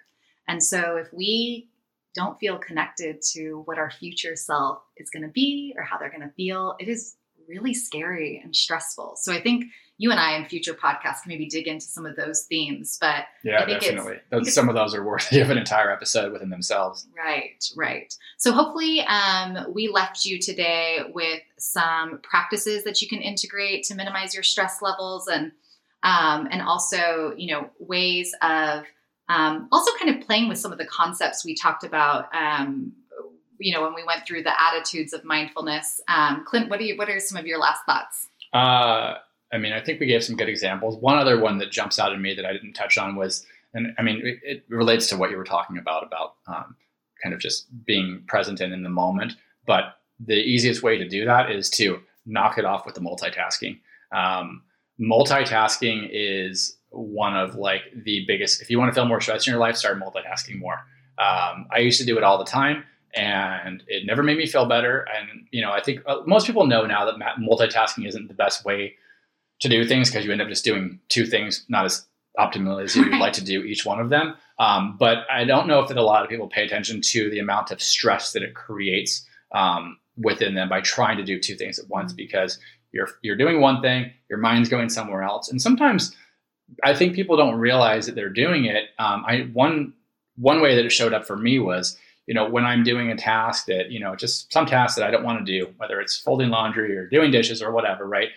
And 0.47 0.63
so 0.63 0.97
if 0.97 1.13
we 1.13 1.69
don't 2.15 2.39
feel 2.39 2.57
connected 2.57 3.21
to 3.33 3.61
what 3.65 3.77
our 3.77 3.91
future 3.91 4.35
self 4.35 4.79
is 4.97 5.09
going 5.09 5.23
to 5.23 5.29
be 5.29 5.73
or 5.77 5.83
how 5.83 5.97
they're 5.97 6.09
going 6.09 6.27
to 6.27 6.33
feel, 6.35 6.75
it 6.79 6.87
is 6.87 7.15
really 7.49 7.73
scary 7.73 8.39
and 8.43 8.55
stressful. 8.55 9.15
So 9.17 9.33
I 9.33 9.41
think 9.41 9.65
you 9.99 10.11
and 10.11 10.19
I 10.19 10.37
in 10.37 10.45
future 10.45 10.73
podcasts 10.73 11.23
can 11.23 11.27
maybe 11.27 11.47
dig 11.47 11.67
into 11.67 11.85
some 11.85 12.05
of 12.05 12.15
those 12.15 12.43
themes. 12.43 12.97
But 13.01 13.25
yeah, 13.43 13.65
definitely. 13.65 14.19
Those, 14.31 14.53
some 14.53 14.69
of 14.69 14.75
those 14.75 14.95
are 14.95 15.03
worthy 15.03 15.39
of 15.41 15.49
an 15.49 15.57
entire 15.57 15.91
episode 15.91 16.31
within 16.31 16.49
themselves. 16.49 17.05
Right, 17.15 17.61
right. 17.75 18.15
So 18.37 18.53
hopefully, 18.53 19.01
um, 19.01 19.73
we 19.73 19.89
left 19.89 20.23
you 20.23 20.39
today 20.39 20.99
with 21.13 21.41
some 21.57 22.19
practices 22.23 22.85
that 22.85 23.01
you 23.01 23.09
can 23.09 23.19
integrate 23.21 23.83
to 23.85 23.95
minimize 23.95 24.33
your 24.33 24.43
stress 24.43 24.81
levels, 24.81 25.27
and 25.27 25.51
um, 26.03 26.47
and 26.49 26.61
also 26.61 27.33
you 27.35 27.53
know 27.53 27.69
ways 27.79 28.33
of 28.41 28.85
um, 29.27 29.67
also 29.69 29.91
kind 29.99 30.15
of 30.15 30.25
playing 30.25 30.47
with 30.47 30.59
some 30.59 30.71
of 30.71 30.77
the 30.77 30.85
concepts 30.85 31.43
we 31.43 31.55
talked 31.55 31.83
about. 31.83 32.33
Um, 32.33 32.93
you 33.59 33.73
know, 33.73 33.81
when 33.83 33.93
we 33.93 34.03
went 34.03 34.25
through 34.25 34.43
the 34.43 34.53
attitudes 34.59 35.13
of 35.13 35.23
mindfulness, 35.23 36.01
um, 36.07 36.43
Clint, 36.45 36.69
what 36.69 36.79
do 36.79 36.85
you? 36.85 36.97
What 36.97 37.09
are 37.09 37.19
some 37.19 37.37
of 37.37 37.45
your 37.45 37.59
last 37.59 37.81
thoughts? 37.85 38.27
Uh, 38.53 39.15
I 39.51 39.57
mean, 39.57 39.73
I 39.73 39.81
think 39.81 39.99
we 39.99 40.05
gave 40.05 40.23
some 40.23 40.35
good 40.35 40.49
examples. 40.49 40.97
One 40.97 41.17
other 41.17 41.39
one 41.39 41.57
that 41.59 41.71
jumps 41.71 41.99
out 41.99 42.13
at 42.13 42.19
me 42.19 42.33
that 42.35 42.45
I 42.45 42.53
didn't 42.53 42.73
touch 42.73 42.97
on 42.97 43.15
was, 43.15 43.45
and 43.73 43.93
I 43.97 44.01
mean, 44.01 44.21
it, 44.23 44.39
it 44.43 44.63
relates 44.69 45.07
to 45.07 45.17
what 45.17 45.31
you 45.31 45.37
were 45.37 45.43
talking 45.43 45.77
about 45.77 46.03
about 46.05 46.35
um, 46.47 46.75
kind 47.21 47.33
of 47.33 47.39
just 47.39 47.67
being 47.85 48.23
present 48.27 48.61
and 48.61 48.73
in 48.73 48.83
the 48.83 48.89
moment. 48.89 49.33
But 49.65 49.95
the 50.19 50.35
easiest 50.35 50.83
way 50.83 50.97
to 50.97 51.07
do 51.07 51.25
that 51.25 51.51
is 51.51 51.69
to 51.71 51.99
knock 52.25 52.57
it 52.57 52.65
off 52.65 52.85
with 52.85 52.95
the 52.95 53.01
multitasking. 53.01 53.79
Um, 54.11 54.63
multitasking 54.99 56.09
is 56.11 56.77
one 56.89 57.35
of 57.35 57.55
like 57.55 57.81
the 58.03 58.23
biggest. 58.27 58.61
If 58.61 58.69
you 58.69 58.79
want 58.79 58.93
to 58.93 58.95
feel 58.95 59.05
more 59.05 59.21
stress 59.21 59.47
in 59.47 59.51
your 59.51 59.59
life, 59.59 59.75
start 59.75 59.99
multitasking 59.99 60.59
more. 60.59 60.79
Um, 61.17 61.67
I 61.71 61.79
used 61.79 61.99
to 61.99 62.05
do 62.05 62.17
it 62.17 62.23
all 62.23 62.37
the 62.37 62.45
time 62.45 62.83
and 63.15 63.83
it 63.87 64.05
never 64.05 64.23
made 64.23 64.37
me 64.37 64.45
feel 64.45 64.65
better. 64.65 65.05
And 65.17 65.47
you 65.51 65.61
know, 65.61 65.71
I 65.71 65.81
think 65.81 66.01
uh, 66.05 66.17
most 66.25 66.47
people 66.47 66.65
know 66.65 66.85
now 66.85 67.05
that 67.05 67.15
multitasking 67.39 68.07
isn't 68.07 68.27
the 68.27 68.33
best 68.33 68.65
way 68.65 68.95
to 69.59 69.69
do 69.69 69.85
things 69.85 70.09
because 70.09 70.25
you 70.25 70.31
end 70.31 70.41
up 70.41 70.47
just 70.47 70.63
doing 70.63 70.99
two 71.09 71.25
things, 71.25 71.65
not 71.69 71.85
as 71.85 72.05
optimally 72.37 72.83
as 72.83 72.95
you'd 72.95 73.17
like 73.17 73.33
to 73.33 73.43
do 73.43 73.63
each 73.63 73.85
one 73.85 73.99
of 73.99 74.09
them. 74.09 74.35
Um, 74.59 74.97
but 74.97 75.19
I 75.31 75.45
don't 75.45 75.67
know 75.67 75.79
if 75.79 75.87
that 75.89 75.97
a 75.97 76.03
lot 76.03 76.23
of 76.23 76.29
people 76.29 76.47
pay 76.47 76.65
attention 76.65 77.01
to 77.01 77.29
the 77.29 77.39
amount 77.39 77.71
of 77.71 77.81
stress 77.81 78.33
that 78.33 78.43
it 78.43 78.55
creates 78.55 79.25
um, 79.53 79.97
within 80.17 80.53
them 80.53 80.69
by 80.69 80.81
trying 80.81 81.17
to 81.17 81.23
do 81.23 81.39
two 81.39 81.55
things 81.55 81.79
at 81.79 81.89
once 81.89 82.13
because 82.13 82.59
you're 82.91 83.09
you're 83.21 83.35
doing 83.35 83.61
one 83.61 83.81
thing, 83.81 84.11
your 84.29 84.39
mind's 84.39 84.69
going 84.69 84.89
somewhere 84.89 85.23
else, 85.23 85.49
and 85.49 85.61
sometimes 85.61 86.15
I 86.83 86.93
think 86.93 87.13
people 87.13 87.37
don't 87.37 87.55
realize 87.55 88.05
that 88.05 88.15
they're 88.15 88.29
doing 88.29 88.65
it. 88.65 88.85
Um, 88.97 89.23
I 89.27 89.49
one 89.53 89.93
one 90.35 90.61
way 90.61 90.75
that 90.75 90.85
it 90.85 90.91
showed 90.91 91.13
up 91.13 91.25
for 91.25 91.37
me 91.37 91.59
was 91.59 91.97
you 92.29 92.35
know 92.35 92.47
when 92.47 92.63
I'm 92.63 92.83
doing 92.83 93.11
a 93.11 93.17
task 93.17 93.65
that 93.65 93.91
you 93.91 93.99
know 93.99 94.15
just 94.15 94.53
some 94.53 94.65
task 94.65 94.95
that 94.95 95.05
I 95.05 95.11
don't 95.11 95.25
want 95.25 95.45
to 95.45 95.59
do, 95.59 95.73
whether 95.77 95.99
it's 95.99 96.17
folding 96.17 96.49
laundry 96.49 96.95
or 96.95 97.07
doing 97.07 97.31
dishes 97.31 97.61
or 97.61 97.71
whatever, 97.71 98.05
right? 98.07 98.29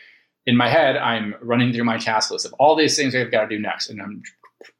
in 0.46 0.56
my 0.56 0.68
head, 0.68 0.96
I'm 0.96 1.34
running 1.40 1.72
through 1.72 1.84
my 1.84 1.98
task 1.98 2.30
list 2.30 2.46
of 2.46 2.52
all 2.54 2.74
these 2.74 2.96
things 2.96 3.14
I've 3.14 3.30
got 3.30 3.42
to 3.42 3.56
do 3.56 3.60
next, 3.60 3.90
and 3.90 4.02
I'm 4.02 4.22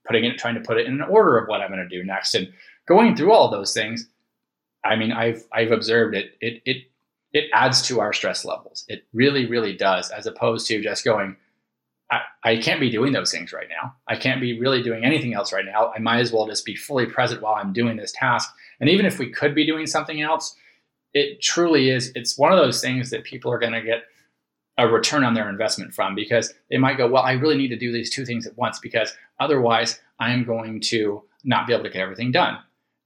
putting 0.06 0.24
it, 0.24 0.38
trying 0.38 0.54
to 0.54 0.60
put 0.60 0.78
it 0.78 0.86
in 0.86 0.94
an 0.94 1.02
order 1.02 1.38
of 1.38 1.48
what 1.48 1.60
I'm 1.60 1.70
going 1.70 1.86
to 1.86 1.88
do 1.88 2.04
next, 2.04 2.34
and 2.34 2.52
going 2.86 3.16
through 3.16 3.32
all 3.32 3.50
those 3.50 3.72
things. 3.72 4.08
I 4.84 4.96
mean, 4.96 5.12
I've 5.12 5.44
I've 5.52 5.70
observed 5.70 6.16
it. 6.16 6.36
It 6.40 6.62
it 6.64 6.76
it 7.32 7.44
adds 7.54 7.82
to 7.82 8.00
our 8.00 8.12
stress 8.12 8.44
levels. 8.44 8.84
It 8.88 9.04
really, 9.12 9.46
really 9.46 9.76
does, 9.76 10.10
as 10.10 10.26
opposed 10.26 10.66
to 10.68 10.82
just 10.82 11.04
going. 11.04 11.36
I, 12.10 12.20
I 12.44 12.56
can't 12.56 12.80
be 12.80 12.90
doing 12.90 13.12
those 13.12 13.30
things 13.30 13.52
right 13.54 13.68
now. 13.70 13.94
I 14.06 14.16
can't 14.16 14.40
be 14.40 14.60
really 14.60 14.82
doing 14.82 15.02
anything 15.02 15.32
else 15.32 15.50
right 15.50 15.64
now. 15.64 15.92
I 15.96 15.98
might 15.98 16.18
as 16.18 16.30
well 16.30 16.46
just 16.46 16.66
be 16.66 16.74
fully 16.74 17.06
present 17.06 17.40
while 17.40 17.54
I'm 17.54 17.72
doing 17.72 17.96
this 17.96 18.12
task. 18.12 18.52
And 18.82 18.90
even 18.90 19.06
if 19.06 19.20
we 19.20 19.30
could 19.30 19.54
be 19.54 19.64
doing 19.64 19.86
something 19.86 20.20
else, 20.20 20.56
it 21.14 21.40
truly 21.40 21.88
is. 21.88 22.10
It's 22.16 22.36
one 22.36 22.52
of 22.52 22.58
those 22.58 22.80
things 22.80 23.10
that 23.10 23.22
people 23.22 23.52
are 23.52 23.58
going 23.58 23.72
to 23.72 23.80
get 23.80 24.02
a 24.76 24.88
return 24.88 25.22
on 25.22 25.34
their 25.34 25.48
investment 25.48 25.94
from 25.94 26.16
because 26.16 26.52
they 26.68 26.78
might 26.78 26.98
go, 26.98 27.08
well, 27.08 27.22
I 27.22 27.32
really 27.32 27.56
need 27.56 27.68
to 27.68 27.76
do 27.76 27.92
these 27.92 28.10
two 28.10 28.26
things 28.26 28.44
at 28.44 28.58
once 28.58 28.80
because 28.80 29.14
otherwise 29.38 30.00
I'm 30.18 30.44
going 30.44 30.80
to 30.80 31.22
not 31.44 31.68
be 31.68 31.72
able 31.72 31.84
to 31.84 31.90
get 31.90 32.02
everything 32.02 32.32
done. 32.32 32.58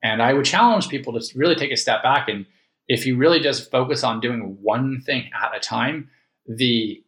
And 0.03 0.23
I 0.23 0.33
would 0.33 0.47
challenge 0.47 0.89
people 0.89 1.13
to 1.13 1.39
really 1.39 1.57
take 1.57 1.73
a 1.73 1.77
step 1.77 2.03
back 2.03 2.29
and 2.29 2.47
if 2.89 3.05
you 3.05 3.17
really 3.17 3.41
just 3.41 3.71
focus 3.71 4.05
on 4.05 4.21
doing 4.21 4.57
one 4.63 5.01
thing 5.01 5.29
at 5.43 5.57
a 5.57 5.61
time, 5.61 6.09
the 6.47 7.03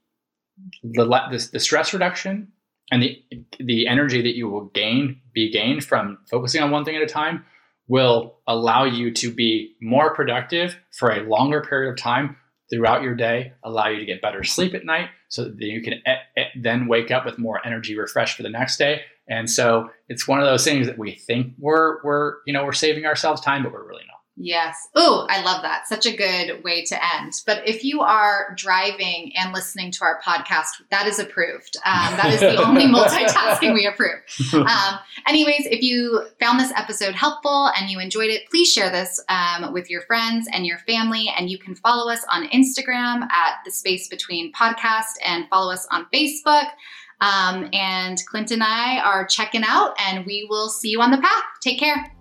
the, 0.83 1.05
the, 1.05 1.49
the 1.53 1.61
stress 1.61 1.93
reduction 1.93 2.49
and 2.91 3.03
the 3.03 3.23
the 3.61 3.87
energy 3.87 4.21
that 4.21 4.35
you 4.35 4.49
will 4.49 4.67
gain 4.75 5.21
be 5.33 5.51
gained 5.51 5.85
from 5.85 6.19
focusing 6.29 6.61
on 6.63 6.73
one 6.73 6.85
thing 6.85 6.97
at 6.97 7.03
a 7.03 7.07
time 7.07 7.45
will 7.89 8.37
allow 8.47 8.85
you 8.85 9.11
to 9.13 9.33
be 9.33 9.75
more 9.81 10.15
productive 10.15 10.77
for 10.93 11.11
a 11.11 11.23
longer 11.23 11.63
period 11.63 11.91
of 11.91 11.97
time 11.97 12.37
throughout 12.71 13.03
your 13.03 13.15
day, 13.15 13.53
allow 13.65 13.89
you 13.89 13.99
to 13.99 14.05
get 14.05 14.21
better 14.21 14.45
sleep 14.45 14.75
at 14.75 14.85
night 14.85 15.09
so 15.29 15.45
that 15.45 15.57
you 15.59 15.83
can 15.83 15.95
e- 15.95 16.41
e- 16.41 16.61
then 16.63 16.87
wake 16.87 17.11
up 17.11 17.25
with 17.25 17.39
more 17.39 17.65
energy 17.67 17.97
refreshed 17.97 18.37
for 18.37 18.43
the 18.43 18.51
next 18.51 18.77
day. 18.77 19.01
And 19.29 19.51
so 19.51 19.91
it's 20.09 20.29
one 20.29 20.41
of 20.41 20.47
those 20.47 20.65
things 20.65 20.87
that 20.87 20.99
we 20.99 21.13
think 21.13 21.55
we're, 21.59 22.03
we're, 22.03 22.37
you 22.47 22.53
know, 22.53 22.65
we're 22.65 22.73
saving 22.73 23.07
ourselves 23.07 23.41
time, 23.41 23.63
but 23.63 23.73
we're 23.73 23.87
really 23.87 24.05
not. 24.07 24.18
Yes. 24.41 24.89
Oh, 24.95 25.27
I 25.29 25.43
love 25.43 25.63
that. 25.63 25.89
Such 25.89 26.07
a 26.07 26.17
good 26.17 26.63
way 26.63 26.85
to 26.85 27.17
end. 27.17 27.33
But 27.45 27.67
if 27.67 27.83
you 27.83 28.01
are 28.03 28.55
driving 28.57 29.33
and 29.37 29.53
listening 29.53 29.91
to 29.93 30.05
our 30.05 30.21
podcast, 30.25 30.67
that 30.91 31.09
is 31.09 31.19
approved. 31.19 31.77
Um, 31.85 32.17
that 32.17 32.33
is 32.33 32.41
the 32.41 32.57
only 32.67 32.85
multitasking 32.85 33.75
we 33.75 33.87
approve. 33.87 34.21
Um, 34.55 34.99
anyways, 35.27 35.67
if 35.67 35.83
you 35.83 36.27
found 36.39 36.61
this 36.61 36.73
episode 36.77 37.17
helpful 37.17 37.71
and 37.77 37.91
you 37.91 37.99
enjoyed 37.99 38.31
it, 38.31 38.49
please 38.49 38.73
share 38.73 38.91
this 38.91 39.23
um, 39.29 39.73
with 39.73 39.91
your 39.91 40.03
friends 40.03 40.49
and 40.53 40.65
your 40.65 40.79
family. 40.79 41.33
And 41.37 41.51
you 41.51 41.59
can 41.59 41.75
follow 41.75 42.11
us 42.11 42.25
on 42.33 42.49
Instagram 42.49 43.23
at 43.31 43.57
the 43.65 43.73
Space 43.73 44.09
Between 44.09 44.53
Podcast 44.53 45.15
and 45.25 45.49
follow 45.49 45.73
us 45.73 45.87
on 45.91 46.07
Facebook. 46.15 46.67
Um, 47.21 47.69
and 47.73 48.23
Clint 48.27 48.53
and 48.53 48.63
I 48.63 49.01
are 49.01 49.27
checking 49.27 49.65
out, 49.67 49.97
and 49.99 50.25
we 50.25 50.47
will 50.49 50.69
see 50.69 50.91
you 50.91 51.01
on 51.01 51.11
the 51.11 51.19
path. 51.19 51.43
Take 51.61 51.81
care. 51.81 52.13